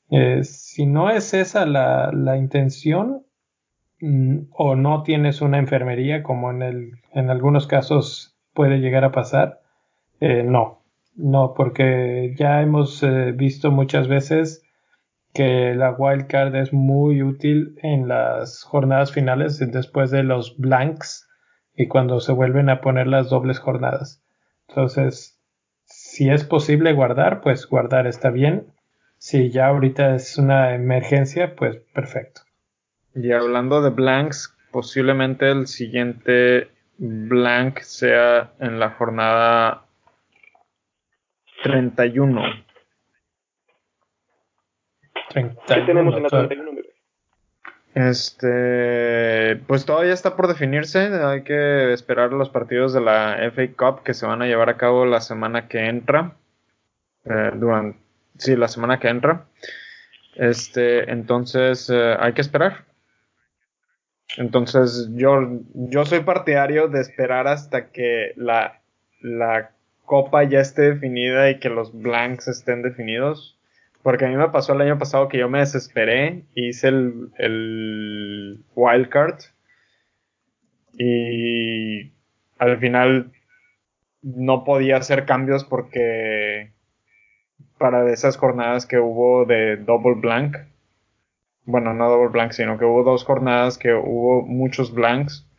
Eh, 0.09 0.43
si 0.43 0.85
no 0.85 1.09
es 1.09 1.33
esa 1.33 1.65
la, 1.65 2.11
la 2.13 2.37
intención 2.37 3.25
mm, 3.99 4.47
o 4.51 4.75
no 4.75 5.03
tienes 5.03 5.41
una 5.41 5.57
enfermería 5.57 6.23
como 6.23 6.51
en, 6.51 6.61
el, 6.61 6.91
en 7.11 7.29
algunos 7.29 7.67
casos 7.67 8.37
puede 8.53 8.79
llegar 8.79 9.03
a 9.03 9.11
pasar, 9.11 9.61
eh, 10.19 10.43
no, 10.43 10.83
no, 11.15 11.53
porque 11.55 12.33
ya 12.37 12.61
hemos 12.61 13.01
eh, 13.03 13.31
visto 13.31 13.71
muchas 13.71 14.07
veces 14.07 14.63
que 15.33 15.75
la 15.75 15.91
wildcard 15.91 16.55
es 16.55 16.71
muy 16.71 17.21
útil 17.21 17.77
en 17.83 18.07
las 18.07 18.63
jornadas 18.63 19.11
finales 19.11 19.59
después 19.59 20.11
de 20.11 20.23
los 20.23 20.57
blanks 20.57 21.27
y 21.75 21.87
cuando 21.87 22.21
se 22.21 22.31
vuelven 22.31 22.69
a 22.69 22.79
poner 22.79 23.07
las 23.07 23.29
dobles 23.29 23.59
jornadas. 23.59 24.24
Entonces, 24.67 25.39
si 25.85 26.29
es 26.29 26.43
posible 26.43 26.93
guardar, 26.93 27.41
pues 27.41 27.67
guardar 27.67 28.07
está 28.07 28.29
bien. 28.29 28.67
Si 29.17 29.49
ya 29.49 29.67
ahorita 29.67 30.15
es 30.15 30.37
una 30.37 30.75
emergencia, 30.75 31.55
pues 31.55 31.77
perfecto. 31.93 32.41
Y 33.13 33.31
hablando 33.31 33.81
de 33.81 33.89
blanks, 33.89 34.55
posiblemente 34.71 35.49
el 35.49 35.67
siguiente 35.67 36.69
blank 36.97 37.79
sea 37.79 38.53
en 38.59 38.79
la 38.79 38.91
jornada 38.91 39.85
31. 41.63 42.41
31 45.29 45.61
¿Qué 45.67 45.81
tenemos 45.81 46.15
en 46.15 46.23
la 46.23 46.29
31, 46.29 46.74
Este, 47.95 49.55
pues 49.67 49.85
todavía 49.85 50.13
está 50.13 50.35
por 50.35 50.49
definirse. 50.49 50.99
Hay 50.99 51.43
que 51.43 51.93
esperar 51.93 52.33
los 52.33 52.49
partidos 52.49 52.91
de 52.91 52.99
la 52.99 53.37
FA 53.53 53.67
Cup 53.75 54.03
que 54.03 54.13
se 54.13 54.25
van 54.25 54.41
a 54.41 54.47
llevar 54.47 54.69
a 54.69 54.75
cabo 54.75 55.05
la 55.05 55.21
semana 55.21 55.69
que 55.69 55.87
entra. 55.87 56.35
Eh, 57.23 57.51
durante, 57.55 57.97
sí, 58.37 58.57
la 58.57 58.67
semana 58.67 58.99
que 58.99 59.07
entra. 59.07 59.45
Este, 60.35 61.09
entonces 61.09 61.89
eh, 61.89 62.17
hay 62.19 62.33
que 62.33 62.41
esperar. 62.41 62.83
Entonces 64.35 65.07
yo, 65.13 65.61
yo 65.73 66.05
soy 66.05 66.19
partidario 66.19 66.89
de 66.89 66.99
esperar 66.99 67.47
hasta 67.47 67.91
que 67.91 68.33
la, 68.35 68.81
la 69.21 69.71
copa 70.03 70.43
ya 70.43 70.59
esté 70.59 70.93
definida 70.93 71.49
y 71.49 71.59
que 71.59 71.69
los 71.69 71.97
blanks 71.97 72.49
estén 72.49 72.81
definidos. 72.81 73.57
Porque 74.05 74.25
a 74.25 74.27
mí 74.27 74.35
me 74.35 74.49
pasó 74.49 74.73
el 74.73 74.81
año 74.81 74.99
pasado 74.99 75.29
que 75.29 75.39
yo 75.39 75.49
me 75.49 75.57
desesperé, 75.57 76.43
hice 76.53 76.89
el, 76.89 77.31
el 77.39 78.63
wildcard 78.75 79.39
y 80.93 82.11
al 82.59 82.77
final 82.77 83.31
no 84.21 84.63
podía 84.63 84.97
hacer 84.97 85.25
cambios 85.25 85.63
porque 85.63 86.71
para 87.79 88.07
esas 88.13 88.37
jornadas 88.37 88.85
que 88.85 88.99
hubo 88.99 89.45
de 89.45 89.77
double 89.77 90.21
blank, 90.21 90.57
bueno, 91.63 91.95
no 91.95 92.07
double 92.07 92.29
blank, 92.29 92.51
sino 92.51 92.77
que 92.77 92.85
hubo 92.85 93.01
dos 93.01 93.23
jornadas 93.23 93.79
que 93.79 93.91
hubo 93.95 94.43
muchos 94.43 94.93
blanks 94.93 95.49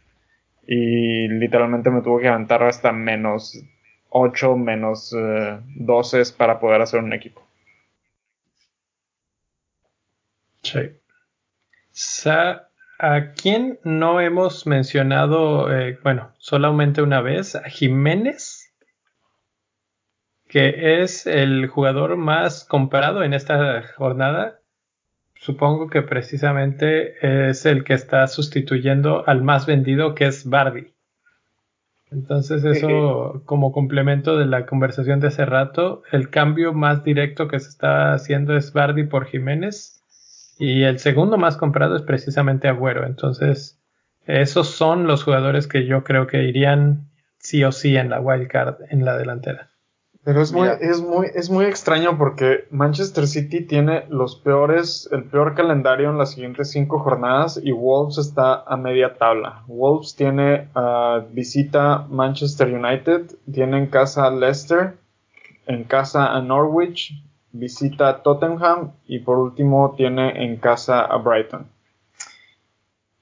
y 0.68 1.26
literalmente 1.26 1.90
me 1.90 2.00
tuvo 2.00 2.18
que 2.18 2.26
levantar 2.26 2.62
hasta 2.62 2.92
menos 2.92 3.60
8 4.10 4.56
menos 4.56 5.12
12 5.74 6.20
eh, 6.20 6.24
para 6.38 6.60
poder 6.60 6.80
hacer 6.80 7.00
un 7.02 7.12
equipo. 7.12 7.45
Sí. 10.66 12.28
¿A 12.98 13.32
quién 13.32 13.78
no 13.84 14.20
hemos 14.20 14.66
mencionado, 14.66 15.70
eh, 15.70 15.98
bueno, 16.02 16.32
solamente 16.38 17.02
una 17.02 17.20
vez? 17.20 17.54
A 17.54 17.64
Jiménez, 17.64 18.72
que 20.48 21.02
es 21.02 21.26
el 21.26 21.66
jugador 21.66 22.16
más 22.16 22.64
comprado 22.64 23.22
en 23.22 23.34
esta 23.34 23.82
jornada. 23.96 24.60
Supongo 25.34 25.90
que 25.90 26.00
precisamente 26.00 27.50
es 27.50 27.66
el 27.66 27.84
que 27.84 27.92
está 27.92 28.26
sustituyendo 28.28 29.28
al 29.28 29.42
más 29.42 29.66
vendido, 29.66 30.14
que 30.14 30.26
es 30.26 30.48
Barbie. 30.48 30.94
Entonces 32.10 32.64
eso 32.64 33.42
como 33.44 33.72
complemento 33.72 34.38
de 34.38 34.46
la 34.46 34.64
conversación 34.64 35.20
de 35.20 35.26
hace 35.26 35.44
rato, 35.44 36.02
el 36.12 36.30
cambio 36.30 36.72
más 36.72 37.04
directo 37.04 37.48
que 37.48 37.58
se 37.58 37.68
está 37.68 38.14
haciendo 38.14 38.56
es 38.56 38.72
Bardi 38.72 39.04
por 39.04 39.26
Jiménez 39.26 39.95
y 40.58 40.84
el 40.84 40.98
segundo 40.98 41.38
más 41.38 41.56
comprado 41.56 41.96
es 41.96 42.02
precisamente 42.02 42.68
Agüero. 42.68 43.06
Entonces 43.06 43.78
esos 44.26 44.68
son 44.68 45.06
los 45.06 45.22
jugadores 45.22 45.66
que 45.66 45.86
yo 45.86 46.02
creo 46.02 46.26
que 46.26 46.42
irían 46.44 47.08
sí 47.38 47.62
o 47.64 47.72
sí 47.72 47.96
en 47.96 48.10
la 48.10 48.20
wildcard 48.20 48.76
en 48.90 49.04
la 49.04 49.16
delantera. 49.16 49.70
Pero 50.24 50.42
es 50.42 50.52
muy, 50.52 50.68
es 50.80 51.00
muy, 51.00 51.28
es 51.36 51.50
muy 51.50 51.66
extraño 51.66 52.18
porque 52.18 52.66
Manchester 52.72 53.28
City 53.28 53.60
tiene 53.60 54.06
los 54.08 54.34
peores, 54.34 55.08
el 55.12 55.22
peor 55.22 55.54
calendario 55.54 56.10
en 56.10 56.18
las 56.18 56.32
siguientes 56.32 56.72
cinco 56.72 56.98
jornadas 56.98 57.60
y 57.62 57.70
Wolves 57.70 58.18
está 58.18 58.64
a 58.66 58.76
media 58.76 59.14
tabla. 59.14 59.62
Wolves 59.68 60.16
tiene 60.16 60.66
uh, 60.74 61.22
visita 61.32 62.08
Manchester 62.10 62.74
United, 62.74 63.36
tiene 63.52 63.78
en 63.78 63.86
casa 63.86 64.26
a 64.26 64.32
Leicester, 64.32 64.96
en 65.66 65.84
casa 65.84 66.34
a 66.34 66.40
Norwich, 66.40 67.12
visita 67.58 68.08
a 68.08 68.22
Tottenham 68.22 68.92
y 69.06 69.20
por 69.20 69.38
último 69.38 69.94
tiene 69.96 70.44
en 70.44 70.56
casa 70.56 71.02
a 71.02 71.16
Brighton. 71.16 71.66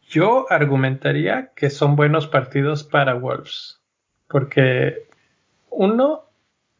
Yo 0.08 0.46
argumentaría 0.50 1.52
que 1.56 1.70
son 1.70 1.96
buenos 1.96 2.26
partidos 2.26 2.84
para 2.84 3.14
Wolves, 3.14 3.80
porque 4.28 5.08
uno 5.70 6.24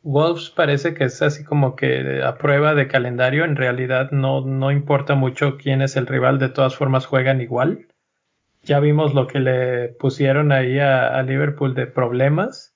Wolves 0.04 0.50
parece 0.50 0.92
que 0.92 1.04
es 1.04 1.22
así 1.22 1.44
como 1.44 1.76
que 1.76 2.22
a 2.22 2.36
prueba 2.36 2.74
de 2.74 2.88
calendario, 2.88 3.44
en 3.44 3.56
realidad 3.56 4.10
no, 4.10 4.42
no 4.42 4.70
importa 4.70 5.14
mucho 5.14 5.56
quién 5.56 5.80
es 5.80 5.96
el 5.96 6.06
rival, 6.06 6.38
de 6.38 6.50
todas 6.50 6.76
formas 6.76 7.06
juegan 7.06 7.40
igual. 7.40 7.86
Ya 8.62 8.80
vimos 8.80 9.14
lo 9.14 9.26
que 9.26 9.40
le 9.40 9.88
pusieron 9.88 10.52
ahí 10.52 10.78
a, 10.78 11.22
Liverpool 11.22 11.74
de 11.74 11.86
problemas 11.86 12.73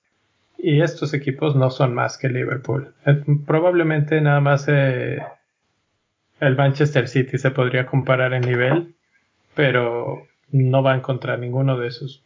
y 0.61 0.81
estos 0.81 1.13
equipos 1.13 1.55
no 1.55 1.69
son 1.69 1.93
más 1.93 2.17
que 2.17 2.29
Liverpool. 2.29 2.93
Eh, 3.05 3.23
probablemente 3.45 4.19
nada 4.19 4.41
más 4.41 4.65
eh, 4.67 5.19
el 6.39 6.55
Manchester 6.55 7.07
City 7.07 7.37
se 7.37 7.51
podría 7.51 7.85
comparar 7.85 8.33
en 8.33 8.41
nivel, 8.41 8.95
pero 9.55 10.27
no 10.51 10.81
van 10.81 11.01
contra 11.01 11.37
ninguno 11.37 11.77
de 11.77 11.87
esos. 11.87 12.23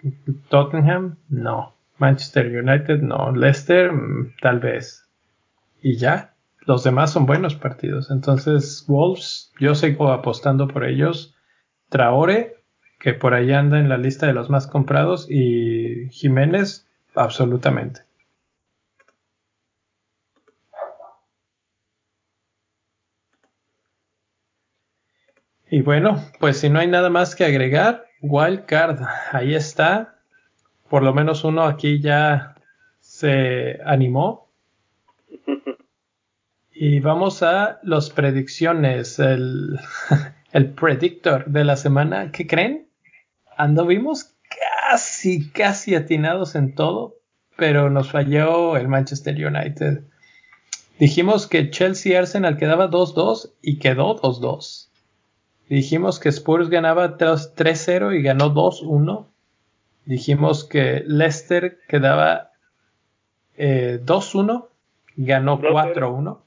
Tottenham, 0.49 1.17
no. 1.29 1.75
Manchester 1.97 2.47
United, 2.47 3.01
no. 3.01 3.31
Leicester, 3.35 3.91
mm, 3.91 4.33
tal 4.41 4.59
vez. 4.59 5.07
Y 5.81 5.97
ya. 5.97 6.33
Los 6.65 6.83
demás 6.83 7.11
son 7.11 7.25
buenos 7.25 7.55
partidos. 7.55 8.09
Entonces, 8.09 8.85
Wolves, 8.87 9.51
yo 9.59 9.75
sigo 9.75 10.11
apostando 10.11 10.67
por 10.67 10.85
ellos. 10.85 11.35
Traore, 11.89 12.55
que 12.99 13.13
por 13.13 13.33
ahí 13.33 13.51
anda 13.51 13.79
en 13.79 13.89
la 13.89 13.97
lista 13.97 14.25
de 14.25 14.33
los 14.33 14.49
más 14.49 14.65
comprados. 14.65 15.27
Y 15.29 16.07
Jiménez, 16.09 16.87
absolutamente. 17.15 18.01
Y 25.73 25.81
bueno, 25.81 26.23
pues 26.39 26.59
si 26.59 26.69
no 26.69 26.77
hay 26.77 26.87
nada 26.87 27.09
más 27.09 27.35
que 27.35 27.45
agregar, 27.45 28.05
Wildcard, 28.21 28.99
ahí 29.31 29.55
está 29.55 30.19
por 30.87 31.01
lo 31.01 31.15
menos 31.15 31.43
uno 31.43 31.63
aquí 31.63 31.99
ya 31.99 32.53
se 32.99 33.79
animó. 33.83 34.51
Y 36.75 36.99
vamos 36.99 37.41
a 37.41 37.79
las 37.81 38.11
predicciones, 38.11 39.17
el, 39.17 39.79
el 40.51 40.69
predictor 40.73 41.45
de 41.45 41.63
la 41.63 41.75
semana. 41.75 42.31
¿Qué 42.31 42.45
creen? 42.45 42.87
Anduvimos 43.57 44.35
casi, 44.91 45.49
casi 45.49 45.95
atinados 45.95 46.53
en 46.53 46.75
todo, 46.75 47.15
pero 47.57 47.89
nos 47.89 48.11
falló 48.11 48.77
el 48.77 48.87
Manchester 48.87 49.35
United. 49.35 50.03
Dijimos 50.99 51.47
que 51.47 51.71
Chelsea 51.71 52.19
Arsenal 52.19 52.57
quedaba 52.57 52.91
2-2 52.91 53.53
y 53.63 53.79
quedó 53.79 54.21
2-2. 54.21 54.92
Dijimos 55.69 56.19
que 56.19 56.29
Spurs 56.29 56.69
ganaba 56.69 57.17
3-0 57.17 58.17
y 58.17 58.21
ganó 58.21 58.53
2-1 58.53 59.25
dijimos 60.05 60.65
que 60.65 61.03
Leicester 61.05 61.79
quedaba 61.87 62.51
2-1, 63.57 64.65
eh, 64.65 64.69
ganó 65.17 65.59
4-1. 65.59 66.39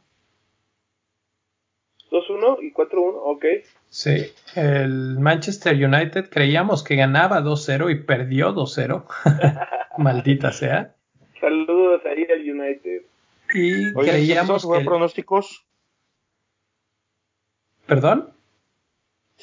2-1 2.11 2.59
y 2.63 2.73
4-1, 2.73 3.13
ok. 3.25 3.45
Sí, 3.89 4.33
el 4.55 5.19
Manchester 5.19 5.75
United 5.75 6.29
creíamos 6.31 6.83
que 6.83 6.97
ganaba 6.97 7.41
2-0 7.41 7.91
y 7.91 8.03
perdió 8.05 8.55
2-0. 8.55 9.05
Maldita 9.99 10.53
sea. 10.53 10.95
Saludos 11.41 12.03
ahí 12.07 12.27
al 12.31 12.41
United. 12.41 13.03
Y 13.55 13.95
creíamos 13.95 14.67
que... 14.67 14.85
pronósticos? 14.85 15.65
¿Perdón? 17.87 18.36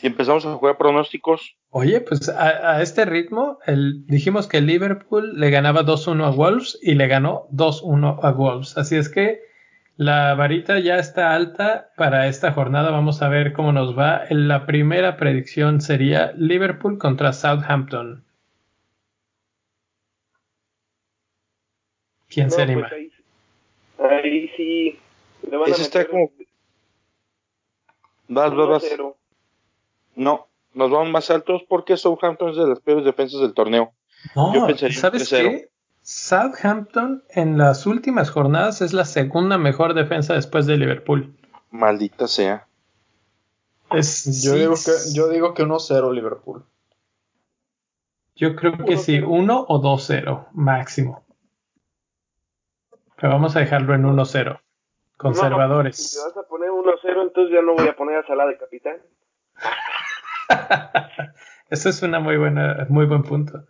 Si 0.03 0.07
empezamos 0.07 0.45
a 0.45 0.53
jugar 0.55 0.77
pronósticos. 0.77 1.55
Oye, 1.69 2.01
pues 2.01 2.27
a, 2.27 2.81
este 2.81 3.05
ritmo, 3.05 3.59
el, 3.65 4.05
dijimos 4.05 4.49
que 4.49 4.57
el 4.57 4.65
Liverpool 4.65 5.39
le 5.39 5.49
ganaba 5.49 5.85
2-1 5.85 6.25
a 6.25 6.29
Wolves 6.31 6.77
y 6.81 6.95
le 6.95 7.07
ganó 7.07 7.47
2-1 7.53 8.19
a 8.21 8.31
Wolves. 8.31 8.77
Así 8.77 8.97
es 8.97 9.07
que 9.07 9.43
La 9.95 10.35
varita 10.35 10.77
ya 10.79 10.97
está 10.97 11.33
alta 11.33 11.93
para 11.95 12.27
esta 12.27 12.51
jornada. 12.51 12.91
Vamos 12.91 13.21
a 13.21 13.29
ver 13.29 13.53
cómo 13.53 13.71
nos 13.71 13.97
va. 13.97 14.23
La 14.29 14.65
primera 14.65 15.15
predicción 15.15 15.79
sería 15.79 16.33
Liverpool 16.35 16.97
contra 16.97 17.31
Southampton. 17.31 18.25
¿Quién 22.27 22.51
se 22.51 22.61
anima? 22.61 22.89
Pues 23.95 24.11
ahí, 24.11 24.51
sí. 24.57 24.99
Le 25.49 25.55
van 25.55 25.71
a 25.71 25.75
está 25.77 26.05
como... 26.05 26.29
Vas, 28.27 28.53
vas, 28.53 28.67
vas. 28.67 28.83
No, 30.15 30.47
nos 30.73 30.91
vamos 30.91 31.09
más 31.09 31.29
altos 31.29 31.63
porque 31.67 31.97
Southampton 31.97 32.49
es 32.51 32.57
de 32.57 32.67
las 32.67 32.79
peores 32.79 33.05
defensas 33.05 33.41
del 33.41 33.53
torneo. 33.53 33.93
No, 34.35 34.53
Yo 34.53 34.67
pensaría 34.67 34.97
¿sabes 34.97 35.29
qué? 35.29 35.69
Southampton 36.01 37.23
en 37.29 37.57
las 37.57 37.85
últimas 37.85 38.29
jornadas 38.29 38.81
es 38.81 38.91
la 38.93 39.05
segunda 39.05 39.57
mejor 39.57 39.93
defensa 39.93 40.33
después 40.33 40.65
de 40.65 40.77
Liverpool. 40.77 41.33
Maldita 41.71 42.27
sea. 42.27 42.67
yo, 43.89 44.53
digo 44.53 44.73
que, 44.73 44.91
yo 45.13 45.29
digo 45.29 45.53
que 45.53 45.63
1-0 45.63 46.13
Liverpool. 46.13 46.65
Yo 48.35 48.55
creo 48.55 48.77
que 48.85 48.97
sí, 48.97 49.19
1 49.19 49.65
o 49.67 49.81
2-0 49.81 50.47
máximo. 50.51 51.23
Pero 53.15 53.31
vamos 53.31 53.55
a 53.55 53.59
dejarlo 53.59 53.95
en 53.95 54.03
1-0. 54.03 54.59
Conservadores. 55.17 55.95
si 55.95 56.17
vas 56.19 56.35
a 56.35 56.43
poner 56.49 56.69
1-0, 56.69 57.21
entonces 57.21 57.53
ya 57.53 57.61
no 57.61 57.75
voy 57.75 57.87
a 57.87 57.95
poner 57.95 58.17
a 58.17 58.27
Sala 58.27 58.45
de 58.45 58.57
capitán. 58.57 58.97
Eso 61.69 61.89
es 61.89 62.01
una 62.03 62.19
muy 62.19 62.37
buena, 62.37 62.85
muy 62.89 63.05
buen 63.05 63.23
punto. 63.23 63.65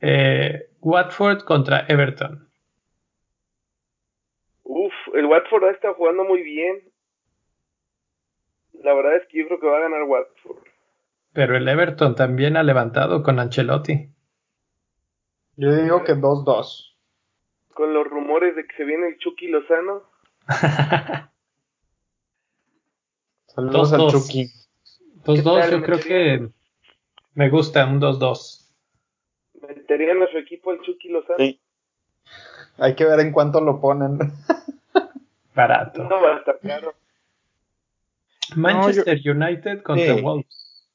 Eh, 0.00 0.70
Watford 0.80 1.44
contra 1.44 1.84
Everton. 1.88 2.48
Uf, 4.62 4.92
el 5.14 5.26
Watford 5.26 5.64
ha 5.64 5.70
estado 5.72 5.94
jugando 5.94 6.24
muy 6.24 6.42
bien. 6.42 6.82
La 8.82 8.94
verdad 8.94 9.16
es 9.16 9.26
que 9.28 9.38
yo 9.38 9.46
creo 9.46 9.60
que 9.60 9.66
va 9.66 9.78
a 9.78 9.82
ganar 9.82 10.04
Watford. 10.04 10.64
Pero 11.32 11.56
el 11.56 11.68
Everton 11.68 12.14
también 12.14 12.56
ha 12.56 12.62
levantado 12.62 13.22
con 13.22 13.38
Ancelotti. 13.38 14.10
Yo 15.56 15.74
digo 15.74 16.04
que 16.04 16.14
2-2. 16.14 16.96
Con 17.74 17.92
los 17.92 18.06
rumores 18.08 18.56
de 18.56 18.66
que 18.66 18.76
se 18.76 18.84
viene 18.84 19.08
el 19.08 19.18
Chucky 19.18 19.48
Lozano. 19.48 20.04
Saludos 23.46 23.92
al 23.92 24.08
Chucky. 24.08 24.48
2-2, 25.24 25.70
yo 25.70 25.82
creo 25.82 26.00
que 26.00 26.48
me 27.34 27.48
gusta 27.48 27.86
un 27.86 28.00
2-2. 28.00 28.60
¿Meterían 29.68 30.22
a 30.22 30.30
su 30.30 30.38
equipo 30.38 30.72
el 30.72 30.80
Chucky 30.80 31.08
Lozano? 31.08 31.38
Sí. 31.38 31.60
Hay 32.78 32.94
que 32.94 33.04
ver 33.04 33.20
en 33.20 33.32
cuánto 33.32 33.60
lo 33.60 33.80
ponen. 33.80 34.18
Barato. 35.54 36.04
No 36.04 36.20
va 36.22 36.36
a 36.36 36.38
estar 36.38 36.58
caro. 36.60 36.94
Manchester 38.56 39.20
United 39.24 39.82
contra 39.82 40.14
Wolves. 40.14 40.88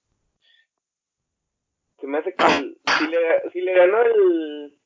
Se 2.00 2.08
me 2.08 2.18
hace 2.18 2.34
que 2.34 2.46
si, 2.46 3.08
le, 3.08 3.52
si, 3.52 3.62
le, 3.62 3.74
ganó 3.74 4.02
el, 4.02 4.80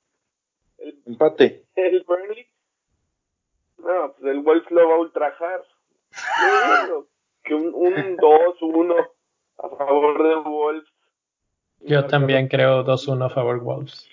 el 0.77 1.03
empate 1.05 1.65
el 1.75 2.03
Burnley, 2.03 2.47
no, 3.79 4.13
pues 4.13 4.31
el 4.31 4.41
Wolves 4.41 4.69
lo 4.71 4.87
va 4.87 4.95
a 4.95 4.99
ultrajar. 4.99 5.63
que 7.43 7.53
un, 7.53 7.73
un 7.73 8.17
2-1 8.17 9.09
a 9.61 9.69
favor 9.75 10.23
de 10.23 10.49
Wolves. 10.49 10.89
Yo 11.81 12.05
también 12.05 12.47
creo 12.47 12.83
2-1 12.83 13.25
a 13.25 13.29
favor 13.29 13.59
Wolves. 13.61 14.07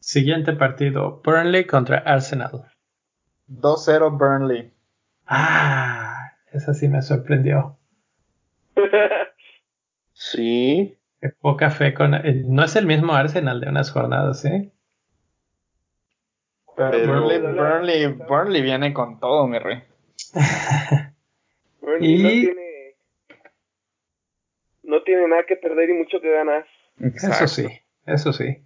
Siguiente 0.00 0.52
partido, 0.54 1.20
Burnley 1.24 1.66
contra 1.66 1.98
Arsenal. 1.98 2.70
2-0 3.48 4.18
Burnley. 4.18 4.72
Ah, 5.26 6.32
esa 6.52 6.74
sí 6.74 6.88
me 6.88 7.02
sorprendió. 7.02 7.78
sí. 10.12 10.98
Qué 11.20 11.28
poca 11.28 11.70
fe 11.70 11.94
con... 11.94 12.20
No 12.46 12.64
es 12.64 12.74
el 12.74 12.86
mismo 12.86 13.14
Arsenal 13.14 13.60
de 13.60 13.68
unas 13.68 13.90
jornadas, 13.92 14.44
¿eh? 14.44 14.72
Pero, 16.74 17.22
Burnley, 17.22 18.08
Burnley, 18.08 18.62
viene 18.62 18.92
con 18.92 19.20
todo, 19.20 19.46
mi 19.46 19.58
rey. 19.58 19.84
Burnley 21.92 22.22
no 22.22 22.28
tiene 22.28 22.72
no 24.82 25.02
tiene 25.02 25.28
nada 25.28 25.44
que 25.46 25.56
perder 25.56 25.90
y 25.90 25.94
mucho 25.94 26.20
que 26.20 26.30
ganar. 26.30 26.66
Eso 26.98 27.48
sí, 27.48 27.66
eso 28.06 28.32
sí. 28.32 28.58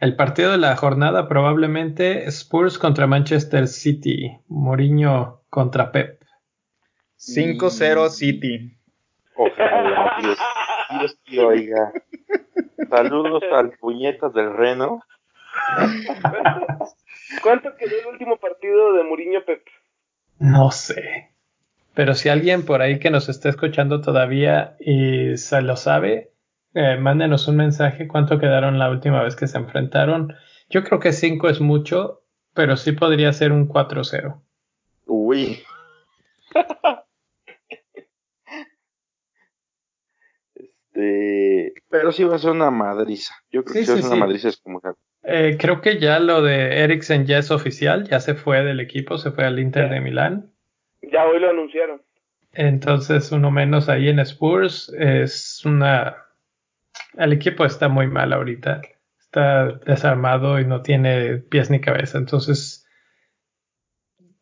El 0.00 0.16
partido 0.16 0.52
de 0.52 0.58
la 0.58 0.76
jornada 0.76 1.28
probablemente 1.28 2.26
Spurs 2.28 2.78
contra 2.78 3.06
Manchester 3.06 3.68
City, 3.68 4.38
Mourinho 4.48 5.42
contra 5.50 5.92
Pep. 5.92 6.22
5-0 7.18 8.08
City. 8.10 8.76
Ojalá, 9.36 10.16
Dios, 10.22 10.38
Dios 10.98 11.18
te 11.24 11.40
oiga. 11.40 11.92
Saludos 12.88 13.42
al 13.52 13.70
puñetas 13.78 14.32
del 14.34 14.52
Reno. 14.54 15.00
¿Cuánto 17.42 17.76
quedó 17.76 17.98
el 18.00 18.06
último 18.06 18.36
partido 18.36 18.92
de 18.94 19.04
Mourinho 19.04 19.44
Pep? 19.44 19.64
No 20.38 20.70
sé. 20.70 21.33
Pero 21.94 22.14
si 22.14 22.28
alguien 22.28 22.64
por 22.64 22.82
ahí 22.82 22.98
que 22.98 23.10
nos 23.10 23.28
está 23.28 23.48
escuchando 23.48 24.00
todavía 24.00 24.76
y 24.80 25.36
se 25.36 25.62
lo 25.62 25.76
sabe, 25.76 26.32
eh, 26.74 26.96
mándenos 26.96 27.46
un 27.46 27.56
mensaje 27.56 28.08
cuánto 28.08 28.38
quedaron 28.38 28.78
la 28.78 28.90
última 28.90 29.22
vez 29.22 29.36
que 29.36 29.46
se 29.46 29.58
enfrentaron. 29.58 30.34
Yo 30.68 30.82
creo 30.82 30.98
que 30.98 31.12
5 31.12 31.48
es 31.48 31.60
mucho, 31.60 32.22
pero 32.52 32.76
sí 32.76 32.92
podría 32.92 33.32
ser 33.32 33.52
un 33.52 33.68
4-0. 33.68 34.42
Uy. 35.06 35.62
este, 40.54 41.74
pero 41.88 42.12
sí 42.12 42.24
va 42.24 42.36
a 42.36 42.38
ser 42.38 42.50
una 42.50 42.70
madriza. 42.70 43.34
Yo 43.50 43.64
creo 43.64 43.74
que 43.74 43.84
sí, 43.84 43.92
va 43.92 43.98
a 43.98 44.02
ser 44.02 44.10
una 44.10 44.16
madriza 44.16 44.48
es 44.48 44.56
como 44.56 44.80
eh, 45.26 45.56
creo 45.58 45.80
que 45.80 45.98
ya 45.98 46.18
lo 46.18 46.42
de 46.42 46.82
Eriksen 46.82 47.24
ya 47.24 47.38
es 47.38 47.50
oficial, 47.50 48.06
ya 48.06 48.20
se 48.20 48.34
fue 48.34 48.62
del 48.62 48.80
equipo, 48.80 49.16
se 49.16 49.30
fue 49.30 49.44
al 49.44 49.58
Inter 49.58 49.88
de 49.88 50.00
Milán. 50.00 50.53
Ya 51.12 51.24
hoy 51.26 51.40
lo 51.40 51.50
anunciaron. 51.50 52.02
Entonces, 52.52 53.32
uno 53.32 53.50
menos 53.50 53.88
ahí 53.88 54.08
en 54.08 54.20
Spurs 54.20 54.92
es 54.96 55.62
una. 55.64 56.16
El 57.14 57.32
equipo 57.32 57.64
está 57.64 57.88
muy 57.88 58.06
mal 58.06 58.32
ahorita. 58.32 58.82
Está 59.18 59.72
desarmado 59.86 60.60
y 60.60 60.66
no 60.66 60.82
tiene 60.82 61.38
pies 61.38 61.70
ni 61.70 61.80
cabeza. 61.80 62.18
Entonces, 62.18 62.86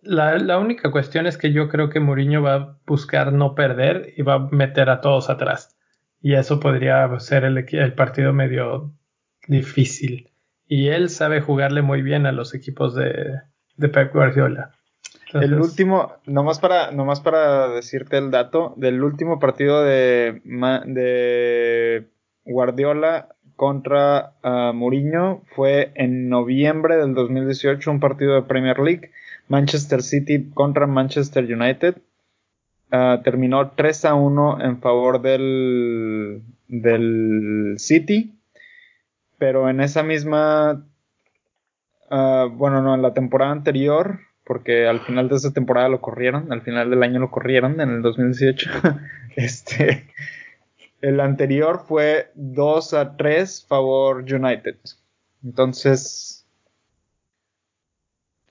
la, 0.02 0.36
la 0.38 0.58
única 0.58 0.90
cuestión 0.90 1.26
es 1.26 1.38
que 1.38 1.52
yo 1.52 1.68
creo 1.68 1.88
que 1.88 2.00
Mourinho 2.00 2.42
va 2.42 2.54
a 2.54 2.78
buscar 2.86 3.32
no 3.32 3.54
perder 3.54 4.12
y 4.16 4.22
va 4.22 4.34
a 4.34 4.48
meter 4.50 4.90
a 4.90 5.00
todos 5.00 5.30
atrás. 5.30 5.78
Y 6.20 6.34
eso 6.34 6.60
podría 6.60 7.18
ser 7.18 7.44
el, 7.44 7.58
el 7.58 7.94
partido 7.94 8.32
medio 8.32 8.92
difícil. 9.48 10.30
Y 10.66 10.88
él 10.88 11.08
sabe 11.08 11.40
jugarle 11.40 11.82
muy 11.82 12.02
bien 12.02 12.26
a 12.26 12.32
los 12.32 12.54
equipos 12.54 12.94
de, 12.94 13.40
de 13.76 13.88
Pep 13.88 14.12
Guardiola 14.12 14.72
el 15.34 15.54
último, 15.60 16.12
nomás 16.26 16.58
para, 16.58 16.90
nomás 16.90 17.20
para 17.20 17.68
decirte 17.68 18.18
el 18.18 18.30
dato, 18.30 18.74
del 18.76 19.02
último 19.02 19.38
partido 19.38 19.82
de, 19.82 20.40
de 20.86 22.08
Guardiola 22.44 23.28
contra 23.56 24.34
uh, 24.42 24.72
Mourinho 24.72 25.42
fue 25.54 25.92
en 25.94 26.28
noviembre 26.28 26.96
del 26.96 27.14
2018, 27.14 27.90
un 27.90 28.00
partido 28.00 28.34
de 28.34 28.42
Premier 28.42 28.78
League, 28.78 29.10
Manchester 29.48 30.02
City 30.02 30.50
contra 30.52 30.86
Manchester 30.86 31.44
United. 31.44 31.96
Uh, 32.90 33.22
terminó 33.22 33.70
3 33.70 34.04
a 34.04 34.14
1 34.14 34.64
en 34.64 34.80
favor 34.80 35.22
del, 35.22 36.42
del 36.68 37.76
City, 37.78 38.34
pero 39.38 39.70
en 39.70 39.80
esa 39.80 40.02
misma, 40.02 40.84
uh, 42.10 42.48
bueno, 42.50 42.82
no, 42.82 42.94
en 42.94 43.00
la 43.00 43.14
temporada 43.14 43.52
anterior 43.52 44.20
porque 44.44 44.86
al 44.86 45.00
final 45.00 45.28
de 45.28 45.36
esa 45.36 45.52
temporada 45.52 45.88
lo 45.88 46.00
corrieron, 46.00 46.52
al 46.52 46.62
final 46.62 46.90
del 46.90 47.02
año 47.02 47.20
lo 47.20 47.30
corrieron, 47.30 47.80
en 47.80 47.90
el 47.90 48.02
2018. 48.02 48.70
este, 49.36 50.08
el 51.00 51.20
anterior 51.20 51.84
fue 51.86 52.30
2 52.34 52.94
a 52.94 53.16
3 53.16 53.66
favor 53.68 54.18
United. 54.22 54.76
Entonces, 55.44 56.46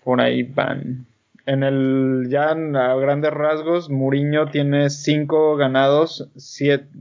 por 0.04 0.22
ahí 0.22 0.44
van. 0.44 1.08
En 1.46 1.64
el, 1.64 2.28
ya 2.30 2.52
a 2.52 2.96
grandes 2.96 3.32
rasgos, 3.32 3.90
Mourinho 3.90 4.50
tiene 4.52 4.90
5 4.90 5.56
ganados, 5.56 6.30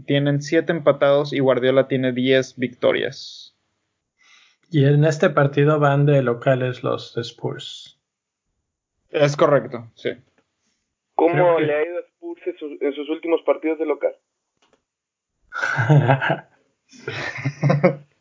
tienen 0.07 0.41
7 0.41 0.73
empatados 0.73 1.33
y 1.33 1.41
Guardiola 1.41 1.89
tiene 1.89 2.13
10 2.13 2.57
victorias. 2.57 3.55
Y 4.71 4.85
en 4.85 5.05
este 5.05 5.31
partido 5.31 5.79
van 5.79 6.07
de 6.07 6.23
locales 6.23 6.83
los 6.83 7.17
Spurs. 7.17 8.00
Es 9.11 9.37
correcto, 9.37 9.91
sí. 9.95 10.11
¿Cómo 11.15 11.61
le 11.61 11.75
ha 11.75 11.85
ido 11.85 11.99
a 11.99 12.01
Spurs 12.01 12.41
en 12.47 12.95
sus, 12.95 13.09
últimos 13.11 13.43
partidos 13.43 13.79
de 13.79 13.87
local? 13.87 14.17
sí, 16.89 17.07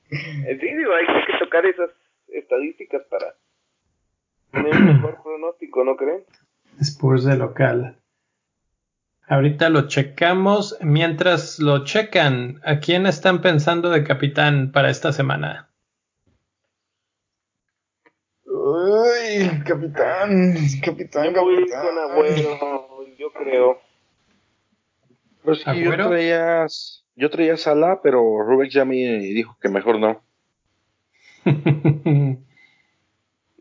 digo, 0.09 0.93
hay 0.93 1.05
que 1.25 1.39
tocar 1.39 1.65
esas 1.65 1.91
estadísticas 2.27 3.03
para, 3.09 3.35
el 4.51 4.83
mejor 4.83 5.21
pronóstico, 5.23 5.83
¿no 5.83 5.95
creen? 5.95 6.25
Spurs 6.81 7.23
de 7.23 7.37
local. 7.37 7.95
Ahorita 9.27 9.69
lo 9.69 9.87
checamos. 9.87 10.77
Mientras 10.81 11.59
lo 11.59 11.85
checan, 11.85 12.59
¿a 12.65 12.79
quién 12.79 13.05
están 13.05 13.41
pensando 13.41 13.91
de 13.91 14.03
capitán 14.03 14.71
para 14.71 14.89
esta 14.89 15.13
semana? 15.13 15.69
Capitán, 19.65 20.55
capitán, 20.83 21.33
yo 21.33 21.43
voy 21.43 21.57
capitán. 21.57 21.85
con 21.85 21.97
Agüero, 21.99 23.17
yo 23.17 23.31
creo. 23.31 23.79
Pues 25.43 25.59
sí, 25.61 25.83
yo 25.83 25.91
traía, 25.95 26.65
yo 27.15 27.29
traía 27.29 27.57
Sala, 27.57 28.01
pero 28.03 28.19
Rubik 28.43 28.71
ya 28.71 28.85
me 28.85 28.95
dijo 28.95 29.57
que 29.61 29.69
mejor 29.69 29.99
no. 29.99 30.21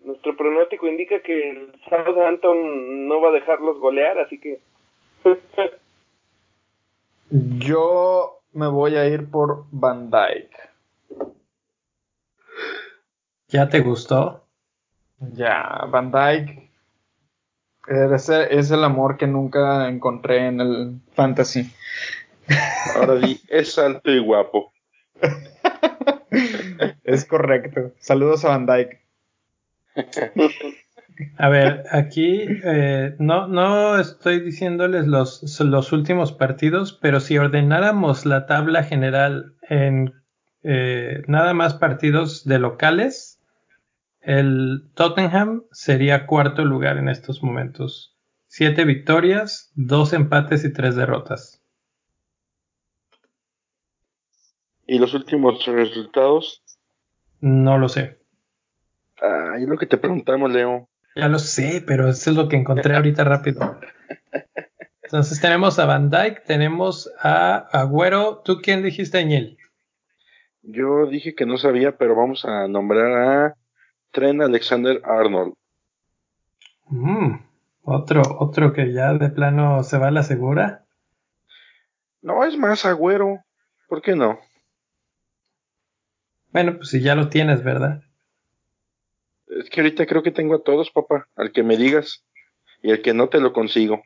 Nuestro 0.04 0.36
pronóstico 0.36 0.88
indica 0.88 1.20
que 1.22 1.50
el 1.50 1.72
Southampton 1.88 3.06
no 3.06 3.20
va 3.20 3.28
a 3.28 3.32
dejarlos 3.32 3.78
golear, 3.78 4.18
así 4.18 4.40
que. 4.40 4.60
Yo 7.30 8.40
me 8.52 8.68
voy 8.68 8.96
a 8.96 9.06
ir 9.06 9.30
por 9.30 9.66
Van 9.70 10.10
Dyke. 10.10 10.56
¿Ya 13.48 13.68
te 13.68 13.80
gustó? 13.80 14.47
Ya, 15.20 15.84
Van 15.90 16.10
Dyke. 16.10 16.70
Ese 17.88 18.58
es 18.58 18.70
el 18.70 18.84
amor 18.84 19.16
que 19.16 19.26
nunca 19.26 19.88
encontré 19.88 20.46
en 20.46 20.60
el 20.60 21.00
fantasy. 21.14 21.72
Ahora 22.96 23.20
sí, 23.22 23.40
es 23.48 23.78
alto 23.78 24.10
y 24.10 24.18
guapo. 24.18 24.72
es 27.04 27.24
correcto. 27.24 27.92
Saludos 27.98 28.44
a 28.44 28.48
Van 28.48 28.66
Dyke. 28.66 29.00
A 31.36 31.48
ver, 31.48 31.84
aquí 31.90 32.46
eh, 32.64 33.16
no, 33.18 33.48
no 33.48 33.98
estoy 33.98 34.40
diciéndoles 34.40 35.06
los, 35.06 35.60
los 35.60 35.92
últimos 35.92 36.32
partidos, 36.32 36.92
pero 36.92 37.18
si 37.18 37.38
ordenáramos 37.38 38.24
la 38.24 38.46
tabla 38.46 38.84
general 38.84 39.54
en 39.68 40.14
eh, 40.62 41.22
nada 41.26 41.54
más 41.54 41.74
partidos 41.74 42.44
de 42.44 42.58
locales, 42.60 43.37
el 44.28 44.90
Tottenham 44.92 45.64
sería 45.72 46.26
cuarto 46.26 46.62
lugar 46.62 46.98
en 46.98 47.08
estos 47.08 47.42
momentos. 47.42 48.14
Siete 48.46 48.84
victorias, 48.84 49.72
dos 49.74 50.12
empates 50.12 50.66
y 50.66 50.72
tres 50.72 50.96
derrotas. 50.96 51.62
¿Y 54.86 54.98
los 54.98 55.14
últimos 55.14 55.64
resultados? 55.64 56.62
No 57.40 57.78
lo 57.78 57.88
sé. 57.88 58.18
Ah, 59.22 59.54
es 59.58 59.66
lo 59.66 59.78
que 59.78 59.86
te 59.86 59.96
preguntamos, 59.96 60.52
Leo. 60.52 60.90
Ya 61.16 61.28
lo 61.28 61.38
sé, 61.38 61.82
pero 61.86 62.06
eso 62.06 62.30
es 62.30 62.36
lo 62.36 62.48
que 62.48 62.56
encontré 62.56 62.96
ahorita 62.96 63.24
rápido. 63.24 63.80
Entonces 65.04 65.40
tenemos 65.40 65.78
a 65.78 65.86
Van 65.86 66.10
Dyke, 66.10 66.42
tenemos 66.46 67.10
a 67.18 67.66
Agüero. 67.72 68.42
¿Tú 68.44 68.60
quién 68.60 68.82
dijiste, 68.82 69.16
Añel? 69.16 69.56
Yo 70.60 71.06
dije 71.06 71.34
que 71.34 71.46
no 71.46 71.56
sabía, 71.56 71.96
pero 71.96 72.14
vamos 72.14 72.44
a 72.44 72.68
nombrar 72.68 73.12
a 73.12 73.56
Tren 74.18 74.42
Alexander 74.42 75.00
Arnold. 75.04 75.54
Mm, 76.88 77.36
otro, 77.84 78.22
otro 78.40 78.72
que 78.72 78.92
ya 78.92 79.14
de 79.14 79.28
plano 79.28 79.84
se 79.84 79.96
va 79.96 80.08
a 80.08 80.10
la 80.10 80.24
segura. 80.24 80.84
No, 82.20 82.42
es 82.42 82.58
más 82.58 82.84
Agüero. 82.84 83.44
¿Por 83.88 84.02
qué 84.02 84.16
no? 84.16 84.40
Bueno, 86.50 86.78
pues 86.78 86.88
si 86.88 87.00
ya 87.00 87.14
lo 87.14 87.28
tienes, 87.28 87.62
¿verdad? 87.62 88.02
Es 89.46 89.70
que 89.70 89.82
ahorita 89.82 90.04
creo 90.06 90.24
que 90.24 90.32
tengo 90.32 90.56
a 90.56 90.64
todos, 90.64 90.90
papá. 90.90 91.28
Al 91.36 91.52
que 91.52 91.62
me 91.62 91.76
digas. 91.76 92.24
Y 92.82 92.90
el 92.90 93.02
que 93.02 93.14
no 93.14 93.28
te 93.28 93.38
lo 93.38 93.52
consigo. 93.52 94.02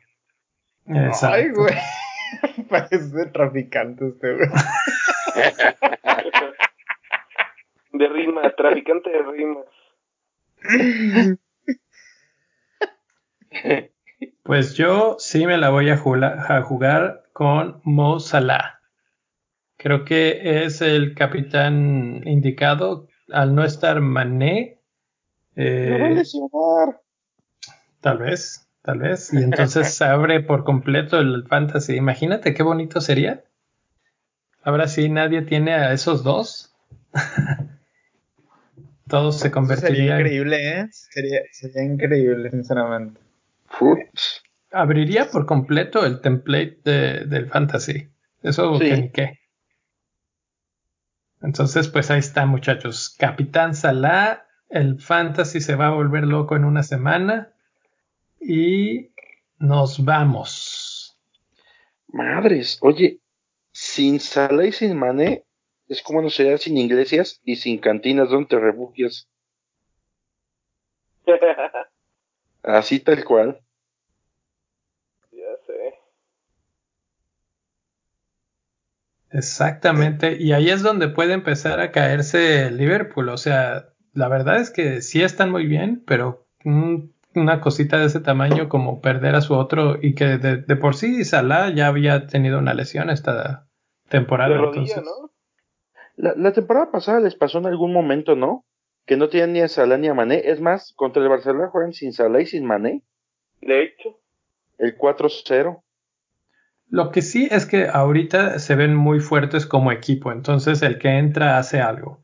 Exacto. 0.85 1.35
Ay, 1.35 1.49
güey. 1.49 1.73
Parece 2.69 3.25
traficante 3.33 4.09
este, 4.09 4.35
güey. 4.35 4.47
de 7.93 8.07
rima, 8.09 8.47
traficante 8.55 9.09
de 9.09 9.23
rimas. 9.23 9.65
Pues 14.43 14.73
yo 14.73 15.15
sí 15.19 15.45
me 15.45 15.57
la 15.57 15.69
voy 15.69 15.89
a 15.89 15.97
jugar, 15.97 16.51
a 16.51 16.61
jugar 16.63 17.23
con 17.33 17.81
Mo 17.83 18.19
Salah. 18.19 18.79
Creo 19.77 20.05
que 20.05 20.65
es 20.65 20.81
el 20.81 21.15
capitán 21.15 22.21
indicado. 22.25 23.07
Al 23.31 23.55
no 23.55 23.63
estar 23.63 24.01
Mané, 24.01 24.81
eh. 25.55 26.23
Tal 28.01 28.17
vez, 28.17 28.69
tal 28.81 28.99
vez. 28.99 29.33
Y 29.33 29.37
entonces 29.37 29.93
se 29.93 30.03
abre 30.05 30.41
por 30.41 30.63
completo 30.63 31.19
el 31.19 31.45
fantasy. 31.47 31.95
Imagínate 31.95 32.53
qué 32.53 32.63
bonito 32.63 33.01
sería. 33.01 33.43
Ahora 34.61 34.87
sí 34.87 35.09
nadie 35.09 35.41
tiene 35.41 35.73
a 35.73 35.93
esos 35.93 36.23
dos. 36.23 36.75
Todos 39.13 39.39
se 39.39 39.51
convertirían. 39.51 39.95
Sería 39.95 40.19
increíble, 40.19 40.79
¿eh? 40.79 40.87
Sería, 40.89 41.41
sería 41.51 41.83
increíble, 41.83 42.49
sinceramente. 42.49 43.21
Abriría 44.71 45.29
por 45.29 45.45
completo 45.45 46.03
el 46.03 46.19
template 46.19 46.79
de, 46.83 47.25
del 47.25 47.47
fantasy. 47.47 48.09
Eso 48.41 48.75
sí. 48.79 48.85
que 48.89 48.97
ni 48.97 49.11
qué. 49.11 49.39
Entonces, 51.43 51.89
pues 51.89 52.09
ahí 52.09 52.17
está, 52.17 52.47
muchachos. 52.47 53.15
Capitán 53.19 53.75
Salah 53.75 54.47
el 54.69 54.99
fantasy 54.99 55.61
se 55.61 55.75
va 55.75 55.89
a 55.89 55.91
volver 55.91 56.23
loco 56.23 56.55
en 56.55 56.65
una 56.65 56.81
semana. 56.81 57.53
Y 58.41 59.11
nos 59.59 60.03
vamos. 60.03 61.19
Madres, 62.07 62.79
oye, 62.81 63.19
sin 63.71 64.19
Salah 64.19 64.65
y 64.65 64.71
sin 64.71 64.97
Mané, 64.97 65.45
es 65.87 66.01
como 66.01 66.21
no 66.21 66.29
sería 66.29 66.57
sin 66.57 66.77
iglesias 66.77 67.41
y 67.43 67.57
sin 67.57 67.79
cantinas 67.79 68.29
donde 68.29 68.49
te 68.49 68.59
refugias. 68.59 69.27
Así 72.63 72.99
tal 72.99 73.23
cual. 73.23 73.59
Ya 75.31 75.57
sé. 75.65 75.93
Exactamente, 79.31 80.37
y 80.39 80.53
ahí 80.53 80.69
es 80.69 80.83
donde 80.83 81.07
puede 81.09 81.33
empezar 81.33 81.79
a 81.79 81.91
caerse 81.91 82.69
Liverpool, 82.69 83.29
o 83.29 83.37
sea, 83.37 83.89
la 84.13 84.27
verdad 84.27 84.57
es 84.57 84.69
que 84.69 85.01
sí 85.01 85.23
están 85.23 85.49
muy 85.49 85.65
bien, 85.65 86.03
pero 86.05 86.45
una 87.35 87.61
cosita 87.61 87.97
de 87.97 88.05
ese 88.05 88.19
tamaño 88.19 88.69
como 88.69 89.01
perder 89.01 89.35
a 89.35 89.41
su 89.41 89.55
otro 89.55 89.97
y 90.01 90.13
que 90.13 90.37
de, 90.37 90.57
de 90.57 90.75
por 90.75 90.95
sí 90.95 91.25
Salah 91.25 91.73
ya 91.73 91.87
había 91.87 92.27
tenido 92.27 92.59
una 92.59 92.73
lesión 92.75 93.09
esta 93.09 93.67
temporada. 94.07 94.51
De 94.51 94.57
rodilla, 94.57 94.97
¿no? 94.97 95.22
La, 96.15 96.33
la, 96.35 96.53
temporada 96.53 96.91
pasada 96.91 97.19
les 97.19 97.35
pasó 97.35 97.57
en 97.57 97.65
algún 97.65 97.91
momento, 97.91 98.35
¿no? 98.35 98.65
Que 99.05 99.17
no 99.17 99.29
tenían 99.29 99.53
ni 99.53 99.61
a 99.61 99.67
Salah 99.67 99.97
ni 99.97 100.07
a 100.07 100.13
Mané. 100.13 100.41
Es 100.45 100.61
más, 100.61 100.93
contra 100.95 101.21
el 101.21 101.29
Barcelona 101.29 101.69
juegan 101.69 101.93
sin 101.93 102.13
Salah 102.13 102.41
y 102.41 102.45
sin 102.45 102.65
Mané. 102.65 103.01
De 103.61 103.83
hecho. 103.83 104.19
El 104.77 104.97
4-0. 104.97 105.81
Lo 106.89 107.11
que 107.11 107.21
sí 107.21 107.47
es 107.49 107.65
que 107.65 107.87
ahorita 107.87 108.59
se 108.59 108.75
ven 108.75 108.95
muy 108.95 109.19
fuertes 109.19 109.65
como 109.65 109.91
equipo, 109.91 110.31
entonces 110.31 110.81
el 110.81 110.99
que 110.99 111.09
entra 111.09 111.57
hace 111.57 111.79
algo 111.79 112.23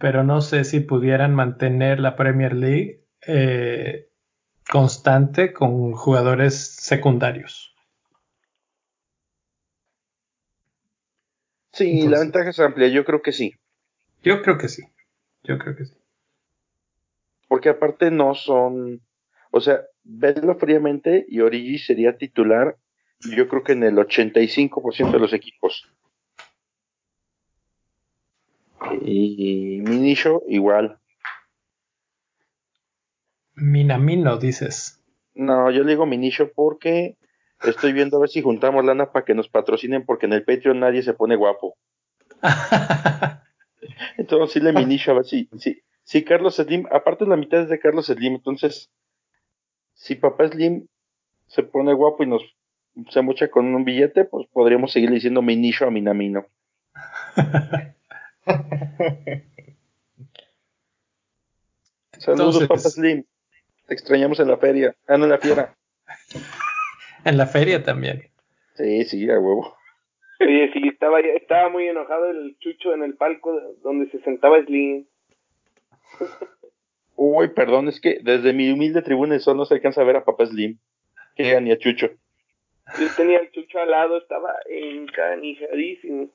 pero 0.00 0.24
no 0.24 0.40
sé 0.40 0.64
si 0.64 0.80
pudieran 0.80 1.34
mantener 1.34 2.00
la 2.00 2.16
Premier 2.16 2.54
League 2.54 3.04
eh, 3.26 4.08
constante 4.66 5.52
con 5.52 5.92
jugadores 5.92 6.74
secundarios. 6.76 7.69
Sí, 11.80 11.92
Entonces, 11.92 12.10
la 12.10 12.20
ventaja 12.20 12.50
es 12.50 12.60
amplia, 12.60 12.88
yo 12.88 13.06
creo 13.06 13.22
que 13.22 13.32
sí. 13.32 13.54
Yo 14.22 14.42
creo 14.42 14.58
que 14.58 14.68
sí, 14.68 14.82
yo 15.44 15.58
creo 15.58 15.74
que 15.74 15.86
sí. 15.86 15.94
Porque 17.48 17.70
aparte 17.70 18.10
no 18.10 18.34
son, 18.34 19.00
o 19.50 19.60
sea, 19.62 19.80
verlo 20.04 20.56
fríamente 20.56 21.24
y 21.26 21.40
Origi 21.40 21.78
sería 21.78 22.18
titular, 22.18 22.76
yo 23.34 23.48
creo 23.48 23.64
que 23.64 23.72
en 23.72 23.84
el 23.84 23.96
85% 23.96 25.10
de 25.10 25.18
los 25.18 25.32
equipos. 25.32 25.90
Y 29.00 29.80
Minisho 29.82 30.42
igual. 30.48 30.98
Minamino, 33.54 34.36
dices. 34.36 35.02
No, 35.34 35.70
yo 35.70 35.82
le 35.82 35.92
digo 35.92 36.04
Minisho 36.04 36.52
porque 36.52 37.16
estoy 37.62 37.92
viendo 37.92 38.16
a 38.16 38.20
ver 38.20 38.30
si 38.30 38.42
juntamos 38.42 38.84
lana 38.84 39.12
para 39.12 39.24
que 39.24 39.34
nos 39.34 39.48
patrocinen 39.48 40.04
porque 40.04 40.26
en 40.26 40.32
el 40.32 40.44
Patreon 40.44 40.80
nadie 40.80 41.02
se 41.02 41.14
pone 41.14 41.36
guapo. 41.36 41.76
entonces 44.16 44.52
sí 44.52 44.60
le 44.60 44.72
Minisho 44.72 45.10
a 45.10 45.14
ver 45.14 45.24
si, 45.24 45.48
si, 45.58 45.82
si 46.02 46.24
Carlos 46.24 46.56
Slim, 46.56 46.86
aparte 46.90 47.26
la 47.26 47.36
mitad 47.36 47.60
es 47.60 47.68
de 47.68 47.78
Carlos 47.78 48.06
Slim, 48.06 48.34
entonces 48.34 48.90
si 49.94 50.14
papá 50.14 50.48
Slim 50.48 50.86
se 51.46 51.62
pone 51.62 51.92
guapo 51.92 52.22
y 52.22 52.26
nos 52.26 52.42
se 53.10 53.22
mocha 53.22 53.48
con 53.48 53.74
un 53.74 53.84
billete, 53.84 54.24
pues 54.24 54.46
podríamos 54.52 54.92
seguir 54.92 55.10
diciendo 55.10 55.42
Minisho 55.42 55.86
a 55.86 55.90
Minamino. 55.90 56.46
Saludos, 62.18 62.60
Entonces, 62.60 62.68
Papa 62.68 62.80
Slim. 62.80 63.24
Te 63.86 63.94
extrañamos 63.94 64.40
en 64.40 64.48
la 64.48 64.58
feria. 64.58 64.94
Ah, 65.06 65.16
no, 65.16 65.24
en 65.24 65.30
la 65.30 65.38
fiera. 65.38 65.74
en 67.24 67.36
la 67.36 67.46
feria 67.46 67.82
también. 67.82 68.22
Sí, 68.74 69.04
sí, 69.04 69.30
a 69.30 69.38
huevo. 69.38 69.76
Oye, 70.40 70.70
sí, 70.72 70.88
estaba, 70.88 71.20
estaba 71.20 71.68
muy 71.68 71.86
enojado 71.86 72.30
el 72.30 72.56
chucho 72.58 72.94
en 72.94 73.02
el 73.02 73.14
palco 73.16 73.52
donde 73.82 74.10
se 74.10 74.20
sentaba 74.20 74.62
Slim. 74.64 75.06
Uy, 77.16 77.48
perdón, 77.48 77.88
es 77.88 78.00
que 78.00 78.20
desde 78.22 78.54
mi 78.54 78.72
humilde 78.72 79.02
tribuna 79.02 79.38
solo 79.38 79.58
no 79.58 79.64
se 79.66 79.74
alcanza 79.74 80.00
a 80.00 80.04
ver 80.04 80.16
a 80.16 80.24
Papá 80.24 80.46
Slim. 80.46 80.78
Que 81.36 81.60
ni 81.60 81.70
a 81.70 81.78
Chucho. 81.78 82.08
Yo 82.98 83.06
tenía 83.16 83.38
el 83.38 83.50
Chucho 83.50 83.78
al 83.78 83.90
lado, 83.90 84.18
estaba 84.18 84.54
encanijadísimo. 84.68 86.30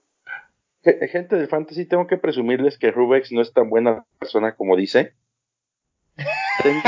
Gente 0.83 1.35
de 1.35 1.47
Fantasy, 1.47 1.87
tengo 1.87 2.05
que 2.05 2.17
presumirles 2.17 2.77
que 2.77 2.91
Rubex 2.91 3.31
no 3.31 3.41
es 3.41 3.51
tan 3.51 3.69
buena 3.69 4.05
persona 4.19 4.55
como 4.55 4.75
dice. 4.75 5.13
Tengo. 6.61 6.81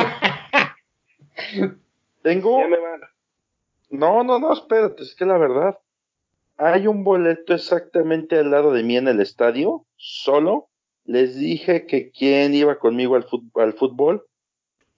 tengo. 2.22 2.62
No, 3.90 4.24
no, 4.24 4.40
no, 4.40 4.54
espérate, 4.54 5.04
es 5.04 5.16
que 5.16 5.26
la 5.26 5.38
verdad. 5.38 5.80
Hay 6.58 6.88
un 6.88 7.04
boleto 7.04 7.54
exactamente 7.54 8.40
al 8.40 8.50
lado 8.50 8.74
de 8.74 8.84
mí 8.84 8.98
en 8.98 9.08
el 9.08 9.22
estadio, 9.22 9.86
solo, 9.96 10.70
les 11.06 11.38
dije 11.38 11.86
que 11.86 12.12
quién 12.12 12.54
iba 12.54 12.80
conmigo 12.80 13.16
al, 13.16 13.74
fútbol, 13.74 14.26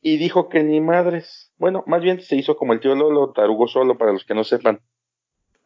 y 0.02 0.18
dijo 0.18 0.48
que 0.48 0.64
ni 0.64 0.80
madres. 0.80 1.52
Bueno, 1.58 1.84
más 1.86 2.02
bien 2.02 2.22
se 2.22 2.38
hizo 2.38 2.56
como 2.56 2.74
el 2.74 2.80
tío 2.80 2.96
Lolo, 2.96 3.34
tarugo 3.34 3.68
solo 3.68 3.98
para 3.98 4.14
los 4.14 4.24
que 4.24 4.34
no 4.34 4.44
sepan. 4.44 4.80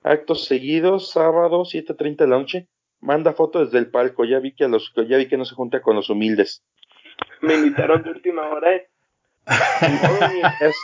Actos 0.01 0.45
seguidos, 0.45 1.11
sábado, 1.11 1.61
7.30 1.61 2.17
de 2.17 2.27
la 2.27 2.39
noche, 2.39 2.67
manda 2.99 3.33
fotos 3.33 3.67
desde 3.67 3.85
el 3.85 3.91
palco, 3.91 4.25
ya 4.25 4.39
vi 4.39 4.53
que 4.53 4.65
a 4.65 4.67
los, 4.67 4.91
ya 5.07 5.17
vi 5.17 5.27
que 5.27 5.37
no 5.37 5.45
se 5.45 5.55
junta 5.55 5.81
con 5.81 5.95
los 5.95 6.09
humildes. 6.09 6.63
Me 7.41 7.53
invitaron 7.53 8.03
de 8.03 8.09
última 8.09 8.49
hora, 8.49 8.75
¿eh? 8.75 8.89
es, 10.61 10.75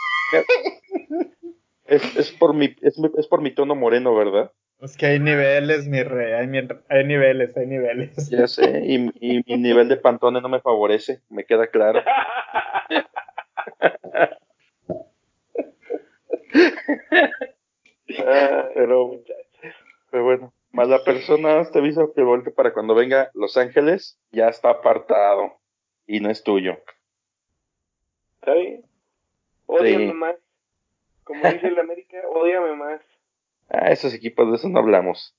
es, 1.90 2.30
por 2.32 2.54
mi, 2.54 2.76
es, 2.82 2.96
es 3.18 3.26
por 3.26 3.40
mi 3.42 3.52
tono 3.52 3.74
moreno, 3.74 4.14
¿verdad? 4.14 4.52
Es 4.80 4.96
que 4.96 5.06
hay 5.06 5.18
niveles, 5.18 5.88
mi 5.88 6.02
rey, 6.02 6.32
hay, 6.32 6.46
hay 6.88 7.04
niveles, 7.04 7.54
hay 7.56 7.66
niveles. 7.66 8.30
Ya 8.30 8.46
sé, 8.46 8.80
y, 8.86 8.98
mi 8.98 9.56
nivel 9.58 9.88
de 9.88 9.96
pantone 9.96 10.40
no 10.40 10.48
me 10.48 10.60
favorece, 10.60 11.20
me 11.28 11.44
queda 11.44 11.66
claro. 11.66 12.02
pero, 18.74 19.20
pero 20.10 20.24
bueno, 20.24 20.54
más 20.72 20.88
la 20.88 21.04
persona 21.04 21.62
te 21.70 21.78
aviso 21.78 22.14
que 22.14 22.22
volte 22.22 22.50
para 22.50 22.72
cuando 22.72 22.94
venga 22.94 23.30
Los 23.34 23.56
Ángeles, 23.56 24.18
ya 24.30 24.48
está 24.48 24.70
apartado 24.70 25.58
y 26.06 26.20
no 26.20 26.30
es 26.30 26.42
tuyo. 26.42 26.78
¿Está 28.40 28.54
bien? 28.54 28.82
Odiame 29.66 30.14
más. 30.14 30.36
Como 31.30 31.44
dice 31.44 31.68
el 31.68 31.78
América, 31.78 32.18
odiame 32.34 32.74
más. 32.74 33.00
Ah, 33.72 33.92
esos 33.92 34.12
equipos 34.14 34.50
de 34.50 34.56
eso 34.56 34.68
no 34.68 34.80
hablamos. 34.80 35.36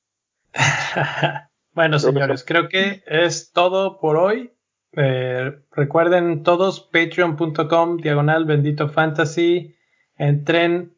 bueno, 1.74 2.00
señores, 2.00 2.46
creo 2.46 2.70
que 2.70 3.04
es 3.06 3.52
todo 3.52 4.00
por 4.00 4.16
hoy. 4.16 4.54
Eh, 4.94 5.52
recuerden 5.70 6.42
todos 6.44 6.80
patreon.com 6.80 7.98
diagonal 7.98 8.46
bendito 8.46 8.88
fantasy. 8.88 9.76
Entren, 10.18 10.96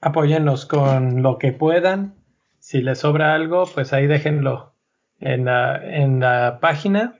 apóyennos 0.00 0.66
con 0.66 1.24
lo 1.24 1.38
que 1.38 1.50
puedan. 1.50 2.14
Si 2.60 2.80
les 2.80 3.00
sobra 3.00 3.34
algo, 3.34 3.64
pues 3.66 3.92
ahí 3.92 4.06
déjenlo 4.06 4.72
en 5.18 5.46
la, 5.46 5.84
en 5.84 6.20
la 6.20 6.60
página. 6.60 7.18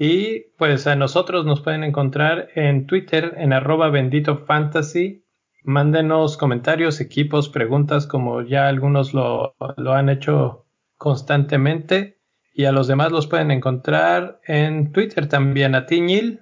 Y 0.00 0.50
pues 0.58 0.88
a 0.88 0.96
nosotros 0.96 1.46
nos 1.46 1.60
pueden 1.60 1.84
encontrar 1.84 2.48
en 2.56 2.88
Twitter 2.88 3.34
en 3.36 3.52
arroba 3.52 3.88
bendito 3.88 4.38
fantasy 4.46 5.22
Mándenos 5.62 6.36
comentarios, 6.36 7.00
equipos, 7.00 7.48
preguntas, 7.48 8.06
como 8.06 8.42
ya 8.42 8.68
algunos 8.68 9.14
lo, 9.14 9.54
han 9.58 10.08
hecho 10.08 10.66
constantemente. 10.96 12.18
Y 12.52 12.64
a 12.64 12.72
los 12.72 12.88
demás 12.88 13.12
los 13.12 13.26
pueden 13.26 13.50
encontrar 13.50 14.40
en 14.46 14.92
Twitter 14.92 15.28
también, 15.28 15.74
a 15.74 15.86
Tiñil. 15.86 16.40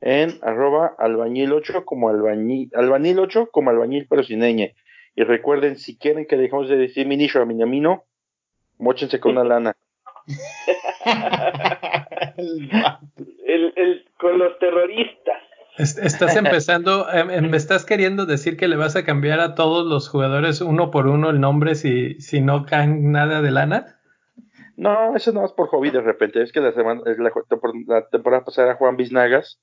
En 0.00 0.38
arroba 0.42 0.94
albañil8 0.98 1.84
como 1.84 2.10
albañil, 2.10 2.70
albañil 2.74 3.18
8 3.18 3.48
como 3.50 3.70
albañil 3.70 4.06
pero 4.08 4.22
sin 4.22 4.40
ñ. 4.40 4.74
Y 5.16 5.22
recuerden, 5.22 5.76
si 5.76 5.96
quieren 5.96 6.26
que 6.26 6.36
dejemos 6.36 6.68
de 6.68 6.76
decir 6.76 7.06
ministro 7.06 7.42
a 7.42 7.46
Miñamino, 7.46 8.04
mochense 8.78 9.20
con 9.20 9.32
una 9.32 9.44
lana. 9.44 9.76
el, 13.46 14.04
con 14.18 14.38
los 14.38 14.58
terroristas. 14.58 15.42
Estás 15.76 16.36
empezando, 16.36 17.10
em, 17.12 17.30
em, 17.30 17.50
me 17.50 17.56
estás 17.56 17.84
queriendo 17.84 18.26
decir 18.26 18.56
que 18.56 18.68
le 18.68 18.76
vas 18.76 18.94
a 18.94 19.04
cambiar 19.04 19.40
a 19.40 19.54
todos 19.54 19.84
los 19.86 20.08
jugadores 20.08 20.60
uno 20.60 20.90
por 20.90 21.08
uno 21.08 21.30
el 21.30 21.40
nombre 21.40 21.74
si, 21.74 22.20
si 22.20 22.40
no 22.40 22.64
caen 22.64 23.10
nada 23.10 23.42
de 23.42 23.50
lana. 23.50 24.00
No, 24.76 25.16
eso 25.16 25.32
no 25.32 25.44
es 25.44 25.52
por 25.52 25.68
hobby 25.68 25.90
de 25.90 26.00
repente. 26.00 26.42
Es 26.42 26.52
que 26.52 26.60
la, 26.60 26.72
semana, 26.72 27.02
la, 27.04 27.32
la 27.86 28.08
temporada 28.08 28.44
pasada 28.44 28.68
era 28.68 28.76
Juan 28.76 28.96
Biznagas, 28.96 29.60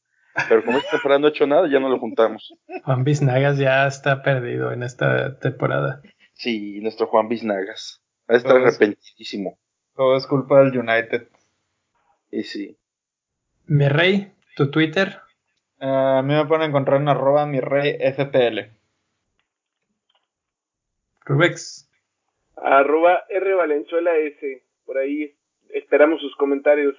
pero 0.49 0.63
como 0.63 0.77
esta 0.77 0.91
temporada 0.91 1.19
no 1.19 1.27
ha 1.27 1.29
hecho 1.29 1.47
nada, 1.47 1.69
ya 1.69 1.79
no 1.79 1.89
lo 1.89 1.99
juntamos. 1.99 2.53
Juan 2.83 3.03
Biznagas 3.03 3.57
ya 3.57 3.87
está 3.87 4.21
perdido 4.21 4.71
en 4.71 4.83
esta 4.83 5.37
temporada. 5.39 6.01
Sí, 6.33 6.79
nuestro 6.81 7.07
Juan 7.07 7.27
Biznagas. 7.27 8.01
Está 8.27 8.53
arrepentidísimo. 8.53 9.57
Todo 9.95 10.15
es 10.15 10.25
culpa 10.25 10.63
del 10.63 10.77
United. 10.77 11.27
Y 12.31 12.43
sí. 12.43 12.77
Mi 13.65 13.89
rey, 13.89 14.33
tu 14.55 14.71
Twitter. 14.71 15.19
Eh, 15.81 15.87
a 15.87 16.21
mí 16.21 16.33
me 16.35 16.45
pueden 16.45 16.69
encontrar 16.69 17.01
en 17.01 17.09
arroba 17.09 17.47
mi 17.47 17.59
rey 17.59 17.97
FPL. 17.99 18.69
Rubex. 21.25 21.89
Arroba 22.55 23.23
R 23.29 23.53
Valenzuela 23.55 24.15
S. 24.15 24.63
Por 24.85 24.99
ahí 24.99 25.35
esperamos 25.73 26.21
sus 26.21 26.35
comentarios. 26.35 26.95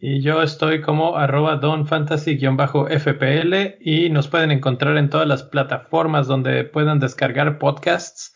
Y 0.00 0.22
yo 0.22 0.42
estoy 0.42 0.80
como 0.80 1.16
arroba 1.16 1.56
donfantasy-fpl 1.56 3.76
y 3.80 4.08
nos 4.10 4.28
pueden 4.28 4.50
encontrar 4.50 4.96
en 4.96 5.10
todas 5.10 5.28
las 5.28 5.42
plataformas 5.42 6.26
donde 6.26 6.64
puedan 6.64 7.00
descargar 7.00 7.58
podcasts. 7.58 8.34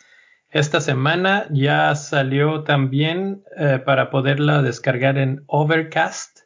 Esta 0.51 0.81
semana 0.81 1.47
ya 1.51 1.95
salió 1.95 2.65
también 2.65 3.45
eh, 3.59 3.83
para 3.85 4.09
poderla 4.11 4.63
descargar 4.63 5.19
en 5.19 5.45
Overcast. 5.47 6.38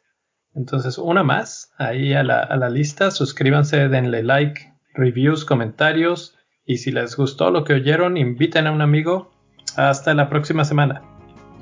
Entonces, 0.55 0.97
una 0.97 1.23
más 1.23 1.73
ahí 1.77 2.13
a 2.13 2.23
la, 2.23 2.39
a 2.39 2.55
la 2.57 2.69
lista. 2.69 3.11
Suscríbanse, 3.11 3.89
denle 3.89 4.23
like, 4.23 4.73
reviews, 4.93 5.45
comentarios. 5.45 6.37
Y 6.65 6.77
si 6.77 6.91
les 6.91 7.17
gustó 7.17 7.51
lo 7.51 7.63
que 7.63 7.73
oyeron, 7.73 8.17
inviten 8.17 8.67
a 8.67 8.71
un 8.71 8.81
amigo. 8.81 9.31
Hasta 9.75 10.13
la 10.13 10.29
próxima 10.29 10.63
semana. 10.65 11.01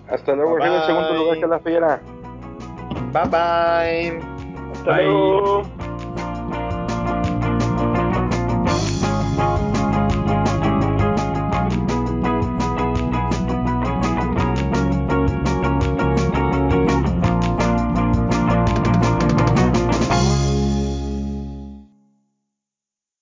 Hasta 0.10 0.36
luego, 0.36 0.60
en 0.60 0.74
el 0.74 0.82
segundo 0.84 1.14
lugar 1.14 1.40
que 1.40 1.48
la 1.48 1.60
fiera. 1.60 2.02
Bye 3.14 3.30
bye. 3.30 4.20
Hasta 4.74 4.98
luego. 4.98 5.64